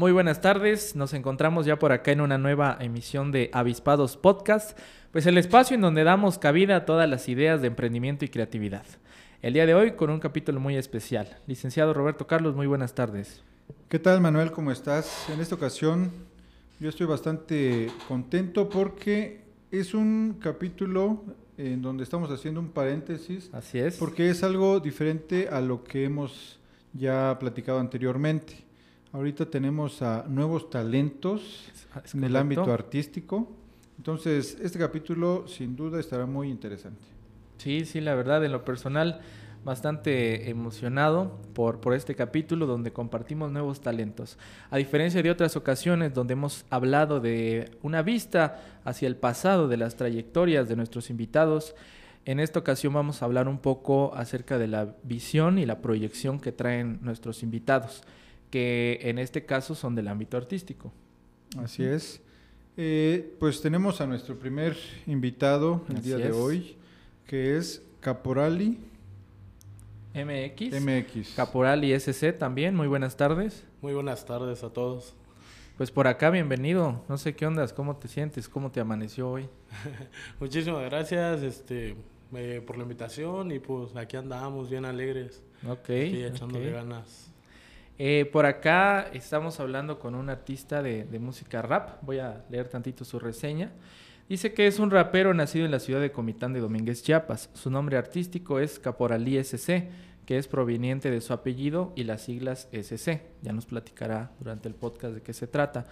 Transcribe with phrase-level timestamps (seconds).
[0.00, 4.78] Muy buenas tardes, nos encontramos ya por acá en una nueva emisión de Avispados Podcast,
[5.12, 8.86] pues el espacio en donde damos cabida a todas las ideas de emprendimiento y creatividad.
[9.42, 11.36] El día de hoy con un capítulo muy especial.
[11.46, 13.42] Licenciado Roberto Carlos, muy buenas tardes.
[13.90, 14.52] ¿Qué tal Manuel?
[14.52, 15.28] ¿Cómo estás?
[15.28, 16.10] En esta ocasión
[16.78, 21.22] yo estoy bastante contento porque es un capítulo
[21.58, 23.50] en donde estamos haciendo un paréntesis.
[23.52, 23.98] Así es.
[23.98, 26.58] Porque es algo diferente a lo que hemos
[26.94, 28.69] ya platicado anteriormente.
[29.12, 31.68] Ahorita tenemos a nuevos talentos
[32.04, 33.48] Es en el ámbito artístico.
[33.98, 37.02] Entonces, este capítulo sin duda estará muy interesante.
[37.58, 39.20] Sí, sí, la verdad, en lo personal,
[39.64, 44.38] bastante emocionado por, por este capítulo donde compartimos nuevos talentos.
[44.70, 49.76] A diferencia de otras ocasiones donde hemos hablado de una vista hacia el pasado de
[49.76, 51.74] las trayectorias de nuestros invitados,
[52.24, 56.38] en esta ocasión vamos a hablar un poco acerca de la visión y la proyección
[56.38, 58.04] que traen nuestros invitados,
[58.50, 60.92] que en este caso son del ámbito artístico.
[61.58, 62.20] Así es.
[62.76, 64.76] Eh, pues tenemos a nuestro primer
[65.06, 66.34] invitado el Así día de es.
[66.34, 66.76] hoy,
[67.26, 68.78] que es Caporali
[70.14, 71.34] MX, MX.
[71.34, 73.64] Caporal y SC también, muy buenas tardes.
[73.82, 75.14] Muy buenas tardes a todos.
[75.76, 77.02] Pues por acá, bienvenido.
[77.08, 79.48] No sé qué ondas, cómo te sientes, cómo te amaneció hoy.
[80.40, 81.96] Muchísimas gracias este,
[82.34, 85.88] eh, por la invitación y pues aquí andamos bien alegres Ok.
[85.90, 87.29] y echándole ganas.
[88.02, 91.98] Eh, por acá estamos hablando con un artista de, música rap.
[92.00, 93.72] Voy a leer tantito su reseña.
[94.26, 97.50] Dice que es un rapero nacido en la ciudad de Comitán de Domínguez, Chiapas.
[97.52, 99.90] Su nombre artístico es Caporalí SC,
[100.24, 103.20] que es proveniente de su apellido y las siglas SC.
[103.42, 105.84] Ya nos platicará durante el podcast de qué se trata.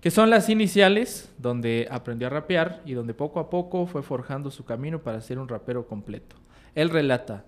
[0.00, 4.50] Que son las iniciales donde aprendió a rapear y donde poco a poco fue forjando
[4.50, 6.34] su camino para ser un rapero completo.
[6.74, 7.44] Él relata.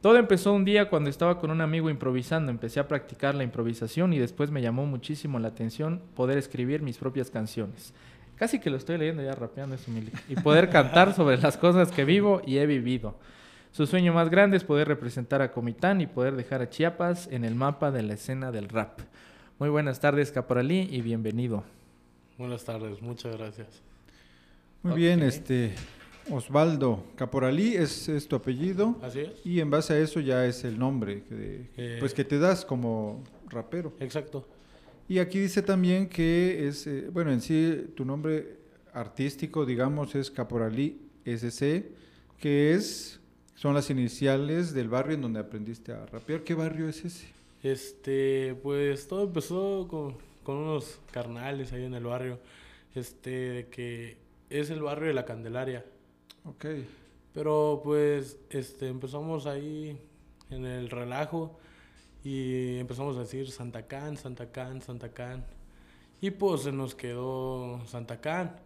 [0.00, 2.50] Todo empezó un día cuando estaba con un amigo improvisando.
[2.50, 6.98] Empecé a practicar la improvisación y después me llamó muchísimo la atención poder escribir mis
[6.98, 7.92] propias canciones.
[8.36, 9.90] Casi que lo estoy leyendo ya rapeando eso.
[10.28, 13.16] Y poder cantar sobre las cosas que vivo y he vivido.
[13.72, 17.44] Su sueño más grande es poder representar a Comitán y poder dejar a Chiapas en
[17.44, 19.00] el mapa de la escena del rap.
[19.58, 21.64] Muy buenas tardes, Caporalí, y bienvenido.
[22.38, 23.82] Buenas tardes, muchas gracias.
[24.82, 25.74] Muy bien, este
[26.30, 29.30] Osvaldo Caporalí es, es tu apellido ¿Así es?
[29.44, 31.96] y en base a eso ya es el nombre que, Eh.
[32.00, 33.92] pues que te das como rapero.
[34.00, 34.46] Exacto.
[35.08, 38.56] Y aquí dice también que es, eh, bueno, en sí tu nombre
[38.92, 41.84] artístico, digamos, es Caporalí SC,
[42.40, 43.20] que es,
[43.54, 46.42] son las iniciales del barrio en donde aprendiste a rapear.
[46.42, 47.26] ¿Qué barrio es ese?
[47.62, 52.38] Este, pues todo empezó con, con unos carnales ahí en el barrio.
[52.94, 54.16] Este, de que
[54.50, 55.84] es el barrio de la Candelaria.
[56.46, 56.66] Ok.
[57.34, 59.98] Pero pues este, empezamos ahí
[60.50, 61.58] en el relajo
[62.24, 65.44] y empezamos a decir Santa Can, Santa Can, Santa Can.
[66.20, 68.56] Y pues se nos quedó Santa Can.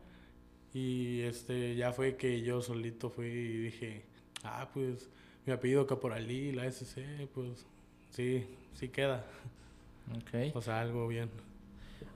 [0.72, 4.04] Y este, ya fue que yo solito fui y dije,
[4.44, 5.10] ah, pues
[5.44, 7.66] mi apellido Caporalí, la SC, pues
[8.10, 9.26] sí, sí queda.
[10.16, 10.54] Ok.
[10.54, 11.28] O sea, algo bien.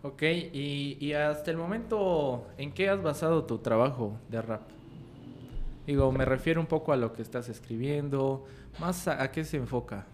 [0.03, 4.63] Ok, y, y hasta el momento, ¿en qué has basado tu trabajo de rap?
[5.87, 8.45] Digo, me refiero un poco a lo que estás escribiendo,
[8.81, 10.07] más a, a qué se enfoca.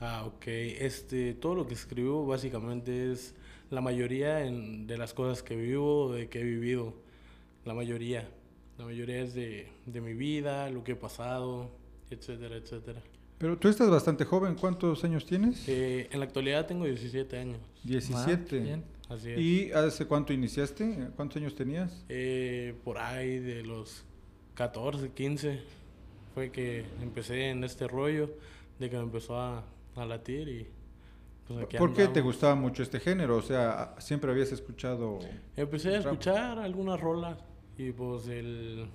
[0.00, 0.44] Ah, ok.
[0.46, 3.34] Este, todo lo que escribo básicamente es
[3.70, 6.94] la mayoría en- de las cosas que vivo, de que he vivido.
[7.64, 8.28] La mayoría.
[8.78, 11.70] La mayoría es de, de mi vida, lo que he pasado,
[12.10, 13.02] etcétera, etcétera.
[13.36, 15.68] Pero tú estás bastante joven, ¿cuántos años tienes?
[15.68, 17.58] Eh, en la actualidad tengo 17 años.
[17.84, 18.56] 17.
[18.58, 18.84] Ah, bien.
[19.08, 19.38] Así es.
[19.38, 21.08] ¿Y hace cuánto iniciaste?
[21.16, 22.04] ¿Cuántos años tenías?
[22.08, 24.04] Eh, por ahí de los
[24.58, 25.60] 14, 15
[26.34, 28.28] fue que empecé en este rollo,
[28.80, 29.62] de que me empezó a,
[29.94, 30.66] a latir y
[31.46, 32.24] pues aquí ¿Por qué te andamos.
[32.24, 33.36] gustaba mucho este género?
[33.36, 35.20] O sea, siempre habías escuchado...
[35.56, 37.38] Empecé a escuchar algunas rolas
[37.76, 38.88] y pues el,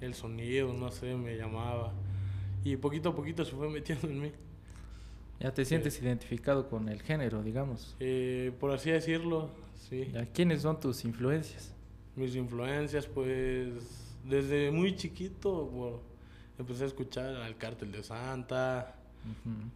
[0.00, 1.92] el sonido, no sé, me llamaba.
[2.64, 4.32] Y poquito a poquito se fue metiendo en mí.
[5.38, 7.94] Ya te sientes identificado con el género, digamos.
[8.00, 10.10] Eh, por así decirlo, sí.
[10.14, 11.74] Ya, ¿Quiénes son tus influencias?
[12.16, 16.00] Mis influencias, pues, desde muy chiquito, bueno,
[16.58, 18.94] empecé a escuchar al Cártel de Santa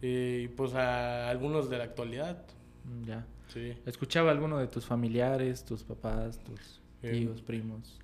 [0.01, 2.43] eh, y pues a algunos de la actualidad,
[2.83, 3.25] Mm, Ya.
[3.47, 3.73] Sí.
[3.85, 7.99] ¿Escuchaba alguno de tus familiares, tus papás, tus Eh, tíos, primos?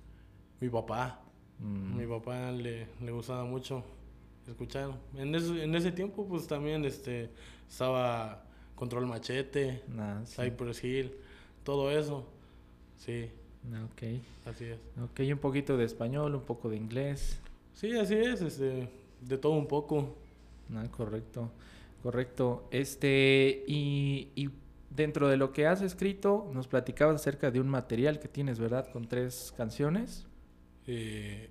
[0.60, 1.20] Mi papá.
[1.60, 3.84] Mm, Mi papá le, le gustaba mucho
[4.48, 4.90] escuchar.
[5.16, 7.30] En ese, en ese tiempo, pues también este,
[7.68, 10.42] estaba Control Machete, nah, sí.
[10.42, 11.12] Cypress Hill,
[11.64, 12.26] todo eso.
[12.96, 13.41] Sí, Ah,
[13.84, 14.02] Ok.
[14.46, 14.78] así es.
[15.02, 17.40] Ok, un poquito de español, un poco de inglés.
[17.74, 18.88] Sí, así es, este,
[19.20, 20.16] de todo un poco.
[20.74, 21.50] Ah, correcto,
[22.02, 22.66] correcto.
[22.70, 24.50] Este, y, y
[24.90, 28.90] dentro de lo que has escrito, nos platicabas acerca de un material que tienes, ¿verdad?
[28.92, 30.26] Con tres canciones.
[30.86, 31.48] Eh,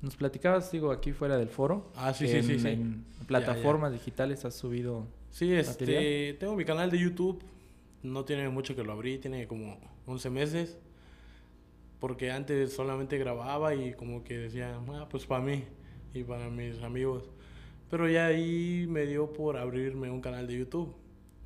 [0.00, 1.90] Nos platicabas, digo, aquí fuera del foro.
[1.96, 2.68] Ah, sí, que sí, sí, en, sí.
[2.68, 5.06] en Ya, plataformas digitales has subido.
[5.30, 6.38] sí, este, ¿Material?
[6.38, 7.42] tengo mi canal de YouTube.
[8.04, 9.76] No tiene mucho que lo abrí, tiene como
[10.06, 10.78] 11 meses.
[12.00, 15.64] Porque antes solamente grababa y como que decía, ah, pues para mí
[16.14, 17.28] y para mis amigos.
[17.90, 20.94] Pero ya ahí me dio por abrirme un canal de YouTube.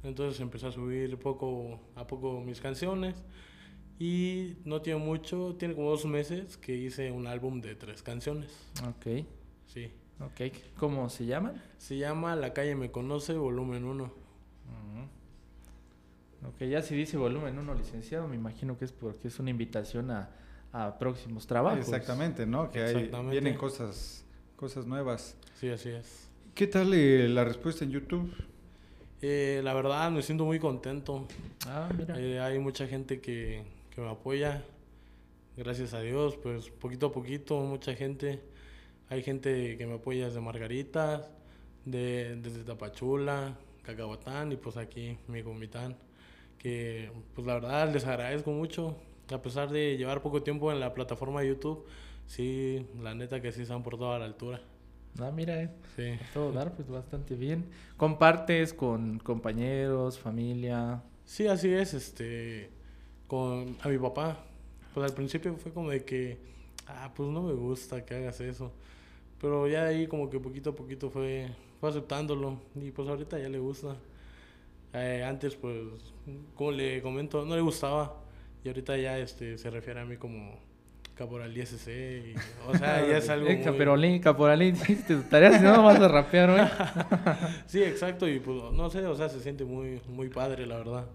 [0.03, 3.23] Entonces empecé a subir poco a poco mis canciones.
[3.99, 8.51] Y no tiene mucho, tiene como dos meses que hice un álbum de tres canciones.
[8.89, 9.25] Ok,
[9.67, 9.91] Sí.
[10.21, 10.53] ok.
[10.77, 11.63] ¿Cómo se llaman?
[11.79, 14.13] Se llama La calle me conoce, volumen 1.
[16.49, 20.11] Ok, ya si dice volumen 1 licenciado, me imagino que es porque es una invitación
[20.11, 20.31] a,
[20.73, 21.81] a próximos trabajos.
[21.81, 22.71] Exactamente, ¿no?
[22.71, 24.25] Que hay, vienen cosas,
[24.57, 25.37] cosas nuevas.
[25.61, 26.29] Sí, así es.
[26.55, 28.33] ¿Qué tal eh, la respuesta en YouTube?
[29.21, 31.27] Eh, la verdad me siento muy contento.
[31.67, 32.19] Ah, mira.
[32.19, 33.63] Eh, hay mucha gente que,
[33.95, 34.65] que me apoya.
[35.57, 38.41] Gracias a Dios, pues poquito a poquito, mucha gente.
[39.11, 41.29] Hay gente que me apoya desde Margaritas,
[41.85, 45.97] de, desde Tapachula, Cacahuatán y pues aquí mi Comitán.
[46.59, 48.97] Que pues la verdad les agradezco mucho.
[49.33, 51.85] A pesar de llevar poco tiempo en la plataforma de YouTube,
[52.27, 54.61] sí, la neta que sí se han portado a la altura.
[55.19, 55.71] Ah, mira, eh.
[55.97, 56.19] Sí.
[56.33, 57.67] todo dar, pues bastante bien.
[57.97, 61.03] ¿Compartes con compañeros, familia?
[61.25, 62.71] Sí, así es, este,
[63.27, 64.45] con a mi papá.
[64.95, 66.39] Pues al principio fue como de que,
[66.87, 68.73] ah, pues no me gusta que hagas eso.
[69.41, 71.49] Pero ya de ahí como que poquito a poquito fue,
[71.81, 73.97] fue aceptándolo y pues ahorita ya le gusta.
[74.95, 75.77] Eh, antes pues,
[76.55, 78.22] como le comento, no le gustaba
[78.65, 80.59] y ahorita ya este, se refiere a mí como
[81.15, 82.35] caporal ISC y,
[82.69, 83.65] o sea, ya es algo Eh, muy...
[83.65, 86.61] Caperolín, caporalín, hiciste tu tarea, si no, no vas a rapear hoy.
[87.67, 91.07] Sí, exacto y pues no sé, o sea, se siente muy, muy padre la verdad.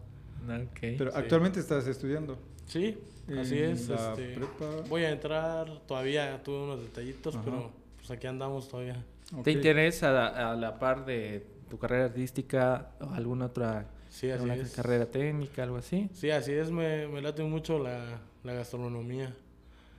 [0.48, 0.80] Ok.
[0.98, 1.18] Pero sí.
[1.18, 2.38] actualmente estás estudiando.
[2.68, 2.98] Sí,
[3.40, 3.90] así es.
[3.90, 4.66] este, prepa.
[4.88, 7.44] Voy a entrar, todavía tuve unos detallitos, Ajá.
[7.46, 9.04] pero pues aquí andamos todavía.
[9.44, 13.88] ¿Te interesa a, a la par de tu carrera artística o alguna otra
[14.18, 14.72] Sí, así alguna es.
[14.74, 16.10] carrera técnica, algo así?
[16.14, 19.36] Sí, así es, me, me late mucho la, la gastronomía.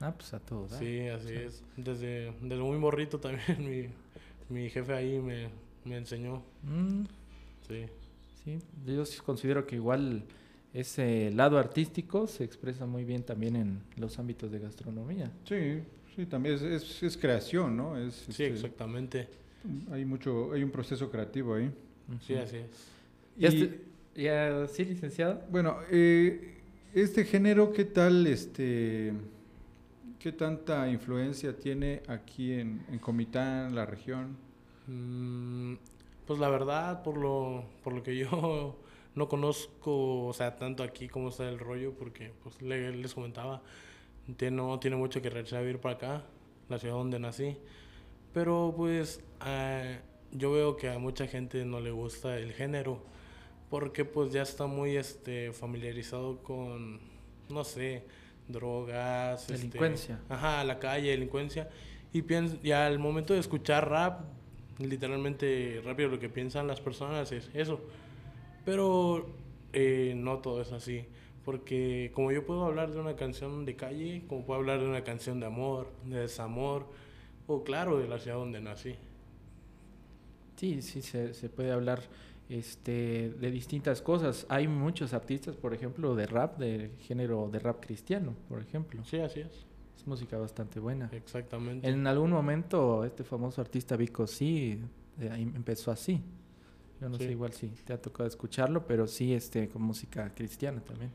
[0.01, 0.67] Ah, pues a todo.
[0.67, 0.79] dar.
[0.79, 1.63] Sí, así es.
[1.77, 3.45] Desde, desde muy morrito también
[4.49, 5.47] mi, mi jefe ahí me,
[5.85, 6.43] me enseñó.
[6.63, 7.03] Mm,
[7.67, 7.85] Sí.
[8.43, 10.23] sí, yo sí considero que igual
[10.73, 15.31] ese lado artístico se expresa muy bien también en los ámbitos de gastronomía.
[15.47, 15.81] Sí,
[16.15, 17.97] sí, también es, es, es creación, ¿no?
[17.97, 19.27] Es, Sí, este, exactamente.
[19.91, 21.69] Hay mucho, hay un proceso creativo ahí.
[22.25, 22.65] Sí, así es.
[23.37, 23.88] ¿Ya, Y- este-
[24.23, 25.41] ya- sí, licenciado?
[25.49, 26.57] Bueno, eh,
[26.93, 29.13] este género, ¿qué tal, este,
[30.19, 34.37] qué tanta influencia tiene aquí en, en Comitán, la región?
[34.87, 35.75] Mm,
[36.25, 38.77] Pues la verdad, por lo, por lo que yo
[39.15, 43.61] no conozco, o sea, tanto aquí como está el rollo, porque pues le- les comentaba,
[44.37, 46.23] tiene, no tiene mucho que regresar a vivir para acá,
[46.69, 47.57] la ciudad donde nací.
[48.33, 49.83] Pero pues ah,
[50.31, 53.01] yo veo que a mucha gente no le gusta el género,
[53.69, 56.99] porque pues ya está muy este, familiarizado con,
[57.49, 58.03] no sé,
[58.47, 59.43] drogas.
[59.43, 60.19] este, Delincuencia.
[60.27, 61.69] ajá, la calle, delincuencia.
[62.11, 64.21] Y, piens y al momento de escuchar rap,
[64.79, 67.79] literalmente rápido lo que piensan las personas es eso.
[68.65, 69.27] Pero
[69.73, 71.05] eh, no todo es así.
[71.45, 75.03] Porque como yo puedo hablar de una canción de calle, como puedo hablar de una
[75.03, 76.87] canción de amor, de desamor,
[77.47, 78.95] o claro, de la ciudad donde nací.
[80.57, 82.01] Sí, sí, se, se puede hablar
[82.49, 84.45] este, de distintas cosas.
[84.49, 89.03] Hay muchos artistas, por ejemplo, de rap, de género de rap cristiano, por ejemplo.
[89.05, 89.65] Sí, así es.
[89.97, 91.09] Es música bastante buena.
[91.13, 91.87] Exactamente.
[91.87, 94.79] En algún momento este famoso artista Vico sí
[95.19, 96.21] eh, empezó así.
[97.01, 97.25] Yo no Sí.
[97.25, 101.11] sé igual si te ha tocado escucharlo, pero sí este con música cristiana también.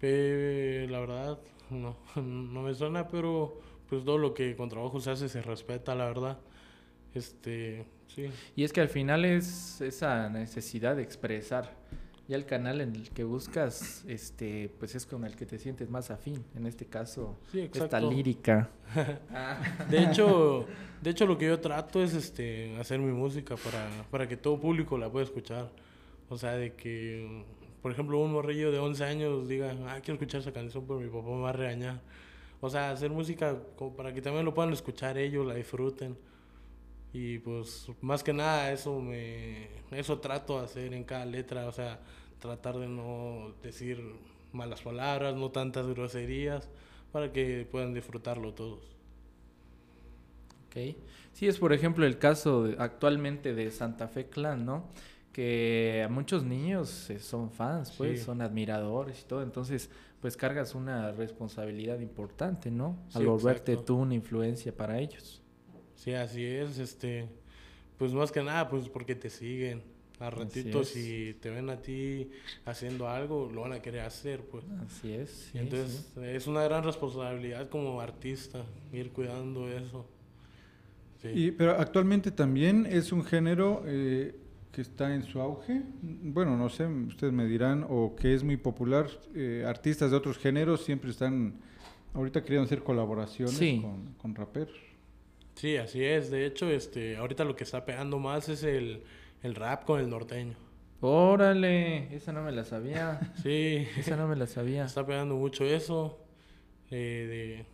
[0.00, 1.38] Eh, la verdad,
[1.70, 5.94] no, no me suena, pero pues todo lo que con trabajo se hace se respeta,
[5.94, 6.38] la verdad.
[7.14, 8.30] Este, sí.
[8.56, 11.80] Y es que al final es esa necesidad de expresar.
[12.28, 15.90] Ya el canal en el que buscas, este, pues es con el que te sientes
[15.90, 16.44] más afín.
[16.54, 18.70] En este caso, Sí, esta lírica.
[19.90, 20.66] De hecho,
[21.00, 24.58] de hecho lo que yo trato es este hacer mi música para, para que todo
[24.60, 25.70] público la pueda escuchar.
[26.28, 27.44] O sea, de que
[27.82, 31.08] por ejemplo, un morrillo de 11 años diga, ah, quiero escuchar esa canción, pero mi
[31.08, 32.00] papá me va a regañar.
[32.60, 36.16] O sea, hacer música como para que también lo puedan escuchar ellos, la disfruten.
[37.12, 41.72] Y pues más que nada eso me eso trato de hacer en cada letra, o
[41.72, 42.00] sea,
[42.38, 44.02] tratar de no decir
[44.52, 46.68] malas palabras, no tantas groserías,
[47.12, 48.96] para que puedan disfrutarlo todos.
[50.66, 50.96] Ok.
[51.32, 54.84] Sí, es por ejemplo el caso de- actualmente de Santa Fe Clan, ¿no?
[55.32, 58.24] Que a muchos niños eh, son fans, pues, Sí.
[58.24, 59.90] son admiradores y todo, entonces,
[60.20, 62.96] pues cargas una responsabilidad importante, ¿no?
[63.14, 63.94] Al Sí, volverte exacto.
[63.94, 65.41] tú una influencia para ellos.
[66.02, 67.28] Sí, así es, este,
[67.96, 69.82] pues más que nada, pues porque te siguen.
[70.18, 72.30] A ratitos, si te ven a ti
[72.64, 74.64] haciendo algo, lo van a querer hacer, pues.
[74.86, 75.48] Así es.
[75.50, 76.20] sí, entonces sí.
[76.22, 80.06] es una gran responsabilidad como artista ir cuidando eso.
[81.20, 81.28] Sí.
[81.34, 84.36] Y, pero actualmente también es un género eh,
[84.70, 85.82] que está en su auge.
[86.02, 89.08] Bueno, no sé, ustedes me dirán, o que es muy popular.
[89.34, 91.54] Eh, artistas de otros géneros siempre están,
[92.14, 93.80] ahorita queriendo hacer colaboraciones Sí.
[93.82, 94.76] con, con raperos.
[95.54, 96.30] Sí, así es.
[96.30, 99.02] De hecho, este, ahorita lo que está pegando más es el,
[99.42, 100.54] el rap con el norteño.
[101.00, 103.20] Órale, esa no me la sabía.
[103.42, 104.84] Sí, esa no me la sabía.
[104.84, 106.18] está pegando mucho eso.
[106.90, 107.66] eh, de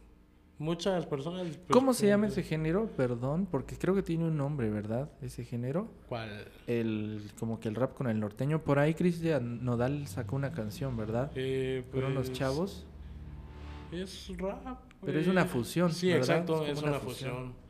[0.58, 1.42] muchas personas.
[1.46, 2.88] pues, ¿Cómo se llama pues, ese género?
[2.96, 5.10] Perdón, porque creo que tiene un nombre, ¿verdad?
[5.22, 5.88] Ese género.
[6.08, 6.48] ¿Cuál?
[6.66, 8.62] El, como que el rap con el norteño.
[8.64, 11.30] Por ahí Cristian Nodal sacó una canción, ¿verdad?
[11.36, 12.86] Eh, Fueron unos pues, chavos.
[13.92, 14.80] Es rap.
[15.04, 16.20] Pero es eh, una fusión, Sí, ¿verdad?
[16.38, 17.30] exacto, Es una una fusión.
[17.32, 17.67] fusión.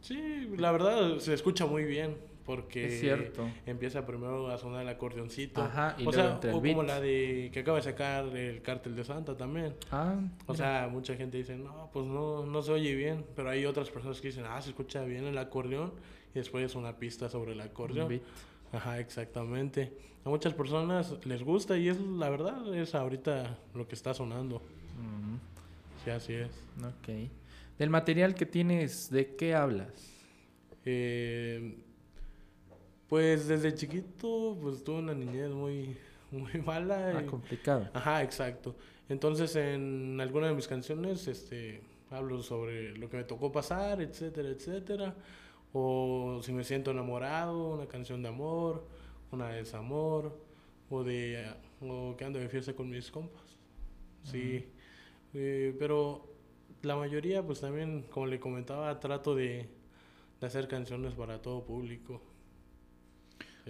[0.00, 3.48] Sí, la verdad se escucha muy bien porque Es cierto.
[3.66, 5.62] empieza primero a sonar el acordeoncito.
[5.62, 9.04] Ajá, y o sea, o como la de que acaba de sacar el cártel de
[9.04, 9.74] Santa también.
[9.92, 10.16] Ah,
[10.46, 13.90] O sea, mucha gente dice, no, pues no, no se oye bien, pero hay otras
[13.90, 15.92] personas que dicen, ah, se escucha bien el acordeón
[16.34, 18.08] y después es una pista sobre el acordeón.
[18.08, 18.22] beat.
[18.72, 19.92] Ajá, exactamente.
[20.24, 24.56] A muchas personas les gusta y es la verdad, es ahorita lo que está sonando.
[24.56, 25.38] Ujú,
[26.04, 26.50] Sí, así es.
[26.82, 27.30] Ok.
[27.82, 29.88] Del material que tienes, ¿de qué hablas?
[30.84, 31.78] Eh,
[33.08, 35.96] pues desde chiquito, pues tuve una niñez muy,
[36.30, 37.08] muy mala.
[37.18, 37.88] Ah, y- complicado.
[37.92, 38.76] Ajá, exacto.
[39.08, 44.50] Entonces en alguna de mis canciones este, hablo sobre lo que me tocó pasar, etcétera,
[44.50, 45.16] etcétera.
[45.72, 48.86] O si me siento enamorado, una canción de amor,
[49.32, 50.38] una de desamor,
[50.88, 51.48] o de
[51.80, 53.58] o que ando de fiesta con mis compas.
[54.22, 54.68] Sí.
[55.34, 56.31] Eh, pero
[56.82, 59.68] la mayoría, pues también, como le comentaba, trato de,
[60.40, 62.22] de hacer canciones para todo público.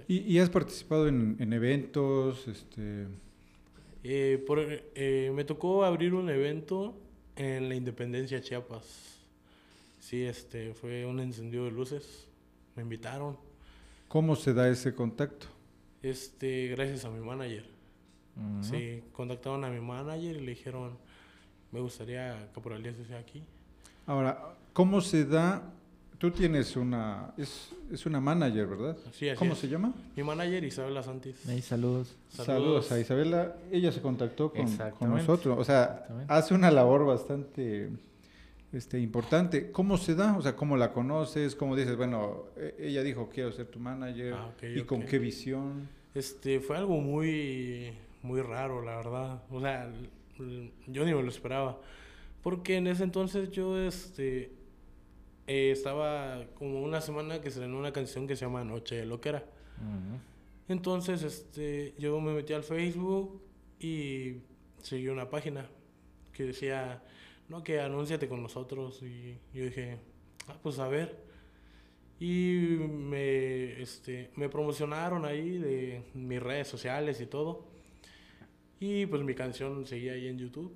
[0.09, 2.49] ¿Y, y has participado en, en eventos?
[2.49, 3.07] Este,
[4.05, 4.59] Eh, por-
[4.95, 6.99] eh, me tocó abrir un evento
[7.37, 9.19] en la Independencia Chiapas.
[10.01, 12.27] Sí, este, fue un encendido de luces.
[12.75, 13.37] Me invitaron.
[14.09, 15.47] ¿Cómo se da ese contacto?
[16.03, 17.65] Este, gracias a mi manager.
[18.63, 20.97] Sí, contactaron a mi manager y le dijeron,
[21.73, 23.43] me gustaría que por esté aquí.
[24.07, 25.63] Ahora, ¿cómo se da?
[26.19, 28.97] Tú tienes una, es, es una manager, ¿verdad?
[29.13, 29.59] Sí, así ¿Cómo es.
[29.59, 29.93] se llama?
[30.15, 31.49] Mi manager Isabela Santis.
[31.49, 32.15] Ahí, saludos.
[32.29, 32.93] Saludos.
[32.93, 33.57] a Isabela.
[33.73, 35.59] Ella se contactó con, con nosotros.
[35.59, 37.91] O sea, hace una labor bastante
[38.73, 39.73] este, importante.
[39.73, 40.37] ¿Cómo se da?
[40.37, 41.57] O sea, ¿cómo la conoces?
[41.57, 44.35] ¿Cómo dices, bueno, e- ella dijo, quiero ser tu manager?
[44.35, 45.09] Ah, ok, ¿Y con ok.
[45.09, 45.89] qué visión?
[46.15, 49.43] Este, fue algo muy, muy raro, la verdad.
[49.51, 49.91] O sea,
[50.39, 51.81] yo ni me lo esperaba.
[52.43, 54.53] Porque en ese entonces yo, este,
[55.47, 59.45] eh, estaba como una semana que estrenó una canción que se llama Noche de Loquera.
[59.79, 60.19] Ujú.
[60.69, 63.43] Entonces, este, yo me metí al Facebook
[63.79, 64.37] y
[64.81, 65.69] seguí una página
[66.33, 67.03] que decía,
[67.49, 69.03] no, que anúnciate con nosotros.
[69.03, 69.99] Y yo dije,
[70.49, 71.25] ah, pues a ver.
[72.19, 77.72] Y me, este, me promocionaron ahí de mis redes sociales y todo.
[78.83, 80.75] Y pues mi canción seguía ahí en YouTube.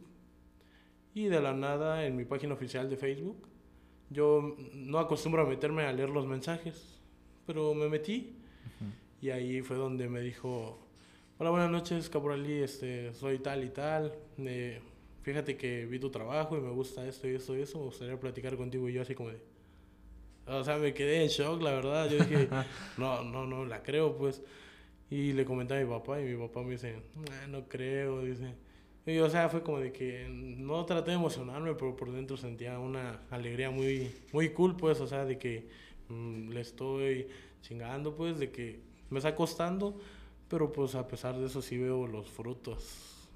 [1.13, 3.49] Y de la nada en mi página oficial de Facebook,
[4.11, 7.01] yo no acostumbro a meterme a leer los mensajes,
[7.49, 8.37] pero me metí.
[9.21, 10.79] Y ahí fue donde me dijo,
[11.39, 14.15] hola, buenas noches, Caporalí, este, soy tal y tal.
[14.39, 14.81] eh,
[15.23, 18.21] fíjate que vi tu trabajo y me gusta esto y esto y eso, me gustaría
[18.21, 18.89] platicar contigo.
[18.89, 19.41] Y yo así como de...
[20.47, 22.09] O sea, me quedé en shock, la verdad.
[22.09, 22.49] Yo dije,
[22.99, 24.41] no, no, no, la creo, pues.
[25.11, 26.97] Y le comenté a mi papá y mi papá me dice,
[27.31, 28.55] "Ah, no creo, dice.
[29.07, 32.79] Y, o sea, fue como de que no traté de emocionarme, pero por dentro sentía
[32.81, 35.69] una alegría muy, muy cool, pues, o sea, de que
[36.09, 37.29] mm, le estoy
[37.63, 40.01] chingando, pues, de que me está costando,
[40.49, 43.29] pero pues a pesar de eso sí veo los frutos.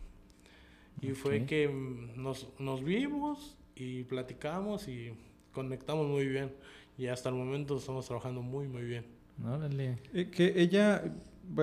[1.01, 1.47] Y fue Ok.
[1.47, 1.69] que
[2.17, 5.13] nos, nos vimos y platicamos y
[5.53, 6.53] conectamos muy bien.
[6.99, 9.07] Y hasta el momento estamos trabajando muy, muy bien.
[9.45, 9.99] Órale.
[10.13, 11.03] Eh, que ella,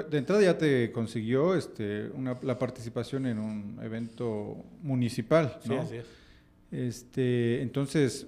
[0.10, 5.74] de entrada ya te consiguió este, una, la participación en un evento municipal, ¿no?
[5.74, 6.06] Sí, así es.
[6.72, 8.28] Este, entonces,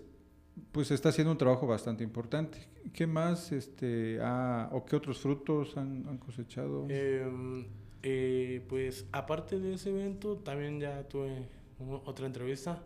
[0.71, 2.57] pues está haciendo un trabajo bastante importante.
[2.93, 6.87] ¿Qué más, este, ha- o qué otros frutos han, han cosechado?
[6.89, 7.65] Em,
[8.03, 11.43] eh, pues aparte de ese evento, también ya tuve
[12.05, 12.81] otra entrevista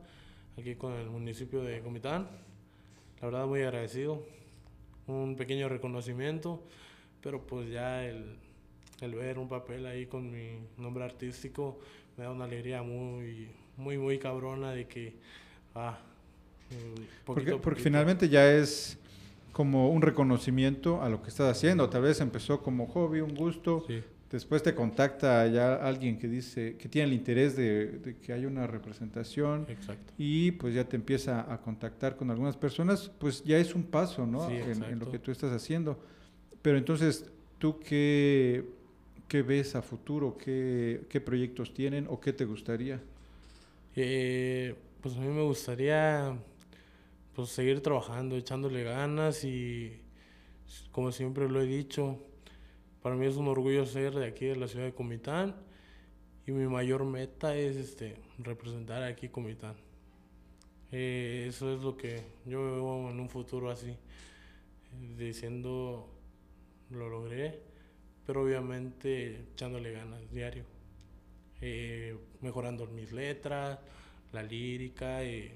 [0.58, 2.28] aquí con el municipio de Comitán.
[3.22, 4.26] La verdad muy agradecido.
[5.06, 6.64] Un pequeño reconocimiento,
[7.22, 8.38] pero pues ya el,
[9.04, 11.80] el ver un papel ahí con mi nombre artístico
[12.18, 15.16] me da una alegría muy, muy, muy cabrona de que...
[15.76, 15.98] Ah,
[16.70, 17.84] mm, porque, porque poquito.
[17.84, 18.98] finalmente ya es
[19.52, 21.90] como un reconocimiento a lo que estás haciendo.
[21.90, 23.84] Tal vez empezó como hobby, un gusto.
[23.88, 28.34] Sí, Después te contacta ya alguien que dice que tiene el interés de, de que
[28.34, 30.12] haya una representación exacto.
[30.18, 34.26] y pues ya te empieza a contactar con algunas personas, pues ya es un paso,
[34.26, 34.50] ¿no?
[34.50, 36.00] Sí, en, en lo que tú estás haciendo.
[36.64, 37.30] Pero entonces,
[37.60, 38.66] ¿tú qué,
[39.34, 40.38] qué ves a futuro?
[40.38, 43.02] ¿Qué, ¿Qué proyectos tienen o qué te gustaría?
[43.96, 46.38] Eh, pues a mí me gustaría
[47.34, 50.00] pues seguir trabajando, echándole ganas y
[50.92, 52.20] como siempre lo he dicho,
[53.02, 55.56] para mí es un orgullo ser de aquí de la ciudad de Comitán
[56.46, 59.74] y mi mayor meta es este representar aquí Comitán.
[60.92, 63.98] Eh, eso es lo que yo veo en un futuro así,
[65.18, 66.08] diciendo
[66.92, 67.73] lo logré,
[68.26, 70.66] pero obviamente echándole ganas diario
[71.62, 73.80] eh, mejorando mis letras,
[74.34, 75.54] la lírica, eh,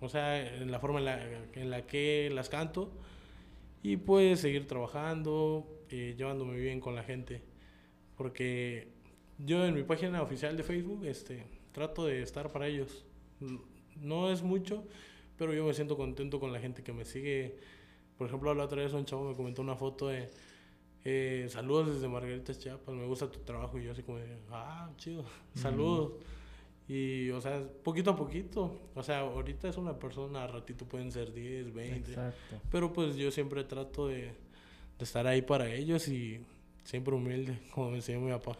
[0.00, 1.24] o sea, en la forma en la,
[1.54, 2.92] en la que las canto
[3.82, 7.42] y pues seguir trabajando, eh, llevándome bien con la gente,
[8.16, 8.88] porque
[9.38, 13.04] yo en mi página oficial de Facebook este, trato de estar para ellos.
[13.40, 13.60] N-
[14.02, 14.84] No es mucho,
[15.38, 17.56] pero yo me siento contento con la gente que me sigue.
[18.18, 20.30] Por ejemplo, la otra vez un chavo me comentó una foto de
[21.04, 24.90] eh, saludos desde Margaritas Chiapas, me gusta tu trabajo y yo así como de, ah,
[24.96, 26.12] chido, saludos.
[26.88, 31.12] Y, o sea, poquito a poquito, o sea, ahorita es una persona, a ratito pueden
[31.12, 32.60] ser 10, 20, Exacto.
[32.70, 36.44] pero pues yo siempre trato de, de estar ahí para ellos y
[36.90, 38.56] siempre humilde, como me enseñó mi papá.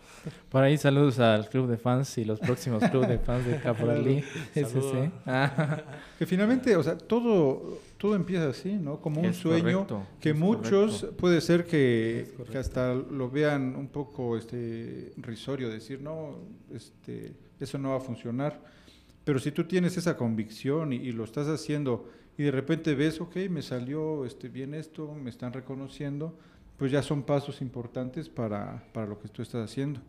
[0.49, 4.23] Por ahí saludos al club de fans y los próximos club de fans de Caporalí
[4.55, 4.85] Saludos.
[4.85, 5.11] SC.
[5.27, 5.83] Ah,
[6.19, 9.01] Que finalmente, o sea, todo, todo empieza así, ¿no?
[9.01, 11.17] Como un Es sueño correcto, que muchos correcto.
[11.17, 16.37] puede ser que, que hasta lo vean un poco este risorio, decir, no,
[16.73, 18.61] este, eso no va a funcionar.
[19.25, 23.21] Pero si tú tienes esa convicción y, y lo estás haciendo y de repente ves,
[23.21, 26.39] ok, me salió este, bien esto, me están reconociendo,
[26.81, 30.01] pues ya son pasos importantes para, para lo que tú estás haciendo.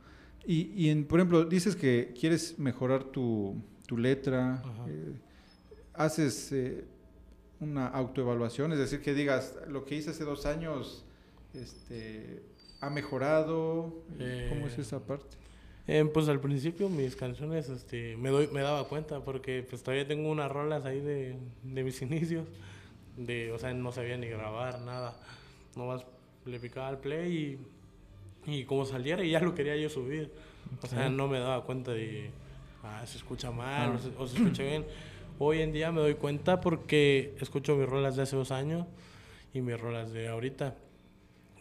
[0.45, 5.11] Y, y en, por ejemplo, dices que quieres mejorar tu, tu letra, eh,
[5.93, 6.85] haces eh,
[7.59, 11.03] una autoevaluación, es decir, que digas, lo que hice hace dos años
[11.53, 12.41] este,
[12.79, 14.05] ha mejorado,
[14.47, 15.35] ¿cómo es Eh, esa parte?
[15.87, 20.07] Eh, pues al principio mis canciones este, me, doy, me daba cuenta porque pues todavía
[20.07, 22.47] tengo unas rolas ahí de, de mis inicios,
[23.17, 25.19] de, o sea, no sabía ni grabar nada,
[25.75, 26.05] nomás
[26.45, 27.59] le picaba al play
[28.47, 30.31] y, y como saliera ya lo quería yo subir,
[30.81, 32.31] o sea, no me daba cuenta de,
[32.83, 33.95] ah, se escucha mal Ah.
[33.95, 34.85] o, se, o se escucha bien.
[35.39, 38.85] Hoy en día me doy cuenta porque escucho mis rolas de hace dos años
[39.53, 40.75] y mis rolas de ahorita.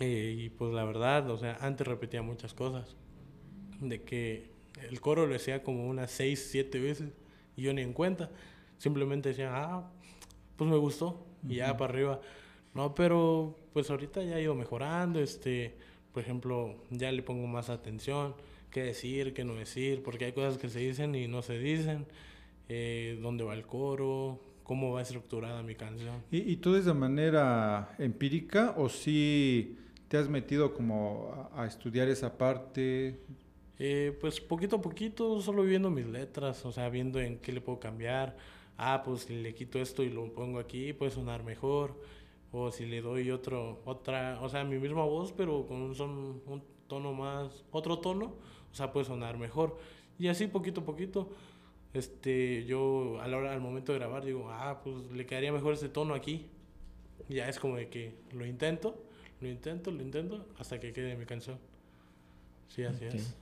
[0.00, 2.96] Eh, y pues la verdad, o sea, antes repetía muchas cosas
[3.80, 4.50] de que
[4.88, 7.10] el coro lo decía como unas 6, 7 veces
[7.56, 8.30] y yo ni en cuenta.
[8.78, 9.90] Simplemente decía, ah,
[10.56, 12.20] pues me gustó y ya para arriba.
[12.74, 15.74] No, pero pues ahorita ya he ido mejorando, este,
[16.12, 18.34] por ejemplo, ya le pongo más atención,
[18.70, 22.06] qué decir, qué no decir, porque hay cosas que se dicen y no se dicen,
[22.68, 26.22] eh, dónde va el coro, cómo va estructurada mi canción.
[26.30, 29.76] ¿Y, y todo es de manera empírica o si
[30.08, 33.18] te has metido como a, a estudiar esa parte?
[33.82, 37.60] Eh, pues poquito a poquito, solo viendo mis letras, o sea, viendo en qué le
[37.60, 38.36] puedo cambiar.
[38.76, 42.00] Ah, pues le quito esto y lo pongo aquí, puede sonar mejor.
[42.52, 46.42] O si le doy otro, otra, o sea, mi misma voz, pero con un, son,
[46.46, 48.34] un tono más, otro tono,
[48.72, 49.78] o sea, puede sonar mejor.
[50.18, 51.30] Y así poquito a poquito,
[51.94, 55.74] este, yo a la hora, al momento de grabar, digo, ah, pues le quedaría mejor
[55.74, 56.46] este tono aquí.
[57.28, 58.96] Y ya es como de que lo intento,
[59.40, 61.58] lo intento, lo intento, hasta que quede mi canción.
[62.68, 63.36] Sí, así es.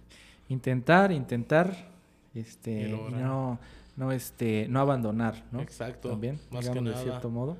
[0.48, 1.90] Intentar, intentar,
[2.34, 3.58] este, no,
[3.96, 5.60] no, este, no abandonar, ¿no?
[5.60, 6.10] Exacto.
[6.10, 7.02] También, más que digamos, de nada.
[7.02, 7.56] cierto modo.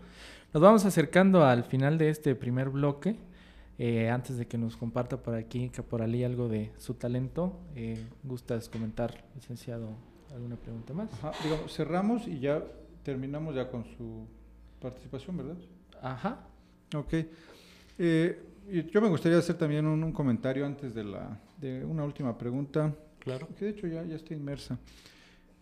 [0.59, 3.15] Nos vamos acercando al final de este primer bloque.
[3.79, 8.69] Eh, antes de que nos comparta por aquí Caporalí algo de su talento, eh, ¿gustas
[8.69, 9.91] comentar, licenciado,
[10.35, 11.13] alguna pregunta más?
[11.13, 12.61] Ajá, digamos, cerramos y ya
[13.05, 14.27] terminamos ya con su
[14.81, 15.57] participación, ¿verdad?
[16.03, 16.41] Ajá.
[16.93, 17.15] Ok.
[17.97, 18.43] Eh,
[18.93, 22.93] yo me gustaría hacer también un, un comentario antes de, la, de una última pregunta,
[23.21, 23.47] Claro.
[23.57, 24.77] que de hecho ya, ya está inmersa.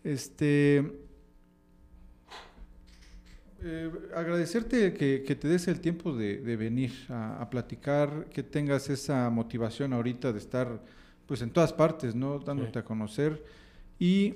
[0.02, 0.90] Este,
[3.66, 8.42] eh, agradecerte que, que te des el tiempo de, de venir a, a platicar, que
[8.42, 10.80] tengas esa motivación ahorita de estar
[11.26, 12.38] pues en todas partes, ¿no?
[12.38, 12.78] Dándote Sí.
[12.78, 13.42] a conocer.
[13.98, 14.34] Y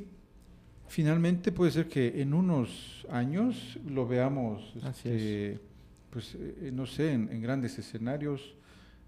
[0.89, 5.61] finalmente puede ser que en unos años lo veamos, este,
[6.11, 8.57] pues eh, no sé, en, en grandes escenarios.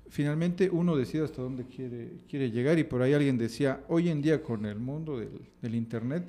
[0.08, 4.22] Finalmente uno decide hasta dónde quiere, quiere llegar y por ahí alguien decía, hoy en
[4.22, 6.24] día con el mundo del, del Internet,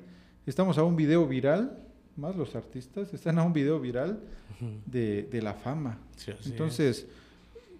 [0.46, 1.83] estamos a un video viral,
[2.16, 4.20] más los artistas, están a un video viral
[4.86, 5.98] de, de la fama.
[6.40, 7.06] Sí, Entonces,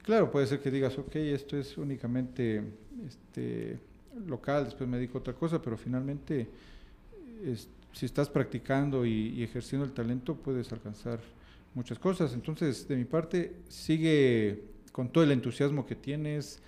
[0.03, 2.63] claro, puede ser que digas, ok, esto es únicamente
[3.07, 3.79] este,
[4.27, 6.49] local, después me dedico a otra cosa, pero finalmente,
[7.45, 11.21] es- si estás practicando y, y ejerciendo el talento, puedes alcanzar
[11.75, 12.35] muchas cosas.
[12.35, 16.61] Entonces, de mi parte, sigue con todo el entusiasmo que tienes.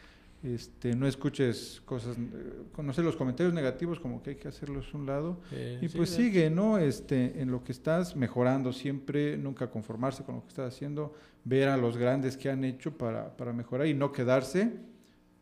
[0.46, 4.96] Este, no escuches cosas, eh, conocer los comentarios negativos como que hay que hacerlos a
[4.96, 6.78] un lado Eh, y sí, pues sigue, ¿no?
[6.78, 11.68] Este, en lo que estás mejorando siempre, nunca conformarse con lo que estás haciendo, ver
[11.68, 14.72] a los grandes que han hecho para, para mejorar y no quedarse,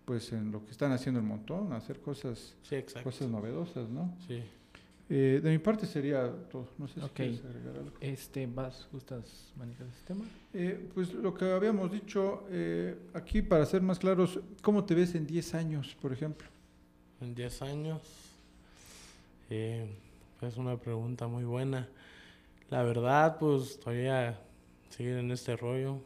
[0.06, 4.16] pues en lo que están haciendo el montón, hacer cosas, Sí, cosas novedosas, ¿no?
[4.26, 4.42] Sí.
[5.10, 6.68] Eh, de mi parte sería todo.
[6.78, 7.96] No sé si quieres agregar algo.
[8.00, 10.24] Este, ¿vas, gustas manejar este tema?
[10.54, 15.14] Eh, pues lo que habíamos dicho eh, aquí, para ser más claros, ¿cómo te ves
[15.14, 16.48] en 10 años, por ejemplo?
[17.20, 18.00] En 10 años.
[19.50, 19.86] eh,
[20.40, 21.88] es una pregunta muy buena.
[22.70, 24.40] La verdad, pues todavía
[24.90, 26.00] seguir en este rollo.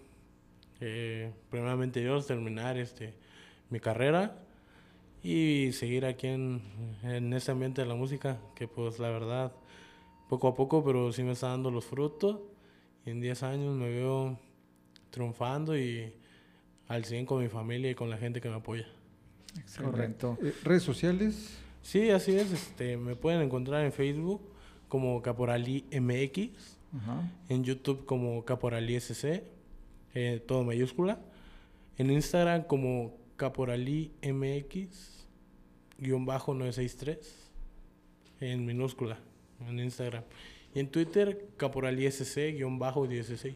[0.80, 3.14] Eh, primeramente Dios, terminar este,
[3.70, 4.36] mi carrera
[5.22, 6.62] y seguir aquí en,
[7.02, 9.52] en este ambiente de la música, que pues la verdad,
[10.28, 12.38] poco a poco, pero sí me está dando los frutos.
[13.04, 14.38] Y en 10 años me veo
[15.10, 16.12] triunfando y
[16.88, 18.86] al 100 con mi familia y con la gente que me apoya.
[19.82, 20.38] Correcto.
[20.42, 21.58] Eh, ¿Redes sociales?
[21.82, 22.52] Sí, así es.
[22.52, 24.40] Este, me pueden encontrar en Facebook
[24.88, 27.30] como Caporali MX, Ajá.
[27.48, 29.42] en YouTube como Caporali SC,
[30.14, 31.18] eh, todo mayúscula,
[31.98, 35.24] en Instagram como Caporali MX,
[35.98, 37.50] guion bajo 963,
[38.40, 39.16] en minúscula,
[39.66, 40.24] en Instagram.
[40.74, 43.54] Y en Twitter, Caporali SC, guion bajo 16.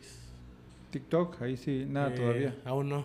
[0.93, 2.57] TikTok, ahí sí, nada Eh, todavía.
[2.65, 3.05] Aún no.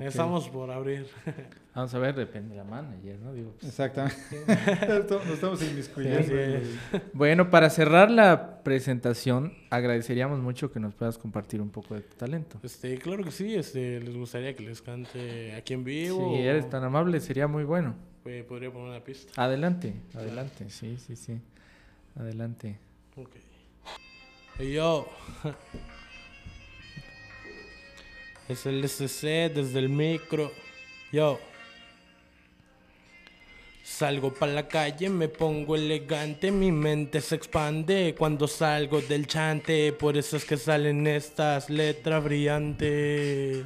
[0.00, 1.06] Estamos por abrir.
[1.74, 3.32] Vamos a ver, depende de la manager, ¿no?
[3.32, 4.18] Digo, pues, Exactamente.
[5.10, 6.22] Nos estamos inmiscuyendo.
[6.22, 7.00] Sí, en sí.
[7.12, 12.16] Bueno, para cerrar la presentación, agradeceríamos mucho que nos puedas compartir un poco de tu
[12.16, 12.58] talento.
[12.62, 16.34] Este, claro que sí, este, les gustaría que les cante aquí en vivo.
[16.36, 17.94] Si eres tan amable, sería muy bueno.
[18.24, 19.32] Eh, podría poner una pista.
[19.42, 21.40] Adelante, adelante, sí, sí, sí.
[22.16, 22.78] Adelante.
[23.16, 23.36] Ok.
[24.58, 25.08] Hey, yo.
[28.52, 30.52] Es el SC desde el micro.
[31.10, 31.40] Yo.
[33.82, 39.92] Salgo pa' la calle, me pongo elegante, mi mente se expande cuando salgo del chante,
[39.94, 43.64] por eso es que salen estas letras brillantes.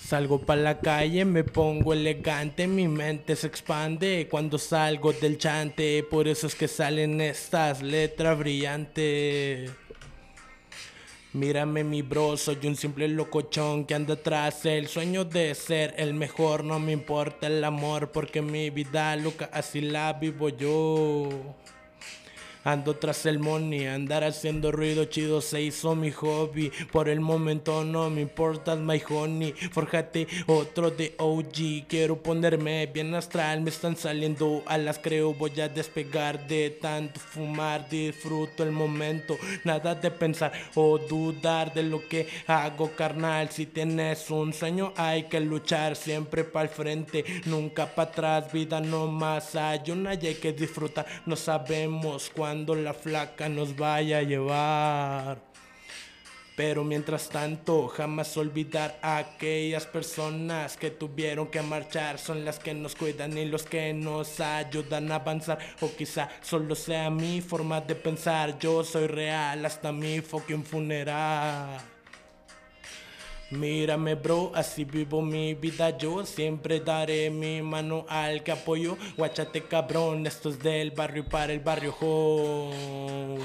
[0.00, 6.02] Salgo pa' la calle, me pongo elegante, mi mente se expande cuando salgo del chante,
[6.10, 9.70] por eso es que salen estas letras brillantes.
[11.36, 16.14] Mírame mi bro, soy un simple locochón que anda tras el sueño de ser el
[16.14, 16.64] mejor.
[16.64, 21.28] No me importa el amor porque mi vida loca así la vivo yo.
[22.66, 26.72] Ando tras el money, andar haciendo ruido chido se hizo mi hobby.
[26.90, 29.52] Por el momento no me importa my honey.
[29.52, 31.86] Forjate otro de OG.
[31.86, 37.88] Quiero ponerme bien astral, me están saliendo alas, creo voy a despegar de tanto fumar.
[37.88, 43.48] Disfruto el momento, nada de pensar o dudar de lo que hago, carnal.
[43.48, 48.52] Si tienes un sueño, hay que luchar siempre para el frente, nunca para atrás.
[48.52, 51.06] Vida no más hay una y hay que disfrutar.
[51.26, 55.38] No sabemos cuándo la flaca nos vaya a llevar.
[56.56, 62.18] Pero mientras tanto, jamás olvidar a aquellas personas que tuvieron que marchar.
[62.18, 65.58] Son las que nos cuidan y los que nos ayudan a avanzar.
[65.82, 68.58] O quizá solo sea mi forma de pensar.
[68.58, 71.95] Yo soy real hasta mi fucking funeral.
[73.50, 75.96] Mírame bro, así vivo mi vida.
[75.96, 78.98] Yo Siempre daré mi mano al que apoyo.
[79.16, 83.38] Guachate cabrón, esto es del barrio para el barrio home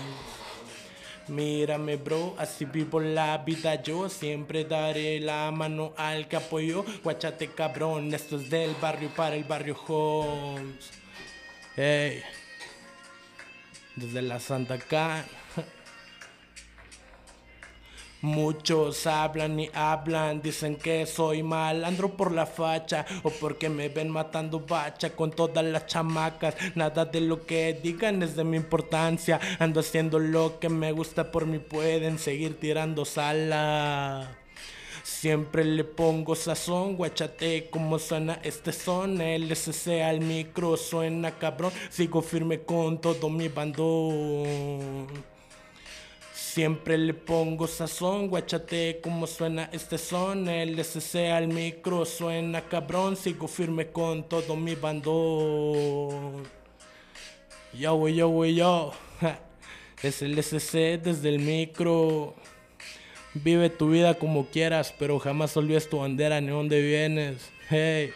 [1.28, 3.80] Mírame bro, así vivo la vida.
[3.84, 6.84] Yo Siempre daré la mano al que apoyo.
[7.04, 10.92] Guachate cabrón, esto es del barrio para el barrio Homes
[11.76, 12.24] Hey
[13.96, 15.41] Desde la Santa Can
[18.22, 23.90] Muchos hablan y hablan, dicen que soy mal, ando por la facha o porque me
[23.90, 26.56] ven matando bacha con todas las chamacas.
[26.76, 31.32] Nada de lo que digan es de mi importancia, ando haciendo lo que me gusta
[31.32, 34.38] por mí pueden seguir tirando sala.
[35.04, 39.20] Siempre le pongo sazón, guachate como suena este son.
[39.20, 41.72] El SC al micro suena cabrón.
[41.90, 45.31] Sigo firme con todo mi bandón.
[46.54, 50.50] Siempre le pongo sazón, guachate como suena este son.
[50.50, 53.16] El SC al micro suena cabrón.
[53.16, 56.44] Sigo firme con todo mi bandón.
[57.74, 58.92] Yo, yo, yo.
[60.04, 62.36] Es el SC desde el micro.
[63.34, 67.50] Vive tu vida como quieras, pero jamás olvides tu bandera ni dónde vienes.
[67.70, 68.12] Hey,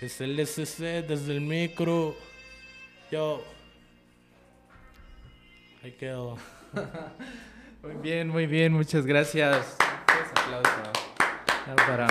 [0.00, 2.16] es el SC desde el micro.
[3.12, 3.40] Yo.
[5.84, 6.55] Ahí quedo.
[7.82, 9.76] Muy bien, muy bien, muchas gracias.
[9.78, 10.70] Un aplauso.
[11.66, 12.06] Ya Para,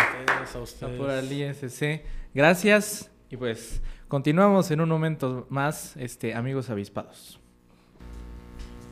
[0.61, 2.03] Ustedes, a el ISC.
[2.33, 3.11] Gracias.
[3.29, 7.39] Y pues continuamos en un momento más, este, amigos avispados.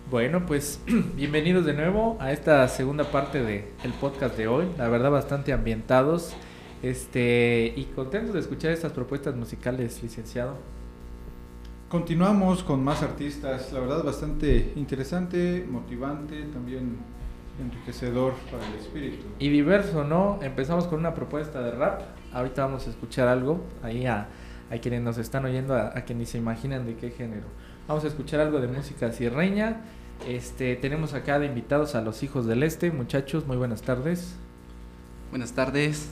[0.10, 0.82] Bueno, pues
[1.16, 4.68] bienvenidos de nuevo a esta segunda parte del podcast de hoy.
[4.78, 6.34] La verdad, bastante ambientados.
[6.82, 10.58] Este, y contentos de escuchar estas propuestas musicales, licenciado.
[11.94, 16.98] Continuamos con más artistas, la verdad bastante interesante, motivante, también
[17.62, 19.28] enriquecedor para el espíritu.
[19.38, 20.40] Y diverso, ¿no?
[20.42, 22.02] Empezamos con una propuesta de rap.
[22.34, 23.64] Ahorita vamos a escuchar algo.
[23.84, 24.28] Ahí a,
[24.72, 27.46] a quienes nos están oyendo, a, a que ni se imaginan de qué género.
[27.88, 29.82] Vamos a escuchar algo de música sierreña.
[30.28, 32.90] Este, tenemos acá de invitados a los hijos del este.
[32.90, 34.36] Muchachos, muy buenas tardes.
[35.30, 36.10] Buenas tardes.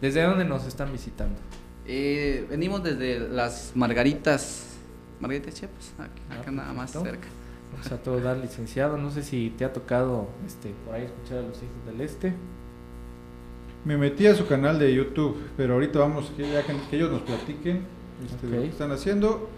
[0.00, 1.38] ¿Desde dónde nos están visitando?
[1.86, 4.78] Eh, venimos desde las Margaritas.
[5.20, 7.10] Margaritas Chiapas, aquí, Ah, acá nada más perfecto.
[7.10, 7.28] cerca.
[7.72, 8.96] Vamos a todo dar, licenciado.
[8.96, 12.34] No sé si te ha tocado este, por ahí escuchar a los hijos del este.
[13.84, 17.22] Me metí a su canal de YouTube, pero ahorita vamos que, ya que, ellos nos
[17.22, 17.82] platiquen
[18.24, 19.50] este, de lo que están haciendo.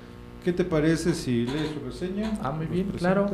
[0.44, 2.38] ¿Qué te parece si lees su reseña?
[2.42, 3.28] Ah, muy bien, claro.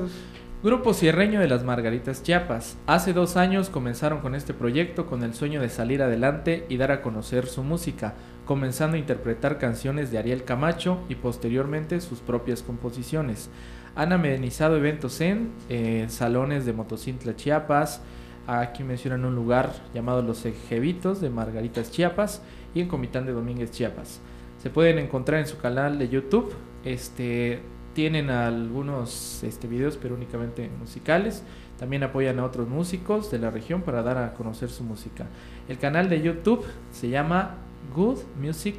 [0.62, 2.78] Grupo Sierreño de las Margaritas Chiapas.
[2.86, 6.92] Hace dos años comenzaron con este proyecto con el sueño de salir adelante y dar
[6.92, 12.62] a conocer su música, comenzando a interpretar canciones de Ariel Camacho y posteriormente sus propias
[12.62, 13.50] composiciones.
[13.96, 18.00] Han amenizado eventos en eh, salones de Motocintla Chiapas,
[18.46, 22.40] aquí mencionan un lugar llamado Los Ejevitos de Margaritas Chiapas
[22.72, 24.20] y en Comitán de Domínguez Chiapas.
[24.62, 26.54] Se pueden encontrar en su canal de YouTube.
[26.84, 27.62] Este,
[27.94, 31.42] tienen algunos este, videos, pero únicamente musicales.
[31.78, 35.26] También apoyan a otros músicos de la región para dar a conocer su música.
[35.68, 37.56] El canal de YouTube se llama
[37.94, 38.76] Good Music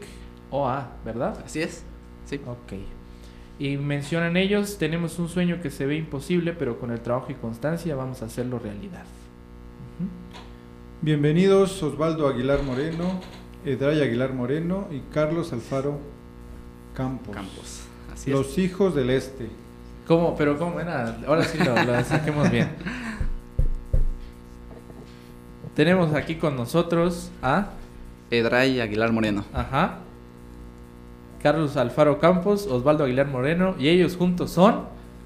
[0.49, 1.38] OA, ¿verdad?
[1.45, 1.84] Así es.
[2.26, 2.39] Sí.
[2.45, 2.73] Ok.
[3.60, 7.36] Y mencionan ellos, tenemos un sueño que se ve imposible, pero con el trabajo y
[7.36, 9.06] constancia vamos a hacerlo realidad.
[11.02, 13.19] Bienvenidos Osvaldo Aguilar Moreno,
[13.65, 15.99] Edray Aguilar Moreno y Carlos Alfaro
[16.93, 17.36] Campos.
[17.36, 17.83] Campos.
[18.24, 18.58] Así Los es.
[18.60, 19.50] hijos del este.
[20.08, 20.34] ¿Cómo?
[20.38, 20.80] Pero ¿cómo?
[20.80, 21.18] Era?
[21.28, 22.70] Ahora sí lo, lo saquemos bien.
[25.76, 27.72] Tenemos aquí con nosotros a...
[28.32, 29.44] Edray Aguilar Moreno.
[29.54, 30.00] Ajá.
[31.42, 34.86] Carlos Alfaro Campos, Osvaldo Aguilar Moreno y ellos juntos son...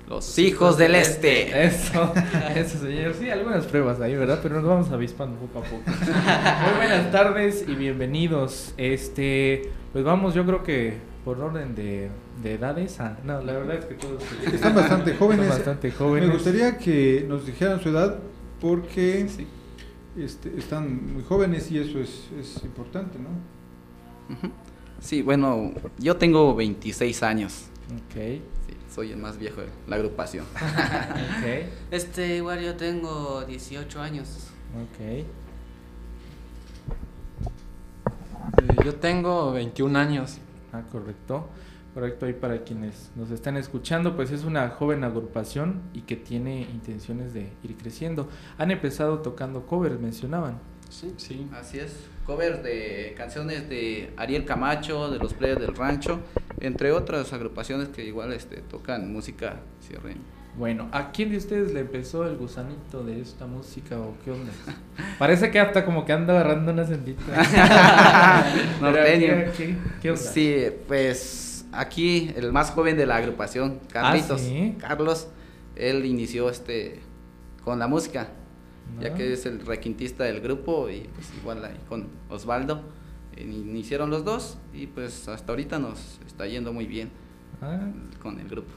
[0.10, 1.66] Los hijos del este.
[1.66, 2.12] Eso,
[2.56, 3.14] eso señor.
[3.14, 4.40] Sí, algunas pruebas ahí, ¿verdad?
[4.42, 5.84] Pero nos vamos avispando poco a poco.
[5.86, 8.74] Muy buenas tardes y bienvenidos.
[8.78, 12.10] Este, pues vamos, yo creo que por orden de,
[12.42, 13.02] de edades.
[13.02, 15.44] ah, no, la verdad es que todos Están bastante jóvenes.
[15.48, 16.30] Están bastante jóvenes.
[16.30, 18.18] Me gustaría que nos dijeran su edad
[18.62, 19.46] porque Sí.
[20.18, 23.28] este, están muy jóvenes y eso es, es importante, ¿no?
[25.02, 27.66] Sí, bueno, yo tengo 26 años.
[27.94, 28.16] Ok,
[28.66, 30.46] Sí, soy el más viejo de la agrupación.
[30.56, 34.48] ok, Este, igual yo tengo 18 años.
[34.82, 35.00] ok.
[35.02, 35.26] Eh,
[38.86, 40.38] Yo tengo 21 años.
[40.78, 41.48] Ah, correcto.
[41.94, 46.62] Correcto, ahí para quienes nos están escuchando, pues es una joven agrupación y que tiene
[46.62, 48.30] intenciones de ir creciendo.
[48.60, 50.60] Han empezado tocando covers, mencionaban.
[50.90, 51.48] Sí, sí.
[51.54, 52.06] Así es.
[52.26, 56.20] Covers de canciones de Ariel Camacho, de los Players del Rancho,
[56.60, 60.22] entre otras agrupaciones que igual este, tocan música sierreña.
[60.58, 64.52] Bueno, ¿a quién de ustedes le empezó el gusanito de esta música o qué onda?
[65.20, 67.22] Parece que hasta como que anda agarrando una sendita.
[68.82, 69.28] Norteño.
[69.28, 70.22] ¿Qué, qué, qué onda?
[70.22, 74.42] Sí, pues aquí el más joven de la agrupación, Carlitos.
[74.42, 74.76] Ah, ¿sí?
[74.80, 75.28] Carlos,
[75.76, 77.02] él inició este
[77.64, 78.30] con la música,
[79.00, 79.16] ya ¿No?
[79.16, 82.82] que es el requintista del grupo y pues igual ahí con Osvaldo.
[83.38, 87.12] Iniciaron los dos y pues hasta ahorita nos está yendo muy bien
[87.62, 87.80] Ah,
[88.22, 88.72] con el grupo.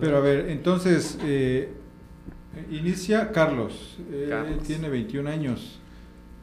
[0.00, 1.72] Pero a ver, entonces, eh,
[2.70, 4.62] Inicia Carlos, eh, Carlos.
[4.64, 5.78] tiene 21 años.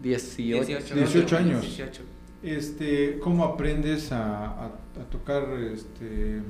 [0.01, 0.65] 18.
[0.95, 1.61] 18 años.
[1.61, 2.01] 18.
[2.43, 6.41] Este, ¿Cómo aprendes a, a- a tocar, este,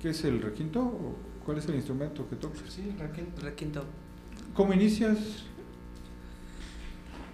[0.00, 0.80] qué es el requinto?
[0.80, 2.60] ¿O ¿Cuál es el instrumento que tocas?
[2.68, 3.40] Sí, requinto.
[3.42, 3.84] Requinto.
[4.54, 5.18] ¿Cómo inicias?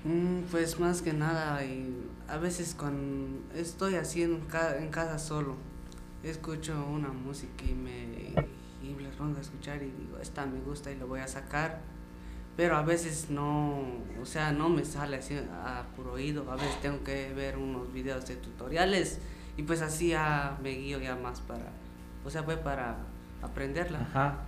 [0.04, 1.92] Mm, pues más que nada, y
[2.28, 5.56] a veces cuando estoy así en, ca- en casa solo,
[6.30, 8.94] escucho una música y me y
[9.36, 11.80] a escuchar y digo, esta me gusta y lo voy a sacar.
[12.56, 13.82] Pero a veces no,
[14.20, 16.50] o sea, no me sale así a puro oído.
[16.50, 19.18] A veces tengo que ver unos videos de tutoriales
[19.56, 21.66] y pues así ya me guío ya más para,
[22.24, 22.96] o sea, fue para
[23.42, 24.00] aprenderla.
[24.00, 24.38] Ajá.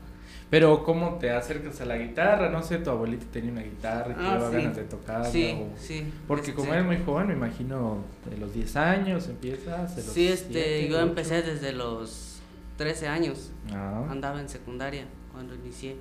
[0.50, 2.48] Pero ¿cómo te acercas a la guitarra?
[2.48, 4.56] No sé, tu abuelita tenía una guitarra y te Ah, daba sí.
[4.56, 5.24] ganas de tocarla.
[5.26, 6.11] Sí, o- sí.
[6.26, 7.98] Porque este, como eres muy joven, me imagino
[8.30, 9.94] de los 10 años empiezas.
[9.94, 11.06] de los Sí, este, siete, yo ocho.
[11.06, 12.38] empecé desde los
[12.78, 13.50] 13 años.
[13.74, 14.06] Ah.
[14.08, 15.96] Andaba en secundaria cuando inicié.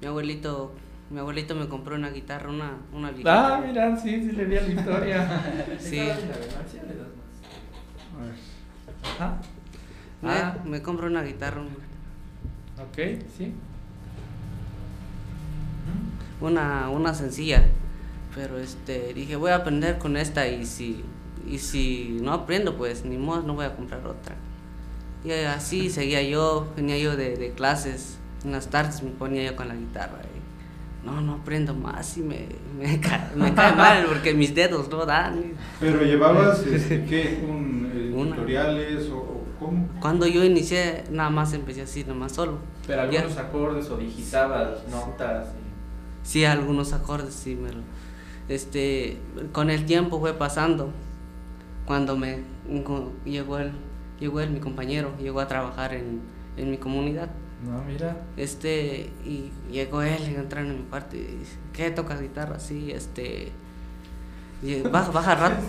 [0.00, 0.72] Mi abuelito,
[1.10, 3.56] mi abuelito me compró una guitarra, una, una viejita.
[3.56, 5.42] Ah, mira, sí, sí le di a la historia.
[5.80, 5.98] Sí.
[5.98, 8.20] Esa es la verdad, sí le das más.
[8.20, 8.34] A ver.
[9.02, 9.40] Ajá.
[10.22, 12.98] Me, Ah, me compró una guitarra, ok,
[13.36, 13.52] sí.
[16.40, 17.64] Una, una sencilla.
[18.34, 21.04] Pero este, dije, voy a aprender con esta y si,
[21.48, 24.36] y si no aprendo, pues ni modo, no voy a comprar otra.
[25.24, 29.56] Y así seguía yo, venía yo de, de clases, en las tardes me ponía yo
[29.56, 30.20] con la guitarra.
[30.24, 32.46] y no, no aprendo más y me,
[32.78, 35.42] me, ca- me cae mal porque mis dedos no dan.
[35.80, 37.44] Pero llevabas, este, ¿qué?
[37.48, 38.36] Un, eh, Una.
[38.36, 39.88] tutoriales o, o cómo?
[40.00, 42.58] Cuando yo inicié, nada más empecé así, nada más solo.
[42.86, 43.20] Pero Ya.
[43.22, 45.48] algunos acordes o digitabas notas.
[46.22, 47.82] Sí, algunos acordes, sí, me lo-
[48.48, 49.16] Este,
[49.52, 50.90] con el tiempo fue pasando.
[51.86, 52.40] Cuando me
[53.24, 53.72] llegó él,
[54.20, 56.20] llegó él, mi compañero, llegó a trabajar en,
[56.56, 57.28] en mi comunidad.
[57.64, 58.16] No, mira.
[58.36, 62.58] Este, y llegó él, y entraron en mi cuarto y dice, ¿qué tocas guitarra?
[62.58, 63.52] Sí, este,
[64.62, 65.62] y baja, baja rato,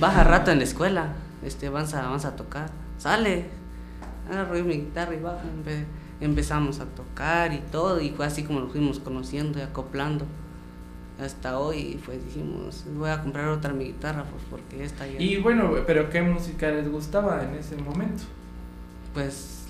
[0.00, 1.12] baja rato en la escuela,
[1.44, 3.44] este, vamos a, vamos a tocar, sale,
[4.30, 5.42] agarró mi guitarra y baja,
[6.20, 10.24] empezamos a tocar y todo, y fue así como nos fuimos conociendo y acoplando.
[11.20, 15.38] Hasta hoy, pues dijimos, voy a comprar otra mi guitarra, pues porque esta ya, Y
[15.38, 18.24] bueno, pero ¿qué música les gustaba en ese momento?
[19.14, 19.64] pues,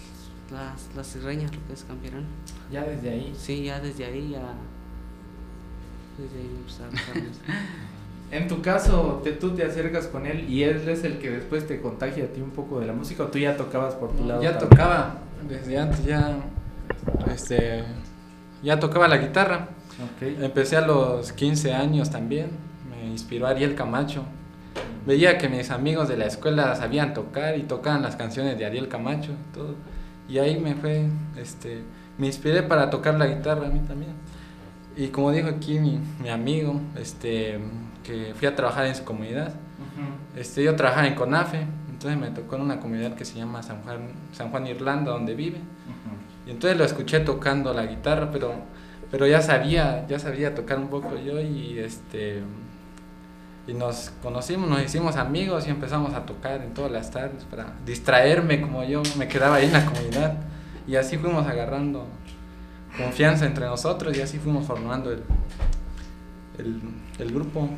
[0.50, 2.24] las, las sirreñas, lo que es campeón.
[2.72, 3.32] Ya desde ahí.
[3.38, 4.54] Sí, ya desde ahí ya.
[6.18, 7.40] Desde ahí empezamos.
[8.28, 11.64] En tu caso, te, tú te acercas con él y él es el que después
[11.68, 14.24] te contagia a ti un poco de la música o tú ya tocabas por tu
[14.24, 14.42] lado.
[14.42, 14.70] Ya también?
[14.70, 16.36] tocaba, desde antes ya,
[17.32, 17.84] este,
[18.62, 19.68] ya tocaba la guitarra.
[20.20, 22.50] Empecé a los 15 años también,
[22.90, 24.24] me inspiró Ariel Camacho.
[25.06, 28.88] Veía que mis amigos de la escuela sabían tocar y tocaban las canciones de Ariel
[28.88, 29.74] Camacho y todo.
[30.28, 31.06] Y ahí me fue,
[31.40, 31.82] este,
[32.18, 34.12] me inspiré para tocar la guitarra a mí también.
[34.96, 37.58] Y como dijo aquí mi, mi amigo, este,
[38.02, 40.40] que fui a trabajar en su comunidad, Ujú.
[40.40, 41.66] este, yo trabajaba en CONAFE,
[42.06, 45.34] entonces me tocó en una comunidad que se llama San Juan, San Juan Irlanda, donde
[45.34, 45.58] vive.
[46.46, 48.54] Y entonces lo escuché tocando la guitarra, pero,
[49.10, 52.42] pero ya sabía, ya sabía tocar un poco yo y este
[53.68, 57.74] y nos conocimos, nos hicimos amigos y empezamos a tocar en todas las tardes para
[57.84, 60.34] distraerme como yo me quedaba ahí en la comunidad
[60.86, 62.06] y así fuimos agarrando
[62.96, 65.24] confianza entre nosotros y así fuimos formando el,
[66.58, 66.80] el,
[67.18, 67.68] el grupo.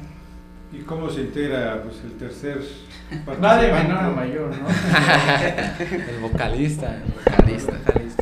[0.71, 2.59] ¿Y cómo se integra pues, el tercer
[3.25, 3.73] participante?
[3.73, 4.67] menor mayor, ¿no?
[6.13, 7.03] El vocalista.
[7.25, 7.73] Vocalista.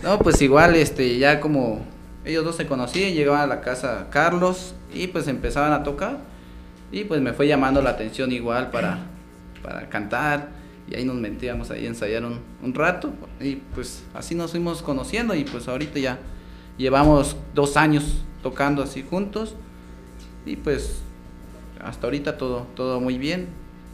[0.03, 1.85] No, pues igual, este, ya como
[2.25, 6.19] ellos dos se conocían, llegaban a la casa Carlos y pues empezaban a tocar
[6.93, 8.99] y pues me fue llamando la atención igual para,
[9.63, 10.49] para cantar
[10.89, 14.83] y ahí nos metíamos ahí a ensayar un, un rato y pues así nos fuimos
[14.83, 16.19] conociendo y pues ahorita ya
[16.79, 19.57] llevamos dos años tocando así juntos
[20.45, 21.03] y pues
[21.87, 23.49] hasta ahorita todo, todo muy bien.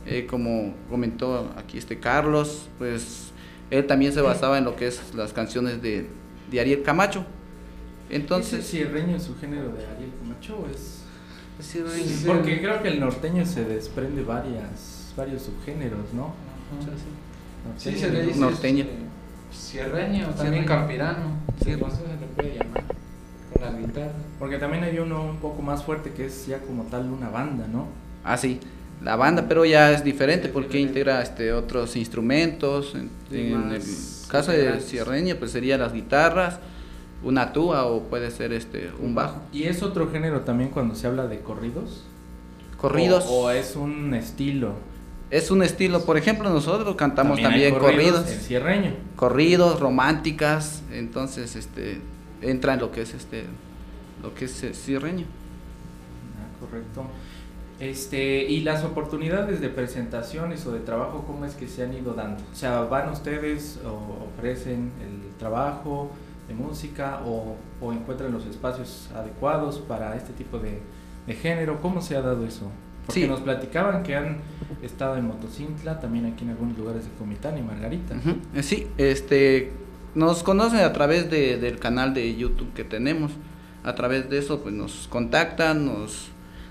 [0.06, 3.30] Eh, como comentó aquí este Carlos, pues
[3.70, 6.08] él también se basaba en lo que es las canciones de,
[6.50, 7.24] de Ariel Camacho.
[8.10, 10.98] Entonces, Entonces, ¿cierreño es su género de Ariel Camacho o es...?
[11.60, 11.80] Sí.
[12.26, 16.34] Porque creo que el norteño se desprende varias, varios subgéneros, ¿no?
[17.76, 18.84] Sí, se le dice Norteño.
[18.84, 18.96] este,
[19.56, 20.66] Sierreño, también Sierreño.
[20.66, 21.36] campirano.
[21.58, 21.70] Sí, Sí.
[21.72, 22.54] eso se le puede
[23.62, 24.12] las guitarras.
[24.38, 27.66] Porque también hay uno un poco más fuerte que es ya como tal una banda,
[27.66, 27.86] ¿no?
[28.24, 28.60] ah sí,
[29.02, 32.94] la banda, pero ya es diferente porque integra este otros instrumentos.
[32.94, 34.80] En, Sí, en más el caso de.
[34.80, 36.58] Sierreño, pues serían las guitarras,
[37.22, 39.40] una tuba o puede ser este un bajo.
[39.52, 42.04] ¿Y es otro género también cuando se habla de corridos?
[42.76, 43.24] Corridos.
[43.28, 44.74] ¿O, o es un estilo?
[45.30, 48.30] Es un estilo, por ejemplo, nosotros cantamos también, hay corridos.
[48.30, 48.90] En cierreño.
[49.16, 52.00] corridos, románticas, entonces este
[52.42, 53.44] entra en lo que es este
[54.22, 55.26] lo que es eh, sierreño.
[56.38, 57.04] Ah, correcto.
[57.80, 62.14] Este, y las oportunidades de presentaciones o de trabajo, ¿cómo es que se han ido
[62.14, 62.40] dando?
[62.52, 66.10] O sea, ¿van ustedes o ofrecen el trabajo
[66.46, 70.78] de música o, o encuentran los espacios adecuados para este tipo de,
[71.26, 71.80] de género?
[71.80, 72.70] ¿Cómo se ha dado eso?
[73.06, 73.26] Porque Sí.
[73.28, 74.36] nos platicaban que han
[74.80, 78.14] estado en Motocintla, también aquí en algunos lugares de Comitán y Margarita.
[78.54, 79.72] Eh, Sí, este,
[80.14, 83.32] nos conocen a través de- del canal de YouTube que tenemos.
[83.84, 86.28] A través de eso, pues nos contactan, nos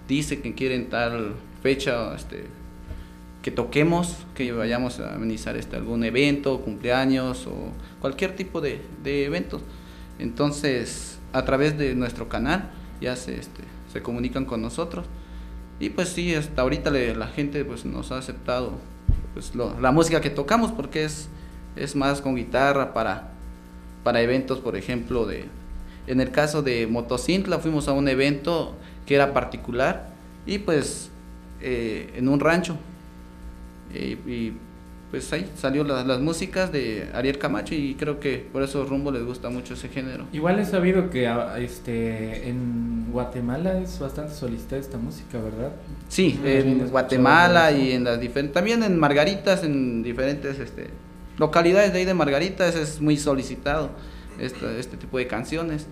[0.07, 2.45] dice que quieren tal fecha, este,
[3.41, 9.25] que toquemos, que vayamos a amenizar este, algún evento, cumpleaños o cualquier tipo de, de
[9.25, 9.61] eventos.
[10.19, 12.69] Entonces, a través de nuestro canal
[13.01, 13.61] ya se, este,
[13.91, 15.05] se comunican con nosotros.
[15.79, 18.73] Y pues sí, hasta ahorita la gente pues nos ha aceptado
[19.33, 21.27] pues lo- la música que tocamos porque es,
[21.75, 23.30] es más con guitarra para,
[24.03, 25.45] para eventos, por ejemplo, de
[26.07, 28.75] en el caso de Motocintla fuimos a un evento
[29.05, 30.09] que era particular
[30.45, 31.09] y pues
[31.61, 32.77] eh, en un rancho
[33.93, 34.53] Eh, y
[35.11, 39.11] pues ahí salió la- las músicas de Ariel Camacho y creo que por eso Rumbo
[39.11, 40.23] les gusta mucho ese género.
[40.31, 45.73] Igual he sabido que ah, este, en Guatemala es bastante solicitada esta música, ¿verdad?
[46.07, 50.87] Sí, en Guatemala y en las diferentes, también en Margaritas, en diferentes este,
[51.37, 53.89] localidades de ahí de Margaritas es muy solicitado
[54.39, 55.87] este, este tipo de canciones.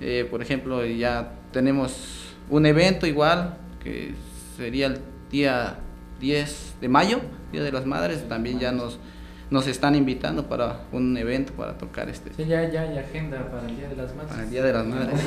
[0.00, 4.14] Eh, por ejemplo, ya tenemos un evento igual, que
[4.56, 4.98] sería el
[5.30, 5.78] día
[6.20, 7.20] 10 de mayo,
[7.52, 8.98] Día de las Madres, también ya nos,
[9.50, 13.68] nos están invitando para un evento para tocar este, Sí, ya, ya hay agenda para
[13.68, 14.30] el Día de las Madres.
[14.30, 15.20] para el Día de las Madres.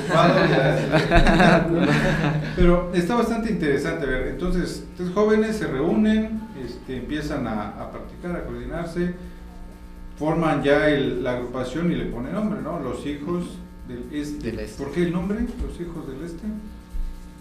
[2.55, 4.27] Pero está bastante interesante a ver.
[4.27, 9.13] Entonces, estos jóvenes se reúnen, este, empiezan a, a practicar, a coordinarse,
[10.17, 12.79] forman ya el- la agrupación y le ponen nombre, ¿no?
[12.79, 13.45] Los hijos
[13.87, 14.51] del este.
[14.51, 14.83] Del este.
[14.83, 15.39] ¿Por qué el nombre?
[15.41, 16.43] Los hijos del este.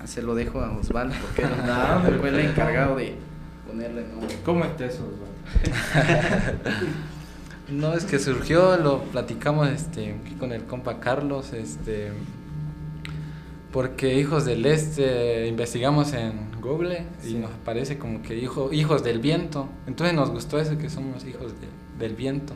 [0.04, 1.42] Se lo dejo a Osvaldo porque
[2.08, 3.14] él fue el encargado de
[3.66, 4.36] ponerle nombre.
[4.44, 5.26] ¿Cómo está eso, Osvaldo?
[7.68, 12.12] No, es que surgió, lo platicamos este, aquí con el compa Carlos, este,
[13.72, 17.34] porque Hijos del Este investigamos en Google y Sí.
[17.34, 19.68] nos aparece como que hijo, hijos del viento.
[19.88, 21.66] Entonces nos gustó eso que somos hijos de-
[21.98, 22.52] del viento.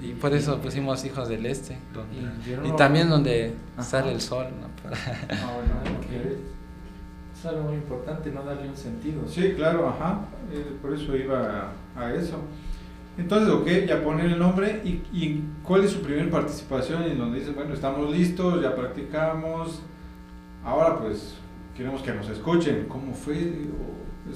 [0.00, 1.78] Y por eso pusimos Hijos del Este.
[1.94, 3.82] donde- Y y también donde Ajá.
[3.82, 4.46] sale el sol.
[4.60, 4.66] ¿no?
[5.30, 5.60] Ah.
[7.38, 9.20] Es algo muy importante, no darle un sentido.
[9.28, 10.20] Sí, claro, ajá.
[10.52, 12.38] eh, por eso iba a, a eso.
[13.18, 14.80] Entonces, ok, ya ponen el nombre.
[14.84, 17.02] ¿Y, y cuál es su primera participación?
[17.02, 19.82] En donde dicen, bueno, estamos listos, ya practicamos.
[20.64, 21.34] Ahora, pues,
[21.76, 22.86] queremos que nos escuchen.
[22.88, 23.34] ¿Cómo fue?
[23.36, 24.34] O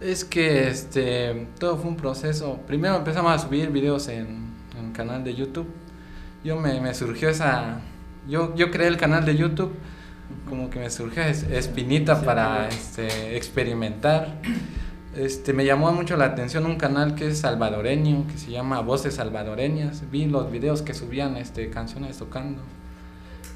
[0.00, 2.58] Es que este todo fue un proceso.
[2.66, 5.66] Primero empezamos a subir videos en, en el canal de YouTube.
[6.44, 7.80] Yo me, me surgió esa.
[8.28, 9.72] Yo, yo creé el canal de YouTube.
[10.48, 14.36] Como que me surgió es- espinita para este, experimentar.
[15.16, 19.14] Este, me llamó mucho la atención un canal que es salvadoreño, que se llama Voces
[19.16, 20.08] Salvadoreñas.
[20.12, 22.62] Vi los videos que subían este, canciones tocando.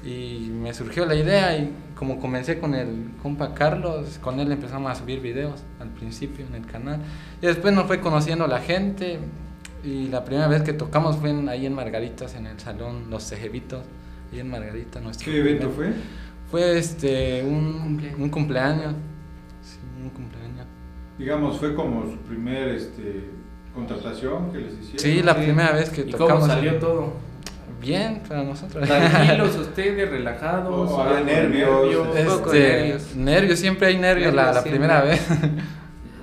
[0.03, 1.71] Y me surgió la idea y
[2.03, 6.55] como comencé con el compa Carlos, con él empezamos a subir videos al principio en
[6.55, 6.99] el canal.
[7.41, 9.19] Y después nos fue conociendo la gente
[9.85, 13.23] y la primera vez que tocamos fue en- ahí en Margaritas, en el salón Los
[13.23, 13.83] Cejevitos,
[14.33, 14.99] ahí en Margarita.
[14.99, 16.01] Nuestro ¿Qué evento primer- fue?
[16.51, 18.19] Fue este, un Cumpleaños.
[18.19, 18.93] un cumpleaños.
[19.61, 20.65] Sí, un cumpleaños.
[21.17, 23.29] Digamos, fue como su primer este,
[23.73, 24.99] contratación que les hicieron.
[24.99, 25.41] Sí, la Sí.
[25.43, 26.33] primera vez que ¿Y tocamos.
[26.33, 27.13] cómo salió en- todo?
[27.83, 28.87] Bien, para nosotros.
[28.87, 30.91] Tranquilos ustedes, relajados.
[30.91, 33.15] Oh, había nervios, Un poco de Este, nervios.
[33.15, 35.27] nervios, siempre hay nervios la, Nervios la primera vez.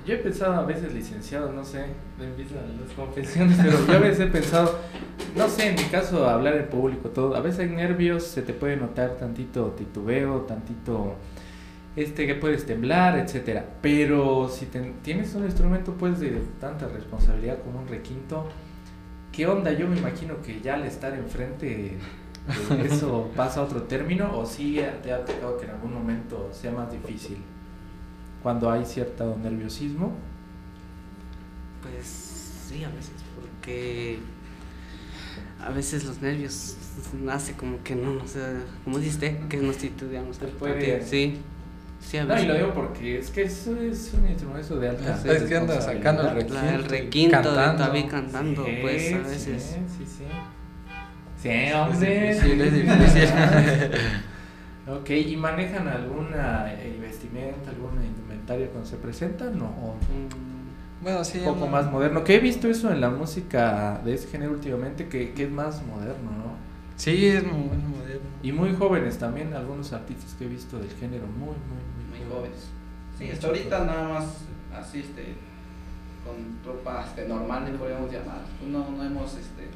[0.05, 1.85] Yo he pensado a veces, licenciado, no sé,
[2.19, 4.79] las confesiones, pero yo a veces he pensado,
[5.37, 8.51] no sé, en mi caso, hablar en público, todo, a veces hay nervios, se te
[8.53, 11.13] puede notar tantito titubeo, tantito,
[11.95, 13.63] este, que puedes temblar, etcétera.
[13.83, 18.47] Pero si te- tienes un instrumento, pues, de tanta responsabilidad como un requinto,
[19.31, 19.71] ¿qué onda?
[19.71, 21.97] Yo me imagino que ya al estar enfrente, eh,
[22.85, 26.71] eso pasa a otro término, o sí te ha tocado que en algún momento sea
[26.71, 27.37] más difícil
[28.43, 30.13] cuando hay cierto nerviosismo.
[31.81, 32.05] Pues
[32.67, 34.19] sí, a veces, porque
[35.63, 36.75] a veces los nervios
[37.29, 40.37] hace como que no, o sea, como dijiste, que nos titubeamos.
[40.37, 41.37] Te puede- Sí,
[42.01, 45.31] sí, No, y lo digo porque es que eso es un instrumento de alta Ah,
[45.31, 46.51] es que anda sacando el responsabilidad.
[46.71, 47.77] La- el requinto requinto de cantando.
[47.83, 49.77] todavía cantando, Sí, pues a sí, veces.
[49.97, 50.23] Sí, sí.
[51.41, 52.29] Sí, hombre.
[52.31, 53.29] Es difícil, es difícil.
[54.87, 56.65] ok, ¿y manejan alguna
[56.99, 61.39] vestimenta, alguna indumentaria cuando se presentan o, o Mm, Bueno, sí.
[61.39, 62.23] un poco no- más moderno?
[62.23, 65.81] Que he visto eso en la música de ese género últimamente que, que es más
[65.85, 66.51] moderno, ¿no?
[66.95, 68.21] Sí, es muy bueno, moderno.
[68.43, 71.90] Y muy jóvenes también, algunos artistas que he visto del género, muy, muy, Muy
[72.31, 72.69] jóvenes.
[73.17, 74.25] Sí, hasta ahorita nada más
[74.73, 75.35] así, este,
[76.25, 78.41] con tropa este, normal, le podríamos llamar.
[78.67, 79.69] No, no hemos este,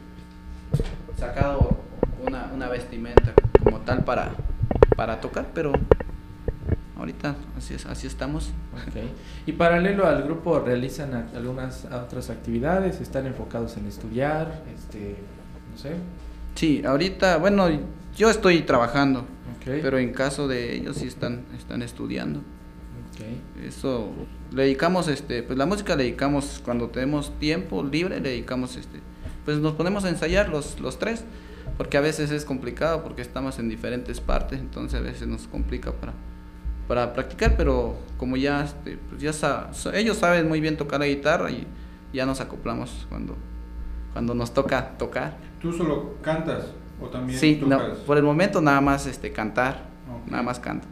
[1.17, 1.77] sacado
[2.25, 3.33] una, una vestimenta
[3.63, 4.31] como tal para,
[4.95, 5.73] para tocar, pero
[6.97, 8.51] ahorita así, es, así estamos.
[8.73, 9.03] Ok.
[9.45, 15.17] Y paralelo al grupo realizan algunas otras actividades, están enfocados en estudiar, este,
[15.71, 15.95] no sé.
[16.55, 17.67] Sí, ahorita, bueno,
[18.15, 19.25] yo estoy trabajando,
[19.67, 19.79] Ok.
[19.81, 22.39] pero en caso de ellos sí están, están estudiando.
[22.39, 23.63] Ok.
[23.65, 24.09] Eso,
[24.53, 28.99] le dedicamos, este, pues la música le dedicamos cuando tenemos tiempo libre, le dedicamos, este,
[29.45, 31.23] pues nos ponemos a ensayar los, los tres,
[31.77, 35.91] porque a veces es complicado porque estamos en diferentes partes, entonces a veces nos complica
[35.93, 36.13] para,
[36.87, 41.07] para practicar, pero como ya, este, pues ya sa- ellos saben muy bien tocar la
[41.07, 41.65] guitarra y
[42.13, 43.35] ya nos acoplamos cuando,
[44.13, 45.37] cuando nos toca tocar.
[45.61, 46.65] ¿Tú solo cantas
[47.01, 49.85] o también Sí, no, por el momento nada más, este, cantar,
[50.23, 50.31] Ok.
[50.31, 50.87] nada más canto.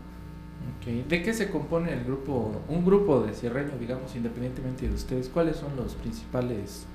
[0.79, 1.07] Ok.
[1.07, 5.29] ¿De qué se compone el grupo, un grupo de cierreño, digamos, independientemente de ustedes?
[5.29, 6.85] ¿Cuáles son los principales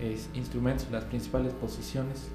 [0.00, 2.28] eh, instrumentos, las principales posiciones?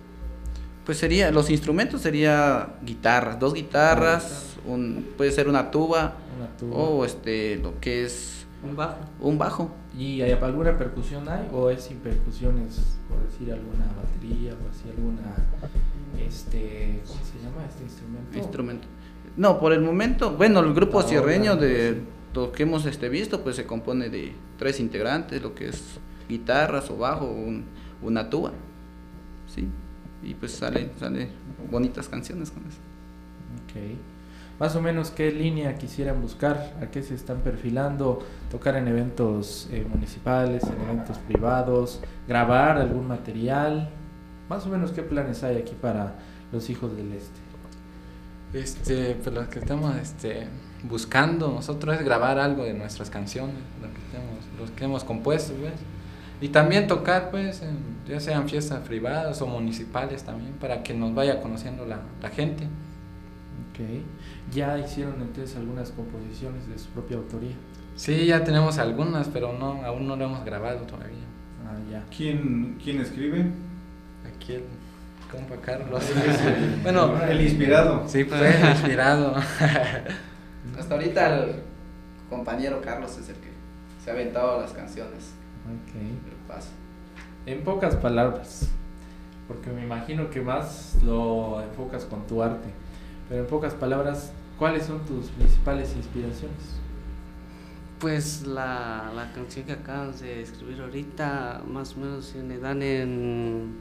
[0.85, 6.75] Pues sería, los instrumentos sería guitarras, dos guitarras, un, puede ser una tuba Una tuba.
[6.77, 8.97] o este lo que es Un bajo.
[9.19, 9.71] un bajo.
[9.97, 14.89] ¿Y hay alguna percusión hay o es sin percusiones, por decir alguna batería o así
[14.89, 15.35] alguna,
[16.19, 18.37] este, ¿cómo se llama este instrumento?
[18.37, 18.87] Instrumento.
[19.35, 22.01] No, por el momento, bueno, el grupo Ahora, cierreño de
[22.33, 25.99] lo que hemos este visto, pues se compone de tres integrantes, lo que es
[26.29, 27.65] guitarras o bajo, un-
[28.01, 28.51] una tuba.
[29.47, 29.67] Sí.
[30.23, 31.27] Y pues sale, sale
[31.69, 32.77] bonitas canciones con eso.
[33.65, 33.97] Ok.
[34.63, 39.67] Más o menos qué línea quisieran buscar, a qué se están perfilando, tocar en eventos
[39.73, 41.99] eh, municipales, en eventos privados,
[42.29, 43.89] grabar algún material,
[44.47, 46.15] más o menos qué planes hay aquí para
[46.53, 47.41] los hijos del este.
[48.53, 50.47] Este, pues lo que estamos este,
[50.83, 55.51] buscando nosotros es grabar algo de nuestras canciones, lo que, tenemos, los que hemos compuesto,
[55.55, 55.73] pues.
[56.39, 61.13] Y también tocar, pues, en- ya sean fiestas privadas o municipales también, para que nos
[61.13, 62.63] vaya conociendo la, la gente.
[63.73, 63.79] Ok.
[64.51, 67.55] Ya hicieron entonces algunas composiciones de su propia autoría.
[67.95, 71.25] Sí, ya tenemos algunas, pero no, aún no lo hemos grabado todavía.
[71.65, 72.03] Ah, ya.
[72.15, 73.45] ¿Quién, quién escribe?
[74.25, 74.63] Aquí el
[75.31, 76.03] compa Carlos.
[76.83, 78.03] bueno, el inspirado.
[78.07, 79.35] sí, pues, inspirado.
[80.77, 81.55] Hasta ahorita el
[82.29, 83.49] compañero Carlos es el que
[84.03, 85.33] se ha aventado las canciones.
[85.65, 85.93] Ok.
[85.93, 86.69] del paso.
[87.45, 88.69] En pocas palabras,
[89.47, 92.69] porque me imagino que más lo enfocas con tu arte,
[93.29, 96.57] pero en pocas palabras, ¿cuáles son tus principales inspiraciones?
[97.99, 102.81] Pues la, la canción que acabas de escribir ahorita, más o menos si le dan
[102.81, 103.77] en...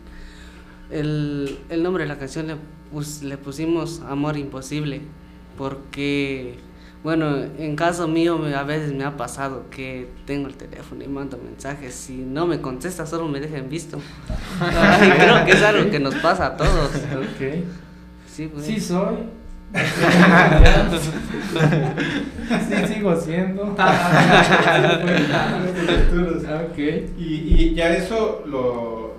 [0.90, 2.56] El, el nombre de la canción le,
[2.92, 5.00] pus- le pusimos Amor Imposible,
[5.56, 6.58] porque,
[7.02, 11.08] bueno, en caso mío me- a veces me ha pasado que tengo el teléfono y
[11.08, 13.98] mando mensajes, si no me contesta solo me dejan visto.
[14.60, 16.90] Y creo que es algo que nos pasa a todos.
[16.94, 17.64] Ok.
[18.32, 18.64] Sí, pues.
[18.64, 19.28] Sí soy.
[22.68, 23.64] sí sigo siendo.
[23.64, 23.78] ok.
[27.18, 29.16] Y, y ya eso lo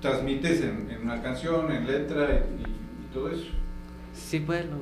[0.00, 3.44] transmites en, en una canción, en letra y, y todo eso.
[4.14, 4.78] Sí, bueno.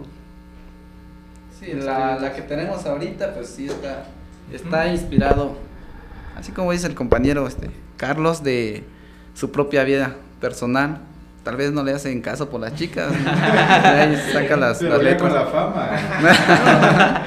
[1.58, 4.06] Sí, la, la que tenemos ahorita, pues sí está,
[4.52, 5.56] está inspirado,
[6.36, 8.84] así como dice el compañero este Carlos, de
[9.34, 11.00] su propia vida personal.
[11.44, 13.12] Tal vez no le hacen caso por las chicas.
[13.26, 15.32] Ahí saca las, Pero las ya con letras.
[15.34, 17.22] la fama.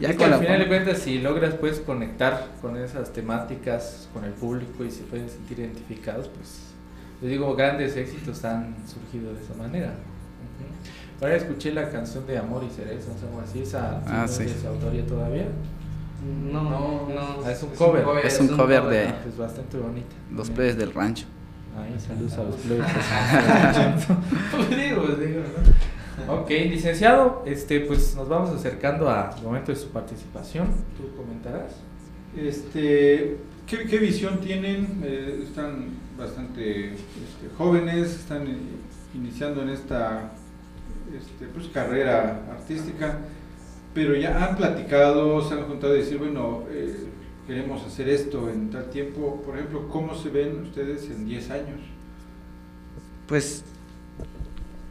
[0.00, 0.76] Ya Es que con al la final de fama.
[0.76, 5.58] cuentas, si logras pues conectar con esas temáticas, con el público y se pueden sentir
[5.58, 6.60] identificados, pues
[7.20, 9.94] les digo, grandes éxitos han surgido de esa manera.
[11.20, 14.44] Ahora escuché la canción de Amor y Cereza, algo así, esa Ah, no es sí.
[14.44, 15.46] de autoría todavía.
[16.52, 17.38] No, no.
[17.44, 18.04] Ah, es un cover.
[18.24, 20.14] Es un cover de Ah, pues bastante bonita.
[20.32, 21.26] los plebes del rancho.
[21.78, 22.86] Ahí, saludos a los plebes.
[24.50, 25.40] Pues digo, digo,
[26.26, 26.34] ¿no?
[26.34, 30.66] Ok, licenciado, este, pues nos vamos acercando al momento de su participación.
[30.96, 31.76] ¿Tú comentarás?
[32.36, 35.00] Este, ¿qué, qué visión tienen?
[35.04, 38.58] Eh, están bastante este, jóvenes, están eh,
[39.14, 40.32] iniciando en esta
[41.16, 43.18] este, pues, carrera artística,
[43.94, 47.07] pero ya han platicado, se han juntado y decir, bueno, eh,
[47.48, 49.42] queremos hacer esto en tal tiempo.
[49.44, 51.80] Por ejemplo, ¿cómo se ven ustedes en 10 años?
[53.26, 53.64] Pues,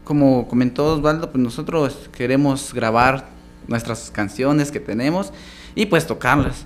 [0.04, 3.30] como comentó Osvaldo, pues nosotros queremos grabar
[3.68, 5.32] nuestras canciones que tenemos
[5.76, 6.66] y pues tocarlas.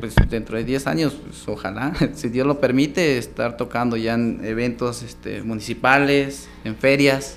[0.00, 4.40] Pues dentro de 10 años, pues ojalá, si Dios lo permite, estar tocando ya en
[4.42, 7.36] eventos este, municipales, en ferias.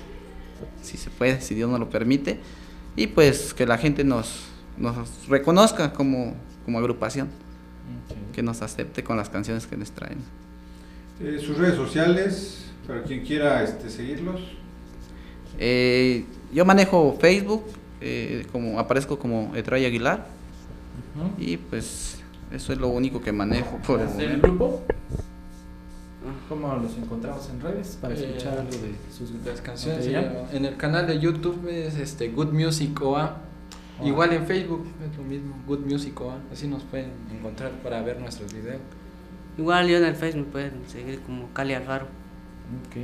[0.82, 2.40] si se puede, si Dios nos lo permite,
[2.96, 4.46] y pues que la gente nos,
[4.78, 4.96] nos
[5.28, 6.34] reconozca como,
[6.64, 7.28] como agrupación,
[8.32, 10.18] que nos acepte con las canciones que les traen.
[11.20, 14.40] Eh, sus redes sociales, para quien quiera este, seguirlos.
[15.58, 17.64] Eh, yo manejo Facebook,
[18.00, 20.26] eh, como aparezco como Etray Aguilar,
[21.38, 22.18] y pues
[22.52, 24.46] eso es lo único que manejo por el ¿El momento.
[24.48, 24.82] grupo?
[26.48, 30.06] ¿Cómo los encontramos en redes para Eh, escuchar algo de sus Las canciones
[30.52, 33.36] en el canal de YouTube es este Good Music OA.
[34.04, 36.38] Igual en Facebook es lo mismo, Good Music OA.
[36.52, 38.80] Así nos pueden encontrar para ver nuestros videos.
[39.58, 42.06] Igual yo en el Facebook me pueden seguir como Cali Alfaro.
[42.86, 42.96] Ok.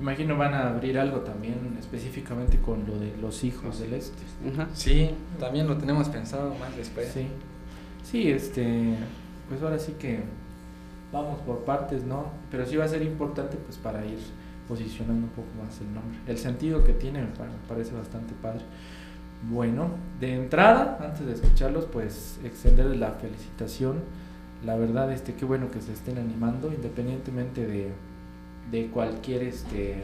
[0.00, 4.22] Imagino van a abrir algo también específicamente con lo de los hijos del este.
[4.52, 4.68] Ajá.
[4.72, 7.08] Sí, también lo tenemos pensado más después.
[7.12, 7.26] Sí.
[8.02, 8.94] Sí, este,
[9.48, 10.20] pues ahora sí que
[11.12, 12.30] vamos por partes, ¿no?
[12.50, 14.18] Pero sí va a ser importante pues para ir
[14.66, 16.18] posicionando un poco más el nombre.
[16.26, 17.28] El sentido que tiene me
[17.68, 18.62] parece bastante padre.
[19.48, 24.00] Bueno, de entrada, antes de escucharlos, pues extenderles la felicitación.
[24.64, 27.92] La verdad, este, qué bueno que se estén animando, independientemente de,
[28.70, 30.02] de cualquier este,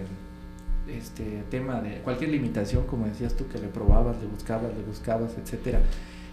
[0.88, 5.36] este tema, de cualquier limitación, como decías tú, que le probabas, le buscabas, le buscabas,
[5.36, 5.80] etcétera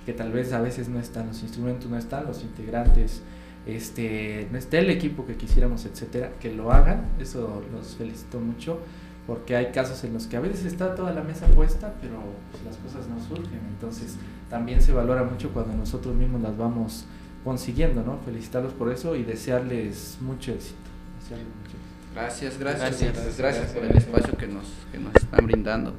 [0.05, 3.21] que tal vez a veces no están los instrumentos, no están los integrantes,
[3.65, 8.79] este, no está el equipo que quisiéramos, etcétera, que lo hagan, eso los felicito mucho,
[9.27, 12.15] porque hay casos en los que a veces está toda la mesa puesta, pero
[12.51, 14.17] pues, las cosas no surgen, entonces
[14.49, 17.05] también se valora mucho cuando nosotros mismos las vamos
[17.43, 18.19] consiguiendo, ¿no?
[18.25, 20.75] Felicitarlos por eso y desearles mucho éxito.
[21.21, 22.13] desearles mucho éxito.
[22.13, 23.13] Gracias, gracias, Gracias.
[23.15, 25.93] gracias, gracias por el espacio que nos, que nos están brindando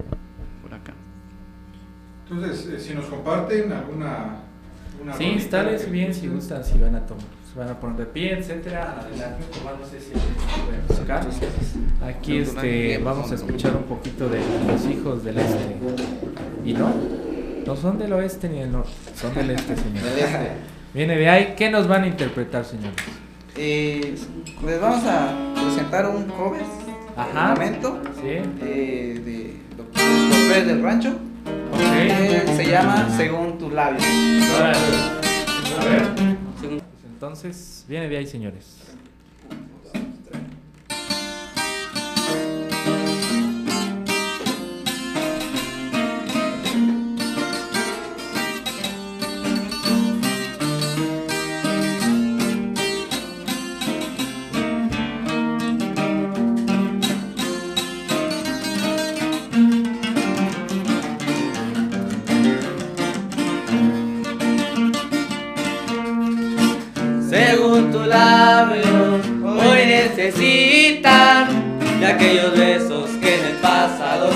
[0.62, 0.93] por acá.
[2.29, 4.41] Entonces, eh, si nos comparten alguna...
[4.93, 8.07] alguna Sí, instales bien si gustan, si van a tomar, se van a poner de
[8.07, 8.96] pie, etcétera.
[9.00, 9.44] Adelante,
[9.78, 10.34] no sé si alguien
[10.66, 11.24] puede buscar.
[12.05, 15.76] Aquí este, vamos a escuchar un poquito de los hijos del este.
[16.64, 16.92] ¿Y no?
[17.64, 20.02] No son del oeste ni del norte, son del este, señor.
[20.92, 22.94] Viene de ahí, ¿qué nos van a interpretar, señores?
[23.57, 24.16] Eh,
[24.66, 26.61] les vamos a presentar un cover
[27.16, 27.50] Ajá.
[27.52, 28.40] un momento ¿Sí?
[28.62, 29.86] eh, de los
[30.48, 31.11] Pérez del Rancho.
[31.11, 32.46] Ok.
[32.46, 34.02] que se llama Según tus labios.
[34.02, 36.34] A ver.
[37.25, 38.74] Entonces, viene de ahí, señores.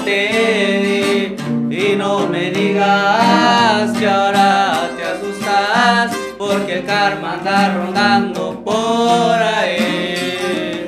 [0.08, 10.86] Y no me digas que ahora te asustas porque el karma anda rondando por ahí.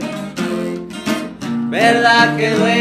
[1.68, 2.79] Verdad que duele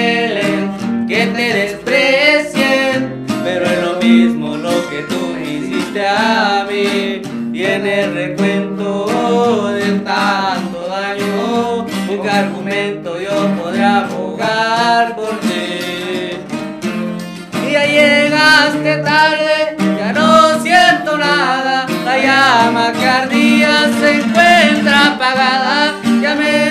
[25.19, 26.68] Pagala, Yamela.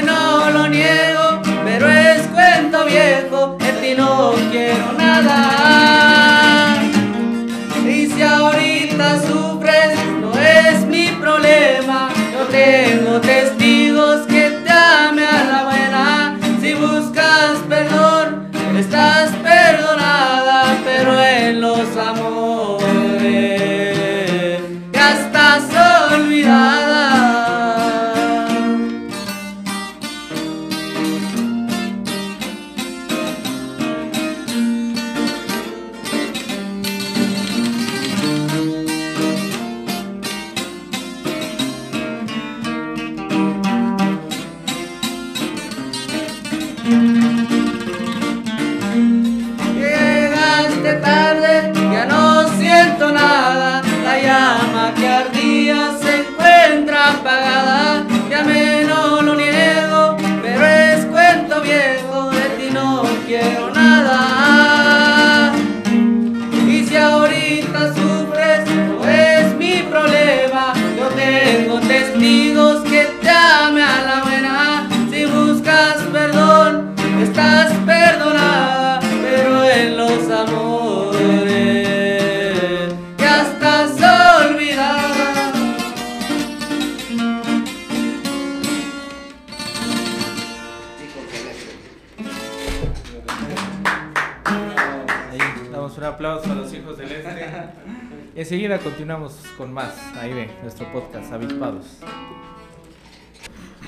[96.04, 97.46] Aplauso a los hijos del este.
[98.36, 101.98] Enseguida continuamos con más ahí de nuestro podcast, Avispados.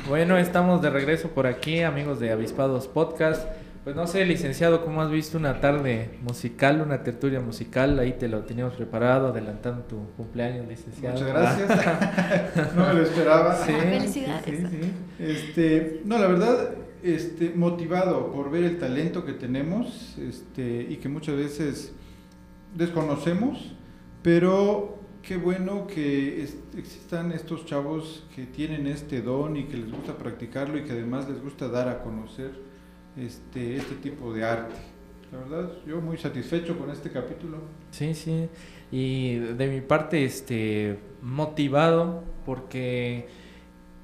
[0.08, 3.46] Bueno, estamos de regreso por aquí, amigos de Avispados Podcast.
[3.84, 7.98] Pues no sé, licenciado, ¿cómo has visto una tarde musical, una tertulia musical?
[7.98, 11.18] Ahí te lo teníamos preparado, adelantando tu cumpleaños, licenciado.
[11.18, 12.74] Muchas gracias.
[12.76, 13.56] no me lo esperaba.
[13.56, 14.44] Sí, Felicidades.
[14.44, 14.92] sí, sí.
[15.18, 16.70] Este, no, la verdad,
[17.02, 21.94] este, motivado por ver el talento que tenemos este, y que muchas veces
[22.74, 23.72] desconocemos,
[24.22, 29.90] pero qué bueno que es- existan estos chavos que tienen este don y que les
[29.90, 32.52] gusta practicarlo y que además les gusta dar a conocer
[33.16, 34.74] este, este tipo de arte.
[35.32, 37.58] La verdad, yo muy satisfecho con este capítulo.
[37.92, 38.48] Sí, sí.
[38.90, 43.28] Y de mi parte, este, motivado porque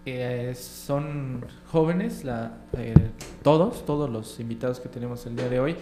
[0.04, 2.94] eh, son jóvenes, la, eh,
[3.42, 5.76] todos, todos los invitados que tenemos el día de hoy,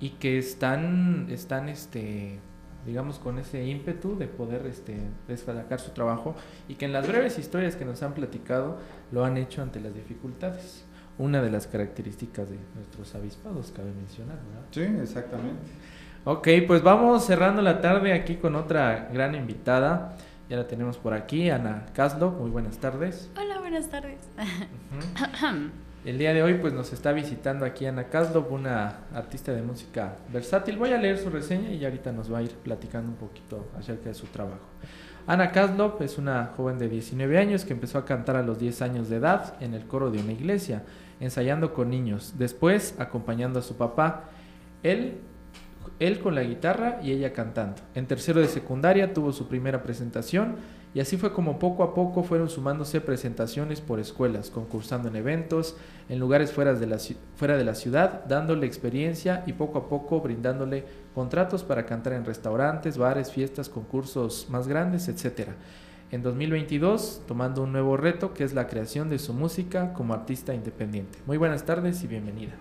[0.00, 2.38] y que están, están, este,
[2.84, 6.34] digamos, con ese ímpetu de poder, este, destacar su trabajo
[6.68, 8.78] y que en las breves historias que nos han platicado
[9.12, 10.84] lo han hecho ante las dificultades.
[11.18, 14.66] Una de las características de nuestros avispados, cabe mencionar, ¿verdad?
[14.70, 15.62] Sí, exactamente.
[16.24, 20.16] Ok, pues vamos cerrando la tarde aquí con otra gran invitada.
[20.50, 22.32] Ya la tenemos por aquí, Ana Caslo.
[22.32, 23.30] Muy buenas tardes.
[23.40, 24.20] Hola, buenas tardes.
[24.36, 25.70] Ujú.
[26.06, 30.14] El día de hoy pues nos está visitando aquí Ana Caslo, una artista de música
[30.32, 30.76] versátil.
[30.76, 34.10] Voy a leer su reseña y ahorita nos va a ir platicando un poquito acerca
[34.10, 34.68] de su trabajo.
[35.26, 38.82] Ana Kaslov es una joven de 19 años que empezó a cantar a los 10
[38.82, 40.84] años de edad en el coro de una iglesia,
[41.18, 44.26] ensayando con niños, después acompañando a su papá.
[44.84, 45.18] Él
[45.98, 47.82] él con la guitarra y ella cantando.
[47.94, 50.56] En tercero de secundaria tuvo su primera presentación
[50.96, 55.76] y así fue como poco a poco fueron sumándose presentaciones por escuelas, concursando en eventos,
[56.08, 56.96] en lugares fuera de la,
[57.34, 62.24] fuera de la ciudad, dándole experiencia y poco a poco brindándole contratos para cantar en
[62.24, 65.50] restaurantes, bares, fiestas, concursos más grandes, etc.
[66.12, 70.54] En 2022, tomando un nuevo reto que es la creación de su música como artista
[70.54, 71.18] independiente.
[71.26, 72.54] Muy buenas tardes y bienvenida.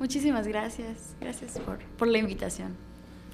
[0.00, 1.14] Muchísimas gracias.
[1.20, 2.74] Gracias por, por la invitación.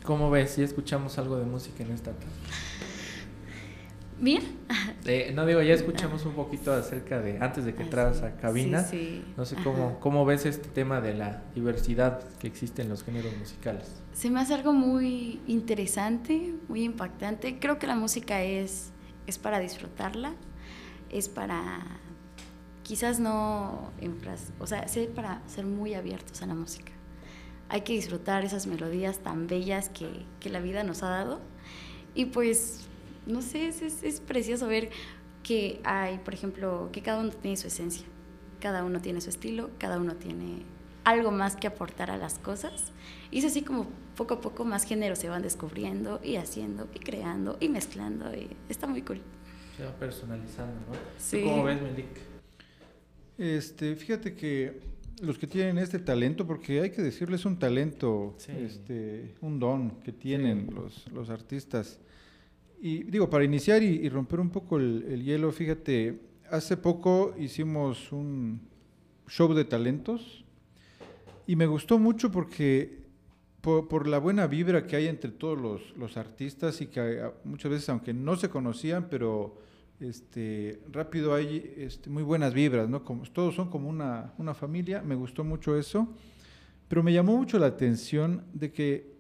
[0.04, 2.89] ¿Cómo ves si escuchamos algo de música en esta tarde?
[4.20, 4.42] ¿Bien?
[5.06, 8.84] Eh, no digo, ya escuchamos un poquito acerca de, antes de que entras a cabina,
[8.84, 9.32] Sí, sí.
[9.36, 9.64] no sé Ajá.
[9.64, 14.02] cómo, cómo ves este tema de la diversidad que existe en los géneros musicales.
[14.12, 17.58] Se me hace algo muy interesante, muy impactante.
[17.58, 18.90] Creo que la música es,
[19.26, 20.34] es para disfrutarla,
[21.10, 21.80] es para
[22.82, 26.92] quizás no enfras- o sea, es para ser muy abiertos a la música.
[27.70, 30.08] Hay que disfrutar esas melodías tan bellas que,
[30.40, 31.40] que la vida nos ha dado.
[32.14, 32.88] Y pues,
[33.26, 34.90] no sé, es, es, es precioso ver
[35.42, 38.04] que hay, por ejemplo, que cada uno tiene su esencia,
[38.60, 40.62] cada uno tiene su estilo, cada uno tiene
[41.04, 42.92] algo más que aportar a las cosas.
[43.30, 46.98] Y es así como poco a poco más géneros se van descubriendo y haciendo y
[46.98, 49.20] creando y mezclando y está muy cool.
[49.78, 50.92] Se va personalizando, ¿no?
[50.92, 51.42] ¿Tú Sí.
[51.42, 52.06] ¿Cómo ves, Melik?
[53.38, 54.80] Este, fíjate que
[55.22, 58.52] los que tienen este talento, porque hay que decirles un talento, Sí.
[58.58, 60.74] este, un don que tienen Sí.
[60.74, 61.98] los, los artistas.
[62.80, 66.20] Y digo, para iniciar y, romper un poco el, el hielo, fíjate,
[66.50, 68.60] hace poco hicimos un
[69.28, 70.44] show de talentos
[71.46, 73.00] y me gustó mucho porque
[73.60, 77.70] por, la buena vibra que hay entre todos los, los artistas y que ah, muchas
[77.70, 79.58] veces, aunque no se conocían, pero
[80.00, 83.04] este, rápido hay este, muy buenas vibras, ¿no?
[83.04, 86.08] Como, todos son como una, una familia, me gustó mucho eso,
[86.88, 89.12] pero me llamó mucho la atención de que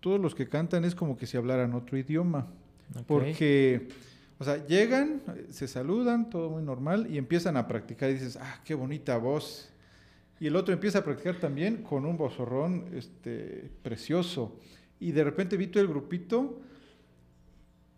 [0.00, 2.48] todos los que cantan es como que si hablaran otro idioma,
[2.94, 3.04] Ok.
[3.06, 3.88] porque,
[4.38, 8.60] o sea, llegan, se saludan, todo muy normal, y empiezan a practicar y dices, ah,
[8.64, 9.70] qué bonita voz.
[10.40, 14.58] Y el otro empieza a practicar también con un vozorrón este, precioso.
[15.00, 16.60] Y de repente vi todo el grupito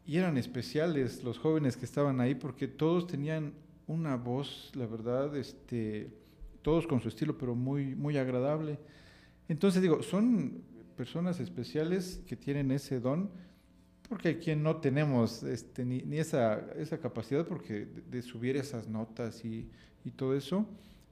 [0.07, 3.55] y eran especiales los jóvenes que estaban ahí porque todos tenían
[3.87, 6.11] una voz, la verdad, este,
[6.63, 8.79] todos con su estilo, pero muy, muy agradable.
[9.49, 10.63] Entonces digo, son
[10.97, 13.31] personas especiales que tienen ese don,
[14.09, 18.89] porque quien no tenemos este, ni, ni esa, esa capacidad porque de, de subir esas
[18.89, 19.69] notas y,
[20.05, 20.67] y todo eso.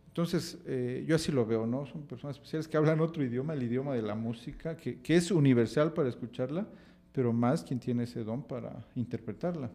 [0.08, 1.86] Entonces, eh, yo así lo veo, ¿no?
[1.86, 5.32] Son personas especiales que hablan otro idioma, el idioma de la música, que, que es
[5.32, 6.68] universal para escucharla,
[7.12, 9.70] pero más quien tiene ese don para interpretarla.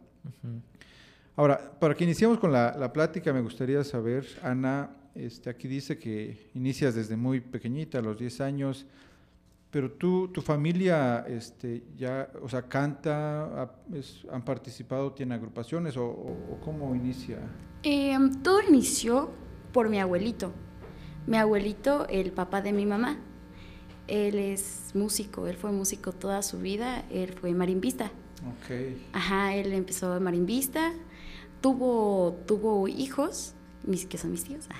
[1.36, 5.98] Ahora, para que iniciemos con la, la plática, me gustaría saber, Ana, este, aquí dice
[5.98, 8.86] que inicias desde muy pequeñita, a los 10 años,
[9.72, 15.96] pero tú, tu familia, este, ya, o sea, canta, ha- es- han participado, tiene agrupaciones,
[15.98, 17.38] o, cómo inicia?
[17.84, 19.30] Em, todo inició
[19.72, 20.52] por mi abuelito.
[21.28, 23.18] Mi abuelito, el papá de mi mamá.
[24.08, 28.06] Él es músico, él fue músico toda su vida, él fue marimbista.
[28.06, 28.98] Ok.
[29.14, 30.94] Ajá, él empezó marimbista,
[31.62, 33.54] tuvo, tuvo hijos,
[33.86, 34.80] mis, que son mis tíos, ah,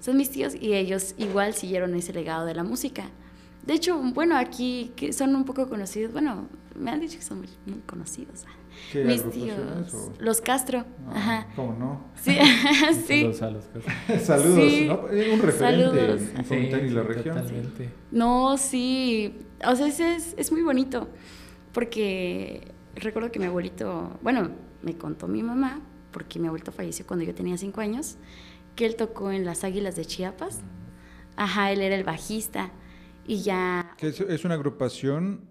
[0.00, 3.04] son mis tíos y ellos igual siguieron ese legado de la música.
[3.68, 7.38] De hecho, bueno, aquí que son un poco conocidos, bueno, me han dicho que son
[7.38, 8.44] muy, muy conocidos.
[8.92, 11.46] ¿Qué Mis tíos, o- los Castro, Ah, ajá.
[11.54, 12.04] ¿Cómo no?
[12.16, 12.36] Sí,
[13.06, 13.32] sí.
[13.34, 14.86] Saludos a los que- Saludos, Sí.
[14.86, 15.08] ¿no?
[15.10, 16.20] Eh, Un referente Saludos.
[16.36, 17.36] en Fontana y la región.
[17.36, 17.90] Totalmente.
[18.10, 19.36] No, sí.
[19.66, 21.08] O sea, es, es, es muy bonito.
[21.72, 24.50] Porque recuerdo que mi abuelito, bueno,
[24.82, 25.80] me contó mi mamá,
[26.12, 28.16] porque mi abuelito falleció cuando yo tenía cinco años,
[28.76, 30.60] que él tocó en las Águilas de Chiapas.
[31.36, 32.70] Ajá, él era el bajista.
[33.28, 33.94] Y ya.
[33.96, 35.42] Que es, es una agrupación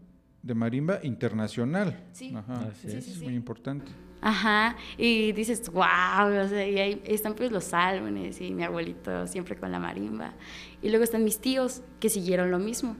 [0.43, 2.03] de marimba internacional.
[2.11, 2.33] Sí.
[2.35, 2.67] Ajá.
[2.71, 3.05] Así Sí, es.
[3.05, 3.23] sí, Es sí.
[3.23, 3.91] muy importante.
[4.19, 9.27] Ajá, y dices, wow, o sea, y ahí están pues los álbumes y mi abuelito
[9.27, 10.33] siempre con la marimba.
[10.81, 12.97] Y luego están mis tíos que siguieron lo mismo.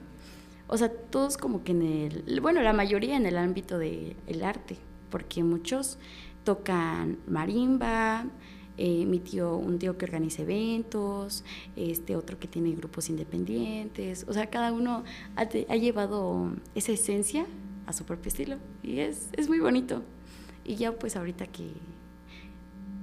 [0.67, 4.77] O sea, todos como que en el, bueno, la mayoría en el ámbito del arte,
[5.09, 5.97] porque muchos
[6.43, 8.25] tocan marimba,
[8.77, 11.43] eh, mi tío, un tío que organiza eventos,
[11.75, 15.03] este otro que tiene grupos independientes, o sea, cada uno
[15.35, 17.45] ha, llevado esa esencia
[17.87, 20.03] a su propio estilo y es, es muy bonito.
[20.63, 21.71] Y ya pues ahorita que...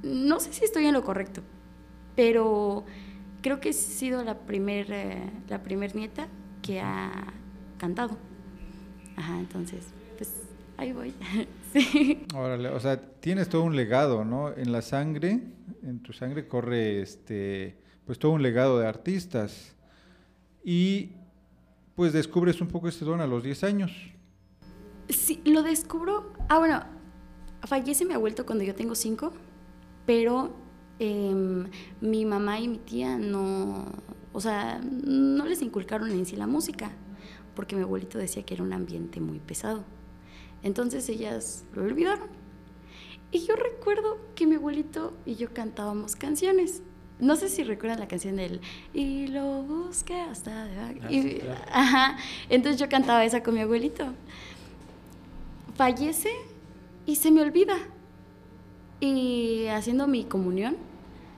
[0.03, 1.43] No sé si estoy en lo correcto,
[2.15, 2.85] pero
[3.41, 6.29] creo que he sido la primer, eh, la primer nieta
[6.63, 7.33] que ha
[7.79, 8.17] cantado.
[9.17, 10.33] Ajá, entonces, pues
[10.77, 11.15] ahí voy.
[11.73, 12.27] sí.
[12.35, 14.55] Órale, o sea, tienes todo un legado, ¿no?
[14.55, 15.41] En la sangre,
[15.85, 17.77] en tu sangre corre este,
[18.07, 19.75] pues todo un legado de artistas.
[20.65, 21.13] Y
[21.95, 23.93] pues descubres un poco este don a los 10 años.
[25.09, 26.33] Sí, lo descubro.
[26.49, 26.83] Ah, bueno,
[27.63, 29.33] fallece mi abuelito cuando yo tengo cinco,
[30.07, 30.55] pero
[30.99, 31.67] em,
[32.01, 33.85] mi mamá y mi tía no,
[34.33, 36.91] o sea, no les inculcaron en sí la música,
[37.55, 39.85] porque mi abuelito decía que era un ambiente muy pesado.
[40.63, 42.44] Entonces ellas lo olvidaron.
[43.35, 46.83] Y yo recuerdo que mi abuelito y yo cantábamos canciones.
[47.19, 48.61] No sé si recuerdan la canción del
[48.93, 50.95] Y lo busqué hasta debajo.
[51.03, 51.61] Ah, Y- sí, claro.
[51.73, 52.17] Ajá.
[52.49, 54.07] Entonces yo cantaba esa con mi abuelito
[55.77, 56.31] fallece
[57.07, 57.77] y se me olvida.
[59.01, 60.77] Y haciendo mi comunión,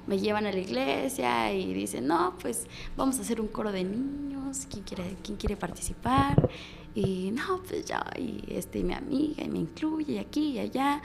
[0.07, 2.67] me llevan a la iglesia y dicen, no, pues
[2.97, 6.49] vamos a hacer un coro de niños, ¿quién quiere, quién quiere participar?
[6.95, 11.03] Y no, pues yo, y este, mi amiga, y me incluye, y aquí y allá.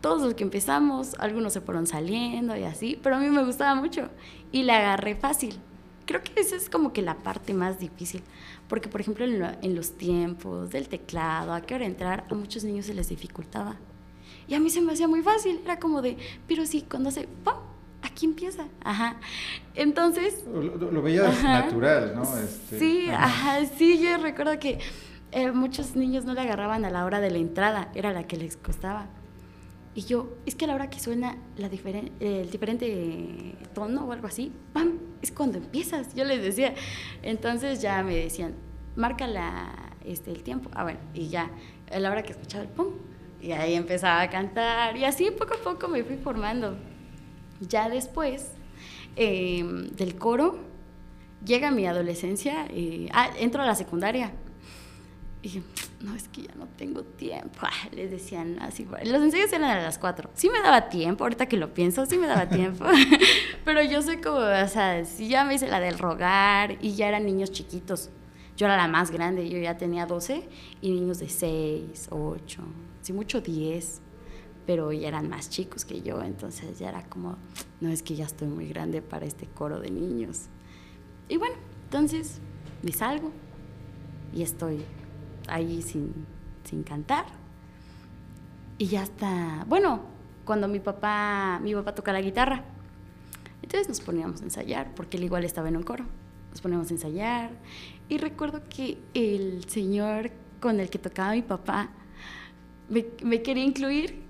[0.00, 3.74] Todos los que empezamos, algunos se fueron saliendo y así, pero a mí me gustaba
[3.74, 4.08] mucho
[4.52, 5.58] y la agarré fácil.
[6.04, 8.22] Creo que esa es como que la parte más difícil,
[8.68, 12.34] porque por ejemplo en, lo- en los tiempos del teclado, a qué hora entrar, a
[12.34, 13.76] muchos niños se les dificultaba.
[14.46, 16.16] Y a mí se me hacía muy fácil, era como de,
[16.46, 17.54] pero sí, cuando hace, ¡pum!
[18.02, 18.66] Aquí empieza.
[18.84, 19.16] Ajá.
[19.74, 21.64] Entonces, Lo, lo- veías Ajá.
[21.64, 22.22] natural, ¿no?
[22.38, 23.24] Este, sí, ajá.
[23.58, 24.78] ajá, sí, yo recuerdo que
[25.32, 28.36] eh, muchos niños no le agarraban a la hora de la entrada, era la que
[28.36, 29.06] les costaba.
[29.96, 31.70] Y yo, es que a la hora que suena la
[32.20, 34.98] el diferente tono o algo así, ¡pam!
[35.22, 36.74] Es cuando empiezas, yo les decía.
[37.22, 38.54] Entonces ya me decían,
[38.94, 40.70] marca la, este, el tiempo.
[40.74, 41.50] Ah, bueno, y ya,
[41.90, 42.88] a la hora que escuchaba el pum,
[43.40, 44.98] y ahí empezaba a cantar.
[44.98, 46.76] Y así poco a poco me fui formando.
[47.66, 48.52] Ya después
[49.16, 50.58] eh, del coro,
[51.42, 54.34] llega mi adolescencia, y, ah, entro a la secundaria.
[55.46, 55.62] Y dije,
[56.00, 57.60] no, es que ya no tengo tiempo.
[57.62, 60.30] Ah, les decían así, los ensayos eran a las 4.
[60.34, 62.84] Sí me daba tiempo, ahorita que lo pienso, sí me daba tiempo.
[63.64, 67.06] Pero yo soy como, o sea, sí ya me hice la del rogar y ya
[67.06, 68.10] eran niños chiquitos.
[68.56, 70.48] Yo era la más grande, yo ya tenía 12
[70.80, 72.62] y niños de 6, 8,
[73.02, 74.02] sí mucho 10
[74.66, 77.36] pero ya eran más chicos que yo, entonces ya era como,
[77.80, 80.46] no es que ya estoy muy grande para este coro de niños.
[81.28, 82.40] Y bueno, entonces
[82.82, 83.30] me salgo
[84.34, 84.84] y estoy
[85.48, 86.12] ahí sin,
[86.64, 87.26] sin cantar.
[88.78, 90.02] Y ya está, bueno,
[90.44, 92.64] cuando mi papá, mi papá toca la guitarra,
[93.62, 96.04] entonces nos poníamos a ensayar, porque él igual estaba en un coro.
[96.50, 97.50] Nos poníamos a ensayar.
[98.08, 100.30] Y recuerdo que el señor
[100.60, 101.90] con el que tocaba mi papá
[102.88, 104.22] me, me quería incluir,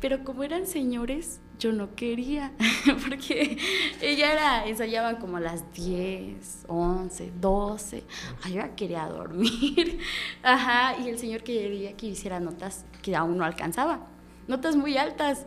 [0.00, 2.52] pero como eran señores, yo no quería,
[3.08, 3.58] porque
[4.00, 8.02] ella era, ensayaban como a las 10, 11, 12,
[8.42, 9.98] ay, yo ya quería dormir,
[10.42, 14.06] ajá, y el señor quería que hiciera notas que aún no alcanzaba,
[14.48, 15.46] notas muy altas,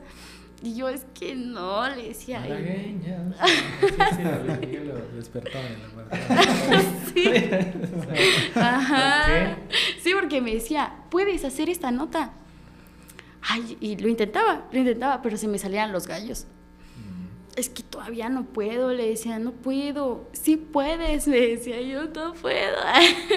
[0.62, 3.36] y yo es que no, le decía, "Ay, Malagueñas.
[3.80, 6.82] Sí, sí, lo despertaba en la puerta.
[7.14, 7.32] sí,
[8.56, 9.58] ajá,
[10.02, 12.34] sí, porque me decía, puedes hacer esta nota,
[13.42, 16.48] ay, y lo intentaba, lo intentaba, pero se me salían los gallos.
[17.56, 22.34] es que todavía no puedo, le decía, no puedo, sí puedes, me decía yo, no
[22.34, 22.78] puedo.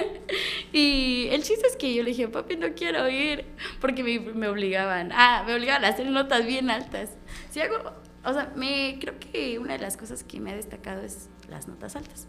[0.71, 3.45] y el chiste es que yo le dije, papi, no quiero ir,
[3.81, 7.11] porque me, me, obligaban, ah, me obligaban a hacer notas bien altas.
[7.49, 7.75] Si hago,
[8.23, 11.67] o sea, me, creo que una de las cosas que me ha destacado es las
[11.67, 12.27] notas altas.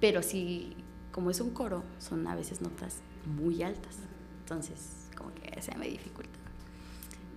[0.00, 0.76] Pero sí,
[1.10, 3.96] como es un coro, son a veces notas muy altas,
[4.40, 6.38] entonces como que se me dificulta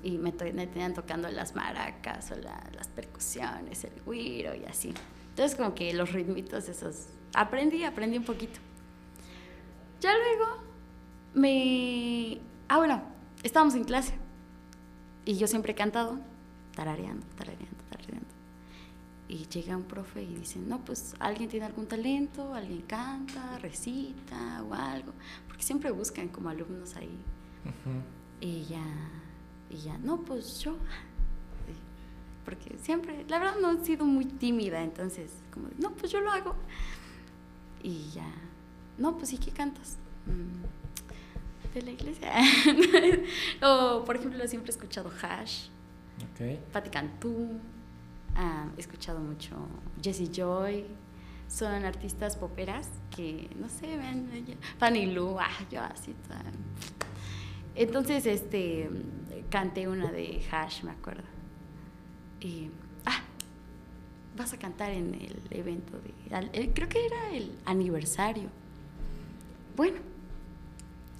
[0.03, 4.93] y me, tenían tocando las maracas o las percusiones, el guiro y así.
[5.29, 8.59] Entonces como que los ritmitos esos, aprendí, aprendí un poquito.
[9.99, 10.57] Ya luego
[11.33, 12.39] me...
[12.67, 13.01] Ah, bueno,
[13.43, 14.13] estábamos en clase
[15.25, 16.19] y yo siempre he cantado,
[16.75, 18.27] tarareando, tarareando, tarareando.
[19.27, 24.63] Y llega un profe y dice, no, pues alguien tiene algún talento, alguien canta, recita
[24.63, 25.13] o algo,
[25.47, 27.17] porque siempre buscan como alumnos ahí.
[28.39, 28.83] Y ya
[29.71, 30.75] y ya, no, pues yo.
[32.43, 36.31] Porque siempre, la verdad no he sido muy tímida, entonces, como, no, pues yo lo
[36.31, 36.55] hago.
[37.81, 38.29] Y ya,
[38.97, 39.97] no, pues ¿y qué cantas?
[40.25, 42.33] Mm, de la iglesia.
[43.63, 45.67] o, por ejemplo, siempre he escuchado Hash,
[46.33, 46.59] okay.
[46.73, 47.59] Patti Cantú,
[48.35, 49.55] ah, he escuchado mucho
[50.01, 50.85] Jessie Joy.
[51.47, 56.15] Son artistas poperas que, no sé, ven, Fanny Lu, ah, yo así,
[57.75, 58.89] entonces, este,
[59.49, 61.23] canté una de Hash, me acuerdo.
[62.39, 62.69] Y,
[63.05, 63.21] ah,
[64.35, 68.49] vas a cantar en el evento de, creo que era el aniversario.
[69.75, 69.97] Bueno,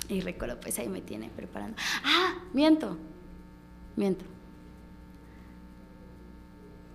[0.10, 1.78] y recuerdo, pues ahí me tiene preparando.
[2.04, 2.98] Ah, miento,
[3.96, 4.26] miento.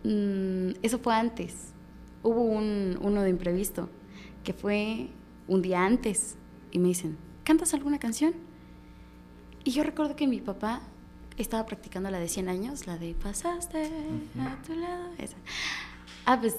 [0.05, 1.73] Mm, eso fue antes.
[2.23, 3.89] Hubo un, uno de imprevisto,
[4.45, 5.09] que fue
[5.49, 6.37] un día antes,
[6.73, 8.46] y me dicen, ¿cantas alguna canción?
[9.67, 10.81] Y yo recuerdo que mi papá
[11.39, 13.91] estaba practicando la de 100 años, la de pasaste
[14.39, 15.11] a tu lado.
[15.19, 15.37] Esa.
[16.25, 16.55] Ah, pues,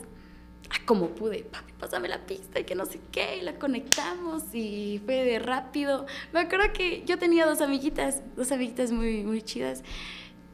[0.69, 4.53] ah, como pude, papi, pásame la pista y que no sé qué, y la conectamos
[4.53, 6.05] y fue de rápido.
[6.33, 9.85] Me acuerdo que yo tenía dos amiguitas, dos amiguitas muy, muy chidas.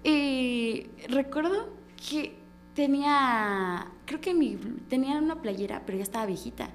[0.03, 1.75] Y recuerdo
[2.07, 2.37] que
[2.75, 4.57] tenía, creo que mi,
[4.89, 6.69] tenía una playera, pero ya estaba viejita,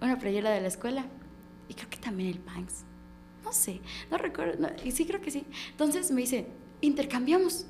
[0.00, 1.04] una playera de la escuela.
[1.68, 2.86] Y creo que también el Banks
[3.50, 3.80] no sé,
[4.12, 5.44] no recuerdo, y sí creo que sí.
[5.72, 6.46] Entonces me dice,
[6.80, 7.66] intercambiamos.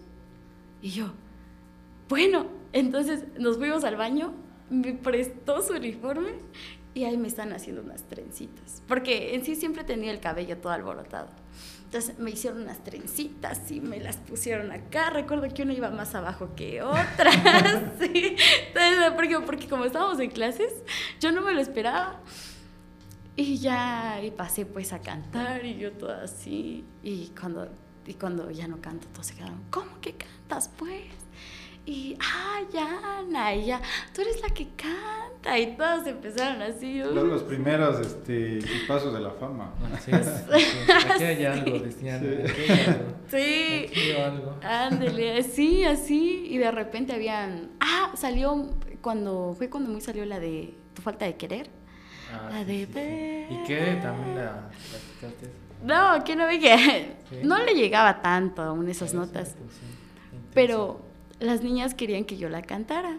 [0.83, 1.11] Y yo,
[2.07, 4.35] bueno, entonces nos fuimos al baño,
[4.69, 6.33] me prestó su uniforme
[6.93, 10.75] y ahí me están haciendo unas trencitas, porque en sí siempre tenía el cabello todo
[10.75, 11.29] alborotado.
[11.85, 15.11] Entonces me hicieron unas trencitas y me las pusieron acá.
[15.11, 17.33] Recuerdo que una iba más abajo que otra.
[17.99, 18.37] sí.
[18.69, 20.73] Entonces, porque, porque como estábamos en clases,
[21.21, 22.21] yo no me lo esperaba.
[23.37, 26.85] Y ya, y pasé pues a cantar y yo toda así.
[27.03, 27.69] Y cuando,
[28.07, 31.05] y cuando ya no canto, todos se quedaron, ¿cómo que cantas pues?
[31.87, 33.81] Y, ah, ya, Ana, y ya,
[34.15, 35.59] tú eres la que canta.
[35.59, 36.99] Y todos empezaron así.
[36.99, 39.73] Los, los primeros este, pasos de la fama.
[39.95, 40.45] Así es.
[41.11, 42.23] Aquí hay algo, decían.
[43.29, 43.87] Sí.
[43.89, 44.57] Aquí hay algo.
[44.63, 46.47] Ándale, sí, así.
[46.51, 47.71] Y de repente habían.
[47.81, 48.71] Ah, salió
[49.01, 49.55] cuando.
[49.57, 51.80] Fue cuando muy salió la de Tu falta de querer
[52.33, 53.99] Ah, la de ¿Y qué?
[54.03, 54.71] ¿También la,
[55.83, 59.55] No, que no vi que no le llegaba tanto aún esas notas.
[60.55, 61.01] pero
[61.39, 63.17] las niñas querían que yo la cantara.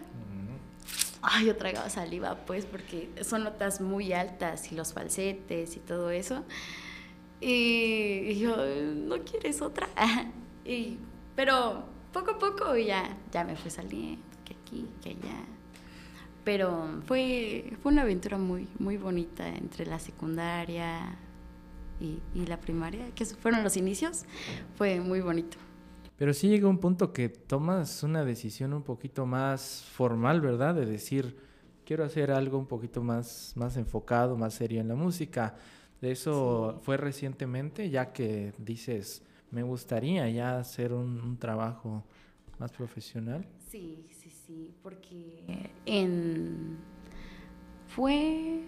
[1.24, 6.10] Ay, yo tragaba saliva, pues, porque son notas muy altas y los falsetes y todo
[6.10, 6.44] eso.
[7.40, 8.56] Y, yo,
[8.94, 9.88] ¿no quieres otra?
[10.64, 10.98] y,
[11.36, 15.44] pero poco a poco ya, ya me fue saliendo, que aquí, que allá
[16.44, 21.16] pero fue, fue una aventura muy, muy bonita entre la secundaria
[22.00, 24.24] y, y, la primaria, que fueron los inicios,
[24.76, 25.56] fue muy bonito.
[26.16, 30.74] Pero sí llega un punto que tomas una decisión un poquito más formal, ¿verdad?
[30.74, 31.36] De decir,
[31.84, 35.54] quiero hacer algo un poquito más, más enfocado, más serio en la música.
[36.00, 42.04] De eso fue recientemente, ya que dices, me gustaría ya hacer un, un trabajo
[42.58, 43.46] más profesional.
[43.68, 44.06] Sí,
[44.52, 46.78] sí, porque en
[47.88, 48.64] fue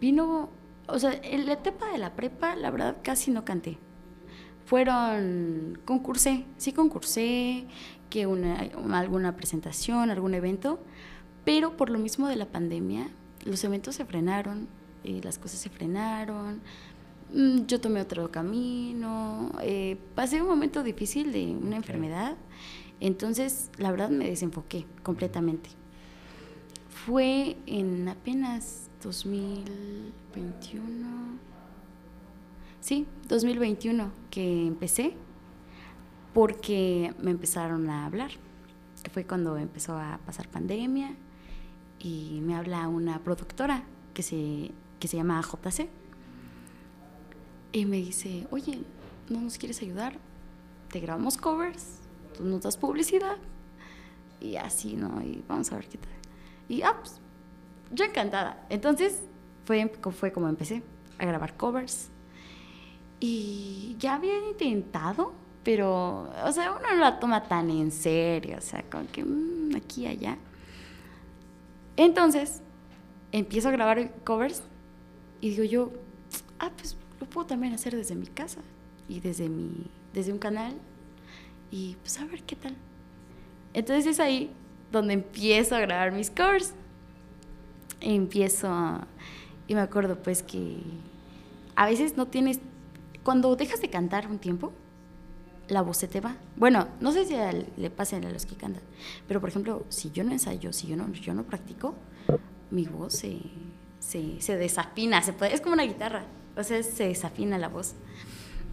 [0.00, 0.50] vino,
[0.86, 3.78] o sea, en la etapa de la prepa, la verdad casi no canté.
[4.66, 7.66] Fueron concursé, sí concursé,
[8.10, 8.58] que una,
[8.92, 10.78] alguna presentación, algún evento,
[11.44, 13.08] pero por lo mismo de la pandemia,
[13.44, 14.68] los eventos se frenaron,
[15.04, 16.60] y las cosas se frenaron,
[17.32, 22.36] mm, yo tomé otro camino, eh, pasé un momento difícil de una enfermedad
[23.00, 25.70] entonces, la verdad me desenfoqué completamente.
[26.88, 31.06] Fue en apenas 2021,
[32.80, 35.14] sí, 2021 que empecé,
[36.34, 38.30] porque me empezaron a hablar
[39.08, 41.14] fue cuando empezó a pasar pandemia
[41.98, 43.82] y me habla una productora
[44.14, 44.70] que se,
[45.00, 45.88] que se llama JC
[47.72, 48.80] y me dice, oye,
[49.28, 50.18] ¿no nos quieres ayudar?
[50.90, 51.97] Te grabamos covers,
[52.38, 53.36] tú nos das publicidad
[54.40, 55.20] y así, ¿no?
[55.20, 56.10] Y vamos a ver qué tal.
[56.68, 57.20] Y, ah, pues,
[57.90, 58.64] yo encantada.
[58.70, 59.20] Entonces,
[59.64, 60.82] fue, fue como empecé
[61.18, 62.10] a grabar covers.
[63.18, 65.32] Y ya había intentado,
[65.64, 69.74] pero, o sea, uno no la toma tan en serio, o sea, como que mm,
[69.76, 70.38] aquí allá.
[71.96, 72.62] Entonces,
[73.32, 74.62] empiezo a grabar covers
[75.40, 75.92] y digo yo,
[76.60, 78.60] ah, pues lo puedo también hacer desde mi casa
[79.08, 80.74] y desde, mi, desde un canal
[81.70, 82.76] y pues a ver qué tal.
[83.74, 84.50] Entonces es ahí
[84.90, 86.74] donde empiezo a grabar mis covers.
[88.00, 89.06] Empiezo a,
[89.66, 90.78] y me acuerdo pues que
[91.76, 92.60] a veces no tienes,
[93.22, 94.72] cuando dejas de cantar un tiempo,
[95.68, 96.36] la voz se te va.
[96.56, 97.34] Bueno, no sé si
[97.76, 98.82] le pasen a los que cantan,
[99.26, 101.94] pero por ejemplo, si yo no ensayo, si yo no, yo no practico,
[102.70, 103.38] mi voz se,
[103.98, 106.24] se, se desafina, se puede, es como una guitarra,
[106.56, 107.94] o sea, se desafina la voz.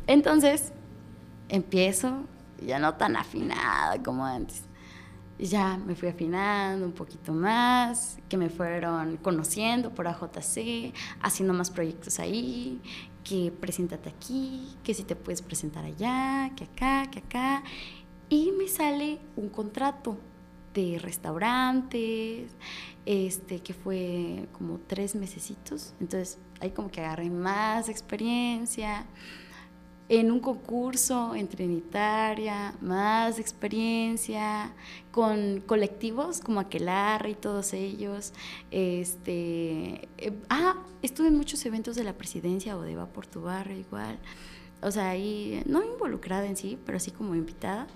[0.08, 0.72] Entonces,
[1.50, 2.24] empiezo,
[2.62, 4.64] ya no tan afinada como antes.
[5.38, 11.54] Y ya me fui afinando un poquito más, que me fueron conociendo por AJC, haciendo
[11.54, 12.82] más proyectos ahí,
[13.24, 17.64] que preséntate aquí, que si te puedes presentar allá, que acá, que acá.
[18.30, 20.18] Y me sale un contrato
[20.74, 22.52] de restaurantes,
[23.06, 25.94] este, que fue como tres mesecitos.
[26.00, 29.06] Entonces ahí como que agarré más experiencia
[30.08, 34.72] en un concurso en Trinitaria, más experiencia,
[35.12, 38.34] con colectivos como Aquelarre y todos ellos.
[38.70, 43.42] Este, eh, ah, estuve en muchos eventos de la presidencia o de Va por tu
[43.42, 44.20] barrio igual.
[44.82, 47.88] O sea, ahí, no involucrada en sí, pero así como invitada.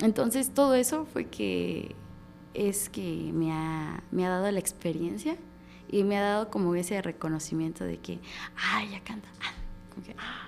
[0.00, 1.94] Entonces, todo eso fue que
[2.54, 5.36] es que me ha, me ha dado la experiencia
[5.90, 8.20] y me ha dado como ese reconocimiento de que,
[8.56, 9.28] ay, ya canta.
[9.98, 10.47] Ah, ah,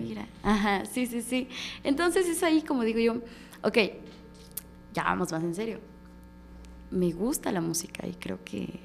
[0.00, 1.48] Mira, ajá, sí, sí, sí.
[1.84, 3.22] Entonces es ahí como digo yo,
[3.62, 3.78] ok,
[4.92, 5.80] ya vamos más en serio.
[6.90, 8.80] Me gusta la música y creo que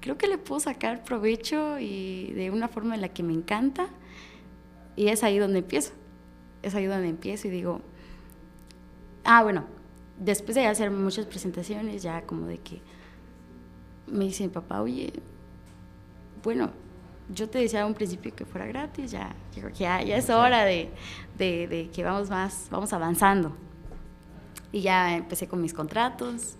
[0.00, 3.88] creo que le puedo sacar provecho y de una forma en la que me encanta
[4.96, 5.92] y es ahí donde empiezo.
[6.62, 7.80] Es ahí donde empiezo y digo,
[9.24, 9.64] ah, bueno,
[10.18, 12.80] después de hacer muchas presentaciones ya como de que
[14.06, 15.12] me dice mi papá, oye,
[16.42, 16.70] bueno,
[17.28, 19.34] yo te decía a un principio que fuera gratis, ya,
[19.74, 20.90] ya, ya es hora de,
[21.36, 23.54] de, que vamos más, vamos avanzando.
[24.72, 26.56] Y ya empecé con mis contratos,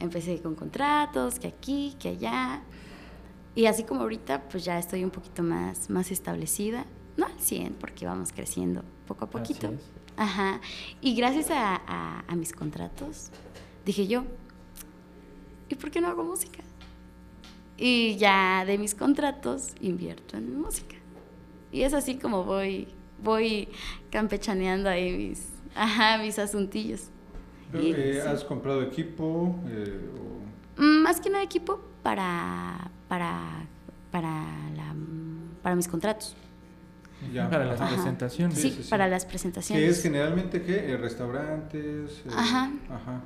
[0.00, 2.62] empecé con contratos, que aquí, que allá.
[3.54, 6.84] Y así como ahorita, pues ya estoy un poquito más, más establecida,
[7.16, 9.72] no al 100, porque vamos creciendo poco a poquito.
[10.16, 10.60] Ajá.
[11.00, 13.30] Y gracias a, a, a mis contratos,
[13.84, 14.24] dije yo,
[15.68, 16.62] ¿y por qué no hago música?
[17.84, 20.94] Y ya de mis contratos invierto en música.
[21.72, 22.86] Y es así como voy,
[23.20, 23.68] voy
[24.08, 27.08] campechaneando ahí mis, ajá, mis asuntillos.
[27.74, 29.56] Eh, ¿Has comprado equipo?
[29.66, 30.00] Eh,
[30.76, 33.66] mm, Más que nada equipo para, para,
[34.12, 34.30] para,
[34.76, 34.94] la,
[35.60, 36.36] para mis contratos.
[37.50, 38.58] para las presentaciones.
[38.60, 39.84] Sí, para las presentaciones.
[39.84, 40.92] ¿Qué es generalmente qué?
[40.92, 42.22] Eh, ¿Restaurantes?
[42.32, 42.70] Ajá.
[42.88, 43.24] Ajá.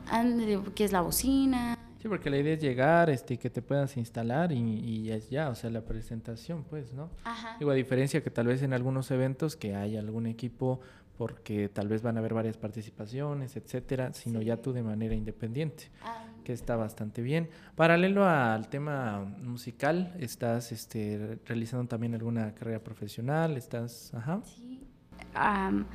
[0.74, 1.76] ¿Qué es la bocina?
[2.06, 5.48] Sí, porque la idea es llegar, este, que te puedas instalar y, y es ya,
[5.48, 7.10] o sea, la presentación, pues, ¿no?
[7.24, 7.56] Ajá.
[7.58, 10.78] Digo, a diferencia que tal vez en algunos eventos que hay algún equipo
[11.18, 15.90] porque tal vez van a haber varias participaciones, etcétera, sino ya tú de manera independiente,
[16.00, 17.50] Ah, que está bastante bien.
[17.74, 24.86] Paralelo al tema musical, estás este, realizando también alguna carrera profesional, estás, ajá, sí.
[25.34, 25.86] Am,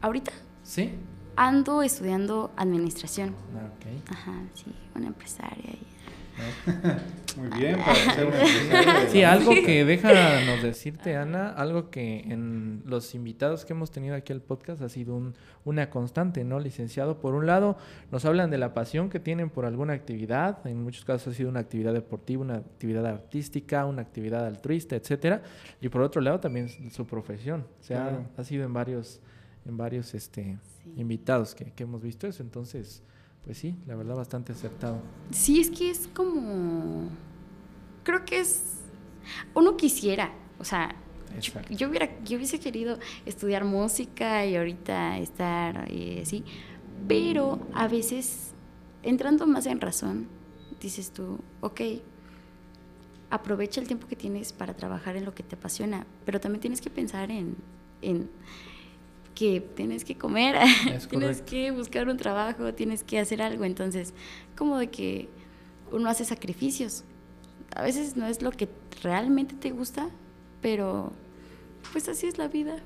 [0.00, 0.32] ahorita
[0.64, 0.90] ¿sí?
[1.36, 3.34] Ando estudiando administración.
[3.54, 4.10] Ah, ok.
[4.10, 5.70] Ajá, sí, una empresaria.
[5.72, 5.96] y-
[7.40, 9.08] Muy bien, para ser una empresaria.
[9.08, 14.32] Sí, algo que déjanos decirte, Ana, algo que en los invitados que hemos tenido aquí
[14.34, 15.34] al podcast ha sido un-
[15.64, 16.60] una constante, ¿no?
[16.60, 17.78] Licenciado, por un lado,
[18.10, 21.48] nos hablan de la pasión que tienen por alguna actividad, en muchos casos ha sido
[21.48, 25.42] una actividad deportiva, una actividad artística, una actividad altruista, etcétera,
[25.80, 28.24] y por otro lado también su profesión, o sea, Claro.
[28.36, 29.20] ha sido en varios,
[29.66, 30.92] en varios este, Sí.
[30.96, 33.02] invitados que, que hemos visto eso, entonces,
[33.44, 35.00] pues sí, la verdad bastante acertado.
[35.30, 37.08] Sí, es que es como.
[38.04, 38.78] Creo que es.
[39.54, 40.94] Uno quisiera, o sea,
[41.40, 46.44] yo, yo hubiera, yo hubiese querido estudiar música y ahorita estar y así,
[47.08, 48.52] pero a veces,
[49.02, 50.28] entrando más en razón,
[50.80, 51.80] dices tú, ok,
[53.30, 56.80] aprovecha el tiempo que tienes para trabajar en lo que te apasiona, pero también tienes
[56.80, 57.56] que pensar en,
[58.02, 58.30] en
[59.36, 60.56] que tienes que comer,
[60.90, 63.64] Es tienes que buscar un trabajo, tienes que hacer algo.
[63.64, 64.14] Entonces,
[64.56, 65.28] como de que
[65.92, 67.04] uno hace sacrificios.
[67.76, 68.68] A veces no es lo que
[69.02, 70.08] realmente te gusta,
[70.62, 71.12] pero
[71.92, 72.76] pues así es la vida.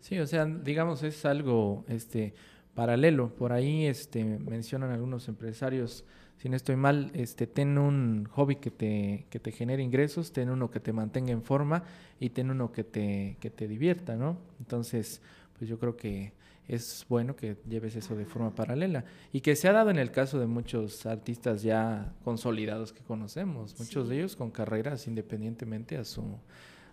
[0.00, 2.34] Sí, o sea, digamos, es algo este,
[2.74, 3.34] paralelo.
[3.34, 6.04] Por ahí este, mencionan algunos empresarios,
[6.38, 10.50] si no estoy mal, este, ten un hobby que te, que te genere ingresos, ten
[10.50, 11.84] uno que te mantenga en forma
[12.18, 14.38] y ten uno que te, que te divierta, ¿no?
[14.58, 15.20] Entonces,
[15.60, 16.32] pues yo creo que
[16.66, 20.10] es bueno que lleves eso de forma paralela y que se ha dado en el
[20.10, 26.04] caso de muchos artistas ya consolidados que conocemos, muchos de ellos con carreras independientemente a
[26.06, 26.38] su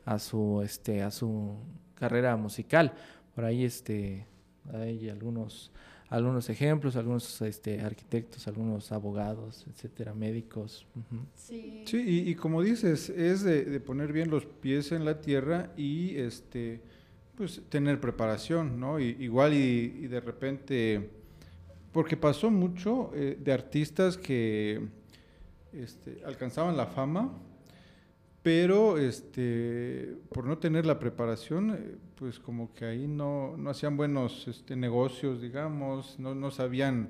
[0.03, 1.55] a su este a su
[1.95, 2.93] carrera musical.
[3.33, 4.27] Por ahí este
[4.73, 5.71] hay algunos
[6.09, 10.85] algunos ejemplos, algunos este arquitectos, algunos abogados, etcétera, médicos.
[11.35, 11.83] Sí.
[11.85, 15.71] Sí, y, y como dices, es de, de poner bien los pies en la tierra
[15.77, 16.81] y este
[17.37, 18.99] pues tener preparación, ¿no?
[18.99, 21.09] Y, igual y, de repente,
[21.91, 24.87] porque pasó mucho eh, de artistas que
[25.71, 27.31] este, alcanzaban la fama,
[28.41, 33.97] pero este, por no tener la preparación, eh, pues como que ahí no, no hacían
[33.97, 37.09] buenos este, negocios, digamos, no, no sabían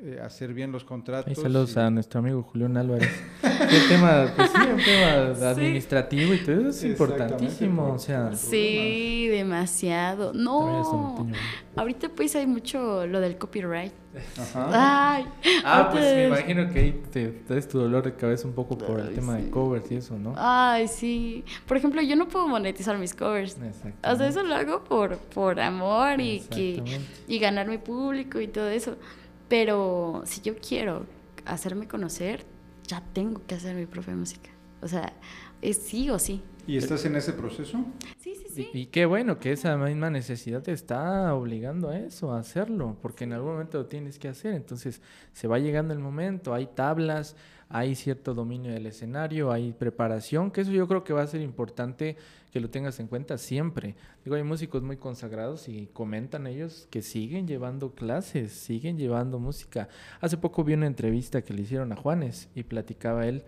[0.00, 1.36] eh, hacer bien los contratos.
[1.36, 3.10] Saludos y- a nuestro amigo Julián Álvarez.
[3.42, 5.44] el tema, pues sí, un tema Sí.
[5.44, 10.32] administrativo y todo eso es importantísimo, o sea, Sí, demasiado.
[10.34, 11.26] No,
[11.74, 13.92] ahorita pues hay mucho lo del copyright.
[14.38, 15.16] Ajá.
[15.16, 15.24] Ay,
[15.64, 19.00] Ah, pues me imagino que ahí te traes tu dolor de cabeza un poco por
[19.00, 19.44] el tema sí.
[19.44, 20.34] de covers y eso, ¿no?
[20.36, 21.44] Ay, sí.
[21.66, 23.56] Por ejemplo, yo no puedo monetizar mis covers.
[24.04, 26.82] O sea, eso lo hago por, por amor y, que,
[27.28, 28.96] y ganar mi público y todo eso.
[29.48, 31.06] Pero si yo quiero
[31.44, 32.44] hacerme conocer,
[32.86, 34.50] ya tengo que hacer mi propia música.
[34.80, 35.12] O sea,
[35.62, 36.42] es sí o sí.
[36.66, 37.82] ¿Y estás en ese proceso?
[38.18, 38.70] Sí, sí, sí.
[38.72, 42.96] Y, y qué bueno que esa misma necesidad te está obligando a eso, a hacerlo,
[43.00, 44.52] porque en algún momento lo tienes que hacer.
[44.52, 45.00] Entonces,
[45.32, 47.36] se va llegando el momento, hay tablas,
[47.70, 51.40] hay cierto dominio del escenario, hay preparación, que eso yo creo que va a ser
[51.40, 52.16] importante
[52.52, 53.94] que lo tengas en cuenta siempre.
[54.24, 59.88] Digo, hay músicos muy consagrados y comentan ellos que siguen llevando clases, siguen llevando música.
[60.20, 63.44] Hace poco vi una entrevista que le hicieron a Juanes y platicaba él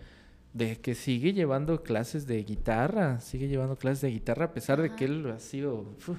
[0.52, 4.94] de que sigue llevando clases de guitarra, sigue llevando clases de guitarra a pesar de
[4.94, 6.18] que él ha sido uf,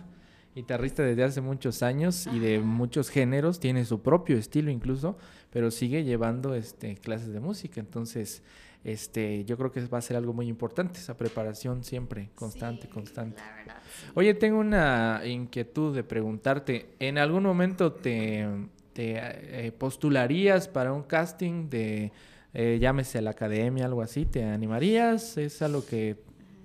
[0.55, 5.17] guitarrista desde hace muchos años y de muchos géneros, tiene su propio estilo incluso,
[5.49, 8.41] pero sigue llevando este clases de música, entonces
[8.83, 12.87] este yo creo que va a ser algo muy importante esa preparación siempre constante, Sí,
[12.87, 13.41] constante.
[13.41, 14.07] La verdad, sí.
[14.15, 18.47] Oye, tengo una inquietud de preguntarte, ¿en algún momento te,
[18.93, 22.11] te, eh, postularías para un casting de,
[22.53, 24.25] eh, llámese a la academia, algo así?
[24.25, 25.37] ¿Te animarías?
[25.37, 26.17] ¿Es algo que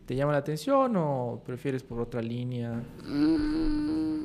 [0.07, 2.83] te llama la atención o prefieres por otra línea?
[3.05, 4.25] Mm,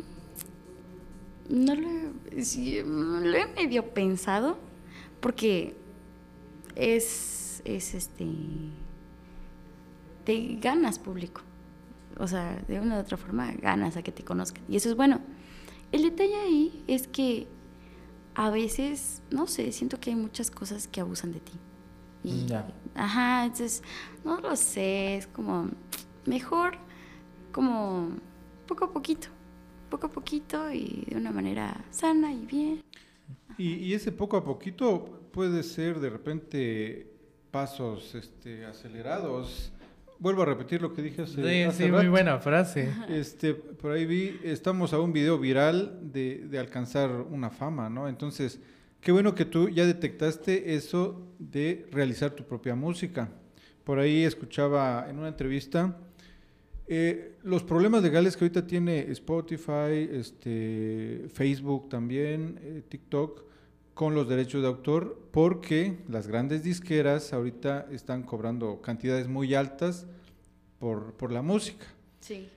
[1.50, 1.88] no lo
[2.32, 4.58] he, sí, lo he medio pensado
[5.20, 5.76] porque
[6.76, 8.28] es, es este
[10.26, 11.42] te ganas público
[12.18, 14.96] o sea de una u otra forma ganas a que te conozcan y eso es
[14.96, 15.20] bueno
[15.92, 17.48] el detalle ahí es que
[18.36, 21.54] a veces no sé siento que hay muchas cosas que abusan de ti
[22.24, 22.68] y Ya.
[22.96, 23.84] ajá entonces
[24.24, 25.70] no lo sé es como
[26.26, 26.78] mejor
[27.52, 28.10] como
[28.68, 29.28] poco a poquito,
[29.90, 32.82] poco a poquito y de una manera sana y bien.
[33.58, 37.11] Y, y ese poco a poquito puede ser de repente
[37.52, 39.72] pasos este, acelerados.
[40.20, 42.40] Vuelvo a repetir lo que dije hace, hace rato.
[42.40, 42.90] frase.
[43.10, 48.08] Este, por ahí vi, estamos a un video viral de, de alcanzar una fama, ¿no?
[48.08, 48.60] Entonces,
[49.02, 53.30] qué bueno que tú ya detectaste eso de realizar tu propia música.
[53.84, 55.98] Por ahí escuchaba en una entrevista
[56.94, 63.46] eh, los problemas legales que ahorita tiene Spotify, este, Facebook también, eh, TikTok,
[63.94, 70.08] con los derechos de autor, porque las grandes disqueras ahorita están cobrando cantidades muy altas
[70.80, 71.86] por, por la música.
[72.22, 72.48] Sí.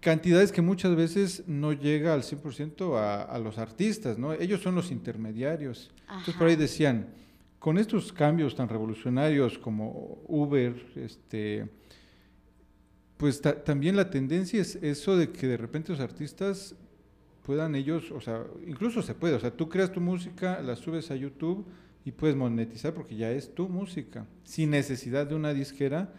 [0.00, 4.32] Cantidades que muchas veces no llega al 100% a, a los artistas, ¿no?
[4.32, 5.90] Ellos son los intermediarios.
[6.08, 7.08] Entonces por ahí decían,
[7.58, 11.68] con estos cambios tan revolucionarios como Uber, este,
[13.16, 16.76] pues ta- también la tendencia es eso de que de repente los artistas
[17.46, 21.12] puedan ellos, o sea, incluso se puede, o sea, tú creas tu música, la subes
[21.12, 21.64] a YouTube
[22.04, 26.12] y puedes monetizar porque ya es tu música, sin necesidad de una disquera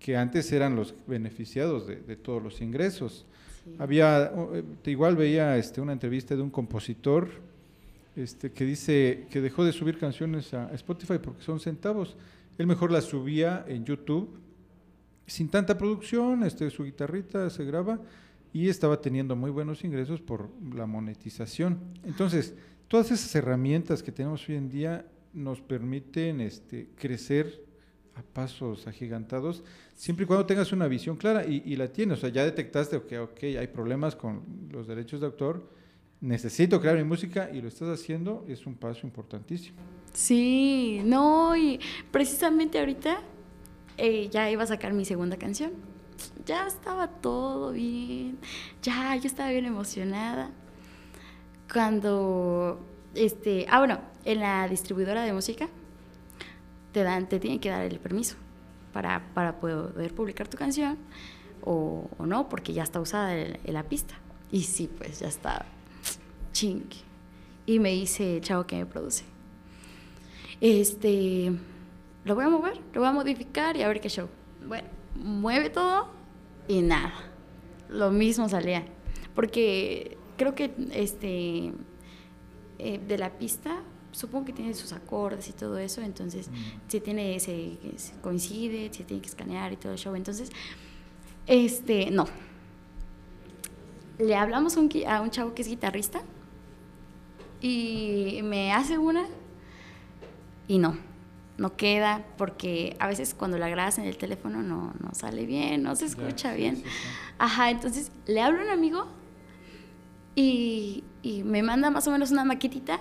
[0.00, 3.24] que antes eran los beneficiados de, de todos los ingresos.
[3.64, 3.76] sí.
[3.78, 7.28] Había, eh, igual veía este, una entrevista de un compositor
[8.16, 12.16] este, que dice que dejó de subir canciones a Spotify porque son centavos.
[12.58, 14.28] Él mejor las subía en YouTube
[15.26, 18.00] sin tanta producción, este, su guitarrita se graba
[18.54, 21.80] y estaba teniendo muy buenos ingresos por la monetización.
[22.04, 22.54] Entonces,
[22.86, 27.64] todas esas herramientas que tenemos hoy en día nos permiten este, crecer
[28.14, 32.30] a pasos agigantados, siempre y cuando tengas una visión clara y, la tienes, o sea,
[32.30, 35.68] ya detectaste que okay, hay problemas con los derechos de autor,
[36.20, 39.78] necesito crear mi música y lo estás haciendo, es un paso importantísimo.
[40.12, 41.80] Sí, no, y
[42.12, 43.20] precisamente ahorita
[43.98, 45.72] eh, ya iba a sacar mi segunda canción.
[46.46, 48.38] Ya estaba todo bien,
[48.82, 50.50] ya, yo estaba bien emocionada.
[51.72, 52.84] Cuando,
[53.14, 55.68] este, ah, bueno, en la distribuidora de música
[56.92, 58.36] te dan, te tienen que dar el permiso
[58.92, 60.98] para, para poder publicar tu canción
[61.62, 63.34] o, no, porque ya está usada
[63.64, 64.14] la pista.
[64.52, 65.64] Y sí, pues ya está
[66.52, 66.88] ching.
[67.66, 69.24] Y me dice chavo que me produce.
[70.60, 71.52] Este,
[72.24, 74.28] lo voy a mover, lo voy a modificar y a ver qué show.
[74.66, 76.23] Bueno, mueve todo
[76.68, 77.12] y nada.
[77.88, 78.84] Lo mismo salía.
[79.34, 81.72] Porque creo que este
[82.78, 83.82] eh, de la pista
[84.14, 86.54] supongo que tiene sus acordes y todo eso, entonces mm.
[86.88, 90.50] si tiene ese, se coincide, si tiene que escanear y todo el show, entonces
[91.46, 92.26] este no.
[94.18, 96.22] Le hablamos un, a un chavo que es guitarrista
[97.60, 99.26] y me hace una
[100.68, 100.96] y no,
[101.56, 105.82] no queda porque a veces cuando la grabas en el teléfono no, no sale bien,
[105.82, 106.76] no se escucha ya, bien.
[106.76, 107.08] Sí, sí, sí.
[107.38, 109.06] Ajá, entonces le hablo a un amigo
[110.34, 112.98] y, y, me manda más o menos una maquetita,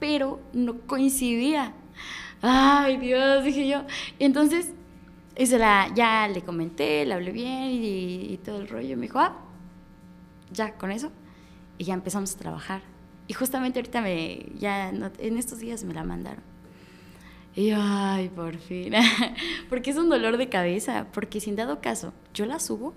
[0.00, 1.74] pero no coincidía.
[2.40, 3.84] Ay, Dios, dije yo.
[4.18, 4.72] Entonces,
[5.36, 8.96] se la, ya le comenté, le hablé bien y, y todo el rollo.
[8.96, 9.36] Me dijo, ah,
[10.50, 11.12] ya con eso.
[11.76, 12.82] Y ya empezamos a trabajar.
[13.28, 16.51] Y justamente ahorita me, ya en estos días me la mandaron.
[17.54, 18.94] Y ay, por fin.
[19.68, 21.06] porque es un dolor de cabeza.
[21.12, 22.94] Porque si en dado caso yo la subo,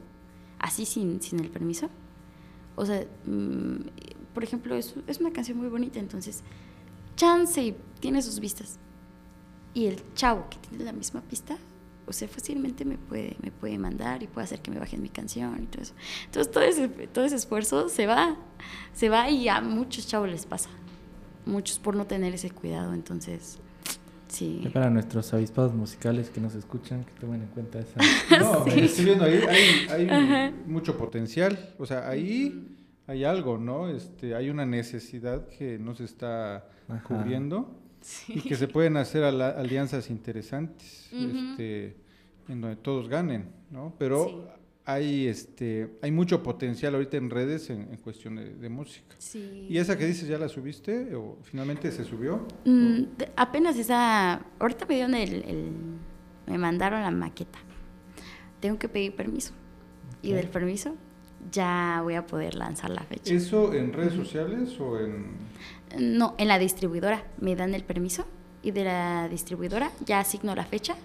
[0.59, 1.89] así sin, sin el permiso,
[2.75, 3.75] o sea, mmm,
[4.33, 6.43] por ejemplo, es, es, una canción muy bonita, entonces,
[7.15, 8.79] chance y tiene sus vistas.
[9.73, 11.57] Y el chavo que tiene la misma pista,
[12.07, 15.09] o sea, fácilmente me puede, me puede mandar y puede hacer que me bajen mi
[15.09, 15.93] canción y todo eso.
[16.25, 18.37] Entonces, todo ese, todo ese esfuerzo se va,
[18.93, 20.69] se va y a muchos chavos les pasa.
[21.45, 23.59] Muchos por no tener ese cuidado, entonces
[24.35, 24.61] Sí.
[24.65, 27.99] Y para nuestros avispados musicales que nos escuchan, que tomen en cuenta esa.
[28.39, 28.81] No, sí.
[28.81, 29.39] estoy viendo ahí,
[29.89, 31.73] hay, hay mucho potencial.
[31.77, 32.75] O sea, ahí
[33.07, 33.87] hay algo, ¿no?
[33.87, 37.03] Este, hay una necesidad que no se está Ajá.
[37.03, 38.33] cubriendo sí.
[38.35, 41.51] y que se pueden hacer alianzas interesantes, uh -huh.
[41.51, 41.95] este,
[42.49, 43.95] en donde todos ganen, ¿no?
[43.97, 48.69] Pero sí hay este hay mucho potencial ahorita en redes en, en cuestión de, de,
[48.69, 49.15] música.
[49.17, 49.67] Sí.
[49.67, 52.47] ¿Y esa que dices ya la subiste o finalmente se subió?
[52.65, 53.03] Mm,
[53.35, 55.71] apenas esa, ahorita me dieron el, el,
[56.45, 57.57] me mandaron la maqueta.
[58.59, 59.53] Tengo que pedir permiso.
[60.19, 60.31] Okay.
[60.31, 60.95] Y del permiso
[61.51, 63.33] ya voy a poder lanzar la fecha.
[63.33, 65.45] ¿Eso en redes sociales o en...?
[65.97, 68.25] No, en la distribuidora me dan el permiso
[68.61, 70.95] y de la distribuidora ya asigno la fecha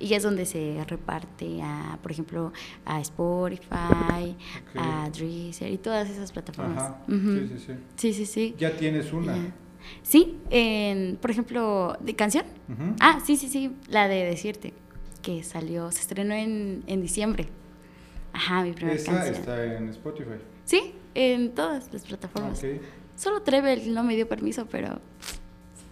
[0.00, 2.52] y ya es donde se reparte a, por ejemplo,
[2.84, 4.34] a Spotify,
[4.68, 4.76] okay.
[4.76, 6.82] a Deezer y todas esas plataformas.
[6.82, 7.04] Ajá.
[7.06, 7.48] Uh -huh.
[7.48, 7.74] sí, sí, sí.
[7.96, 8.54] Sí, sí, sí.
[8.58, 9.34] ¿Ya tienes una?
[9.34, 9.54] Yeah.
[10.02, 12.44] Sí, en, por ejemplo, de canción.
[12.68, 12.96] Uh -huh.
[13.00, 14.72] Ah, sí, sí, sí, la de Decirte,
[15.22, 17.48] que salió, se estrenó en, en diciembre.
[18.32, 19.34] Ajá, mi primera Esa canción.
[19.34, 20.38] está en Spotify.
[20.64, 22.58] Sí, en todas las plataformas.
[22.58, 22.80] Okay.
[23.16, 25.00] Solo Trevel no me dio permiso, pero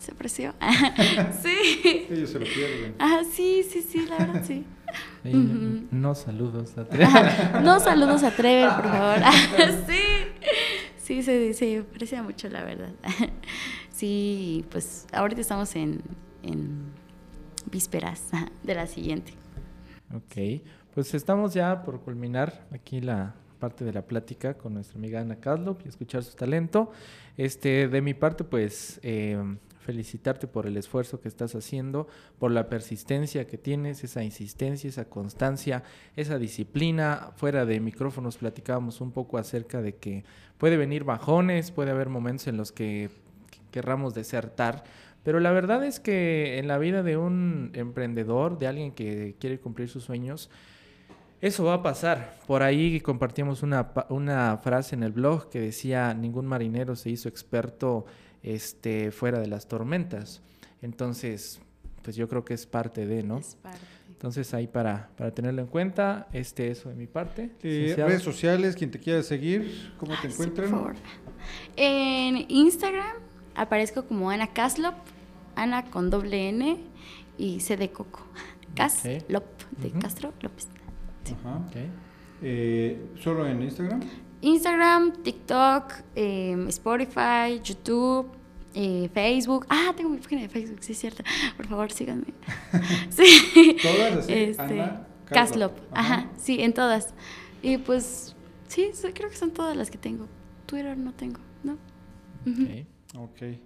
[0.08, 0.54] se apreció.
[1.42, 2.06] sí.
[2.10, 2.94] Ellos se lo pierden.
[2.98, 4.64] Ah, sí, sí, sí, la verdad, sí.
[5.24, 5.86] Uh -huh.
[5.90, 7.62] No saludos a Trevel.
[7.62, 9.18] no saludos a Trevel, por favor.
[9.86, 10.00] sí.
[10.96, 12.92] Sí, se, se aprecia mucho, la verdad.
[13.90, 16.00] sí, pues ahorita estamos en,
[16.42, 16.84] en
[17.70, 18.30] vísperas
[18.62, 19.34] de la siguiente.
[20.14, 20.62] Ok,
[20.94, 25.36] pues estamos ya por culminar aquí la parte de la plática con nuestra amiga Ana
[25.36, 26.92] Kaslop y escuchar su talento.
[27.36, 29.36] Este, de mi parte, pues eh,
[29.88, 32.08] felicitarte por el esfuerzo que estás haciendo,
[32.38, 35.82] por la persistencia que tienes, esa insistencia, esa constancia,
[36.14, 37.30] esa disciplina.
[37.36, 40.24] Fuera de micrófonos platicábamos un poco acerca de que
[40.58, 43.08] puede venir bajones, puede haber momentos en los que
[43.70, 44.84] querramos desertar,
[45.24, 49.58] pero la verdad es que en la vida de un emprendedor, de alguien que quiere
[49.58, 50.50] cumplir sus sueños,
[51.40, 52.36] eso va a pasar.
[52.46, 57.30] Por ahí compartimos una, una frase en el blog que decía, ningún marinero se hizo
[57.30, 58.04] experto
[58.42, 60.42] este, fuera de las tormentas.
[60.82, 61.60] Entonces,
[62.02, 63.38] pues yo creo que es parte de, ¿no?
[63.38, 63.78] Es parte.
[64.08, 67.52] Entonces ahí para, para tenerlo en cuenta, este eso de mi parte.
[67.62, 70.66] Eh, redes sociales, quien te quiera seguir, ¿cómo te Ay, encuentran?
[70.66, 70.96] Sí, por favor.
[71.76, 73.16] En Instagram
[73.54, 74.96] aparezco como Ana Caslop,
[75.54, 76.78] Ana con doble N
[77.38, 78.26] y C de Coco.
[78.74, 79.76] Caslop, okay.
[79.82, 80.02] de uh -huh.
[80.02, 80.66] Castro López.
[81.40, 81.64] Ajá.
[81.68, 81.88] Okay.
[82.42, 84.00] Eh, ¿Solo en Instagram?
[84.40, 88.28] Instagram, TikTok, eh, Spotify, YouTube,
[88.74, 89.66] eh, Facebook.
[89.68, 91.22] Ah, tengo mi página de Facebook, sí es cierto.
[91.56, 92.26] Por favor, síganme.
[93.10, 93.76] sí.
[93.82, 95.72] Todas así, Este, Ana Caslop.
[95.92, 96.14] Ajá.
[96.14, 96.30] Ajá.
[96.36, 97.14] sí, en todas.
[97.62, 98.36] Y pues,
[98.68, 100.26] sí, creo que son todas las que tengo.
[100.66, 101.78] Twitter no tengo, ¿no?
[102.46, 102.64] Ujú.
[103.16, 103.30] Ok.
[103.30, 103.58] Ok.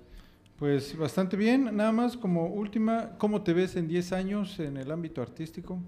[0.59, 1.77] Pues bastante bien.
[1.77, 5.81] Nada más como última, ¿cómo te ves en 10 años en el ámbito artístico?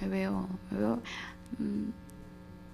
[0.00, 1.02] Me veo, me veo.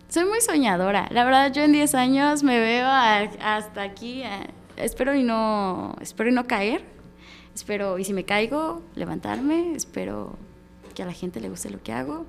[0.09, 1.09] Soy muy soñadora.
[1.11, 3.19] La verdad, yo en 10 años me veo a-
[3.57, 4.23] hasta aquí.
[4.23, 6.83] a- espero y no, espero y no caer.
[7.55, 9.75] Espero, y si me caigo, levantarme.
[9.75, 10.39] Espero
[10.95, 12.27] que a la gente le guste lo que hago.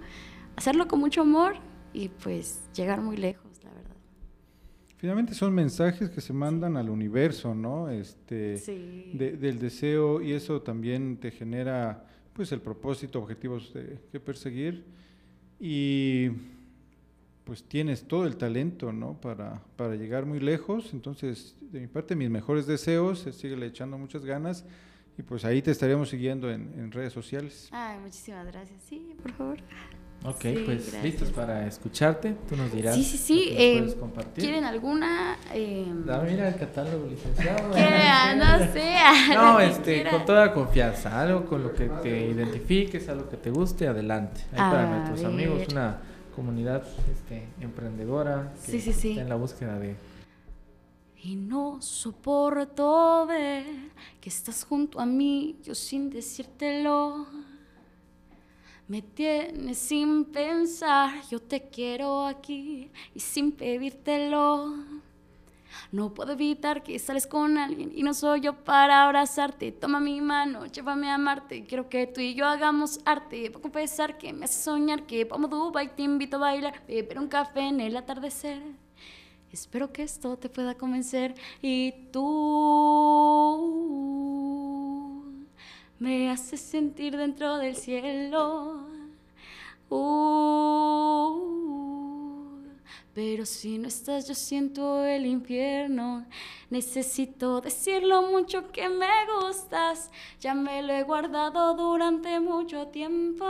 [0.55, 1.55] Hacerlo con mucho amor
[1.93, 3.95] y pues llegar muy lejos, la verdad.
[4.97, 7.89] Finalmente son mensajes que se mandan al universo, ¿no?
[7.89, 9.11] Este, Sí.
[9.13, 14.85] de- del deseo y eso también te genera pues el propósito, objetivos de- que perseguir
[15.59, 16.29] y
[17.49, 19.19] pues tienes todo el talento, ¿no?
[19.19, 20.91] Para, para llegar muy lejos.
[20.93, 24.65] Entonces, de mi parte, mis mejores deseos, sigue echando muchas ganas
[25.17, 27.67] y pues ahí te estaremos siguiendo en, en redes sociales.
[27.71, 28.79] Ay, muchísimas gracias.
[28.87, 29.57] Sí, por favor.
[30.25, 31.03] Ok, Sí, pues gracias.
[31.03, 32.35] listos para escucharte.
[32.47, 32.93] Tú nos dirás.
[32.95, 33.45] Sí, sí, sí.
[33.49, 33.93] lo que nos
[34.25, 34.29] eh.
[34.35, 35.37] ¿Quieren alguna?
[35.51, 37.71] eh, Ah, mira el catálogo, licenciado.
[37.73, 38.37] ¿Quieren?
[38.37, 38.93] No sé.
[39.33, 40.13] No, este, quieran.
[40.17, 44.41] con toda confianza, algo con lo que te identifiques, algo que te guste, adelante.
[44.51, 45.31] Ahí para A nuestros ver.
[45.31, 45.99] amigos, una
[46.39, 49.09] comunidad este, emprendedora que Sí, sí, sí.
[49.09, 49.95] está en la búsqueda de
[51.21, 53.65] Y no soporto ver
[54.21, 57.27] que estás junto a mí, yo sin decírtelo.
[58.87, 64.73] Me tienes sin pensar, yo te quiero aquí y sin pedírtelo.
[65.91, 69.71] No puedo evitar que sales con alguien y no soy yo para abrazarte.
[69.71, 71.65] Toma mi mano, llévame a amarte.
[71.65, 73.49] Quiero que tú y yo hagamos arte.
[73.49, 76.81] Voy a confesar que me hace soñar que vamos a Dubai, te invito a bailar,
[76.87, 78.61] beber un café en el atardecer.
[79.51, 82.19] Espero que esto te pueda convencer y tú
[85.97, 88.85] me haces sentir dentro del cielo.
[89.89, 91.78] Uh,
[93.19, 96.25] pero si no estás, yo siento el infierno.
[96.69, 100.09] Necesito decir lo mucho que me gustas.
[100.39, 103.45] Ya me lo he guardado durante mucho tiempo.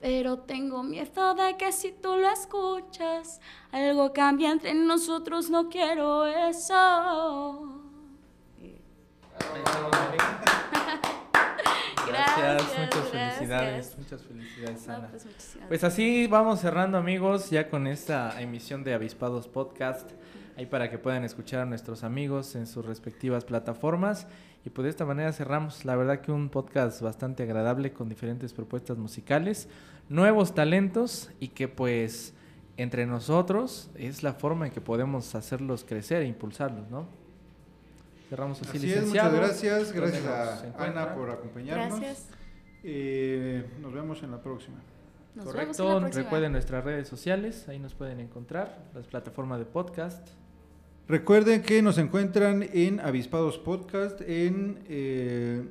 [0.00, 5.50] Pero tengo miedo de que si tú lo escuchas, algo cambia entre nosotros.
[5.50, 7.82] No quiero eso.
[12.12, 13.34] Gracias, Gracias, muchas gracias.
[13.36, 15.08] felicidades, muchas felicidades, No, Ana.
[15.10, 15.26] pues
[15.68, 20.10] Pues así vamos cerrando amigos ya con esta emisión de Avispados Podcast,
[20.56, 24.26] ahí para que puedan escuchar a nuestros amigos en sus respectivas plataformas
[24.64, 28.52] y pues de esta manera cerramos, la verdad que un podcast bastante agradable con diferentes
[28.52, 29.68] propuestas musicales,
[30.08, 32.34] nuevos talentos y que pues
[32.76, 37.06] entre nosotros es la forma en que podemos hacerlos crecer e impulsarlos, ¿no?
[38.32, 39.30] Cerramos así, Así es, licenciado.
[39.30, 40.84] muchas gracias, ¿Dónde gracias a?
[40.84, 42.00] Ana por acompañarnos.
[42.00, 42.28] Gracias.
[42.82, 44.76] Eh, nos vemos en la próxima.
[44.78, 46.22] Nos vemos en la Correcto, próxima.
[46.24, 50.26] recuerden nuestras redes sociales, ahí nos pueden encontrar, las plataformas de podcast.
[51.08, 55.68] Recuerden que nos encuentran en Avispados Podcast, en eh,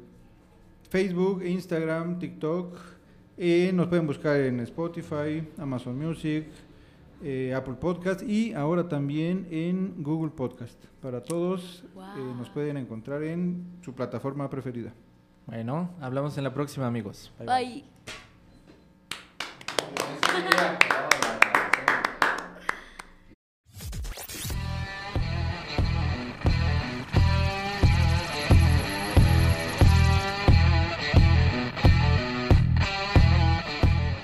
[0.91, 2.77] Facebook, Instagram, TikTok.
[3.37, 6.45] eh, nos pueden buscar en Spotify, Amazon Music,
[7.23, 10.83] eh, Apple Podcast y ahora también en Google Podcast.
[11.01, 12.03] Para todos Wow.
[12.17, 14.93] eh, nos pueden encontrar en su plataforma preferida.
[15.47, 17.31] Bueno, hablamos en la próxima, amigos.
[17.39, 17.83] Bye, bye.
[20.43, 21.10] Bye.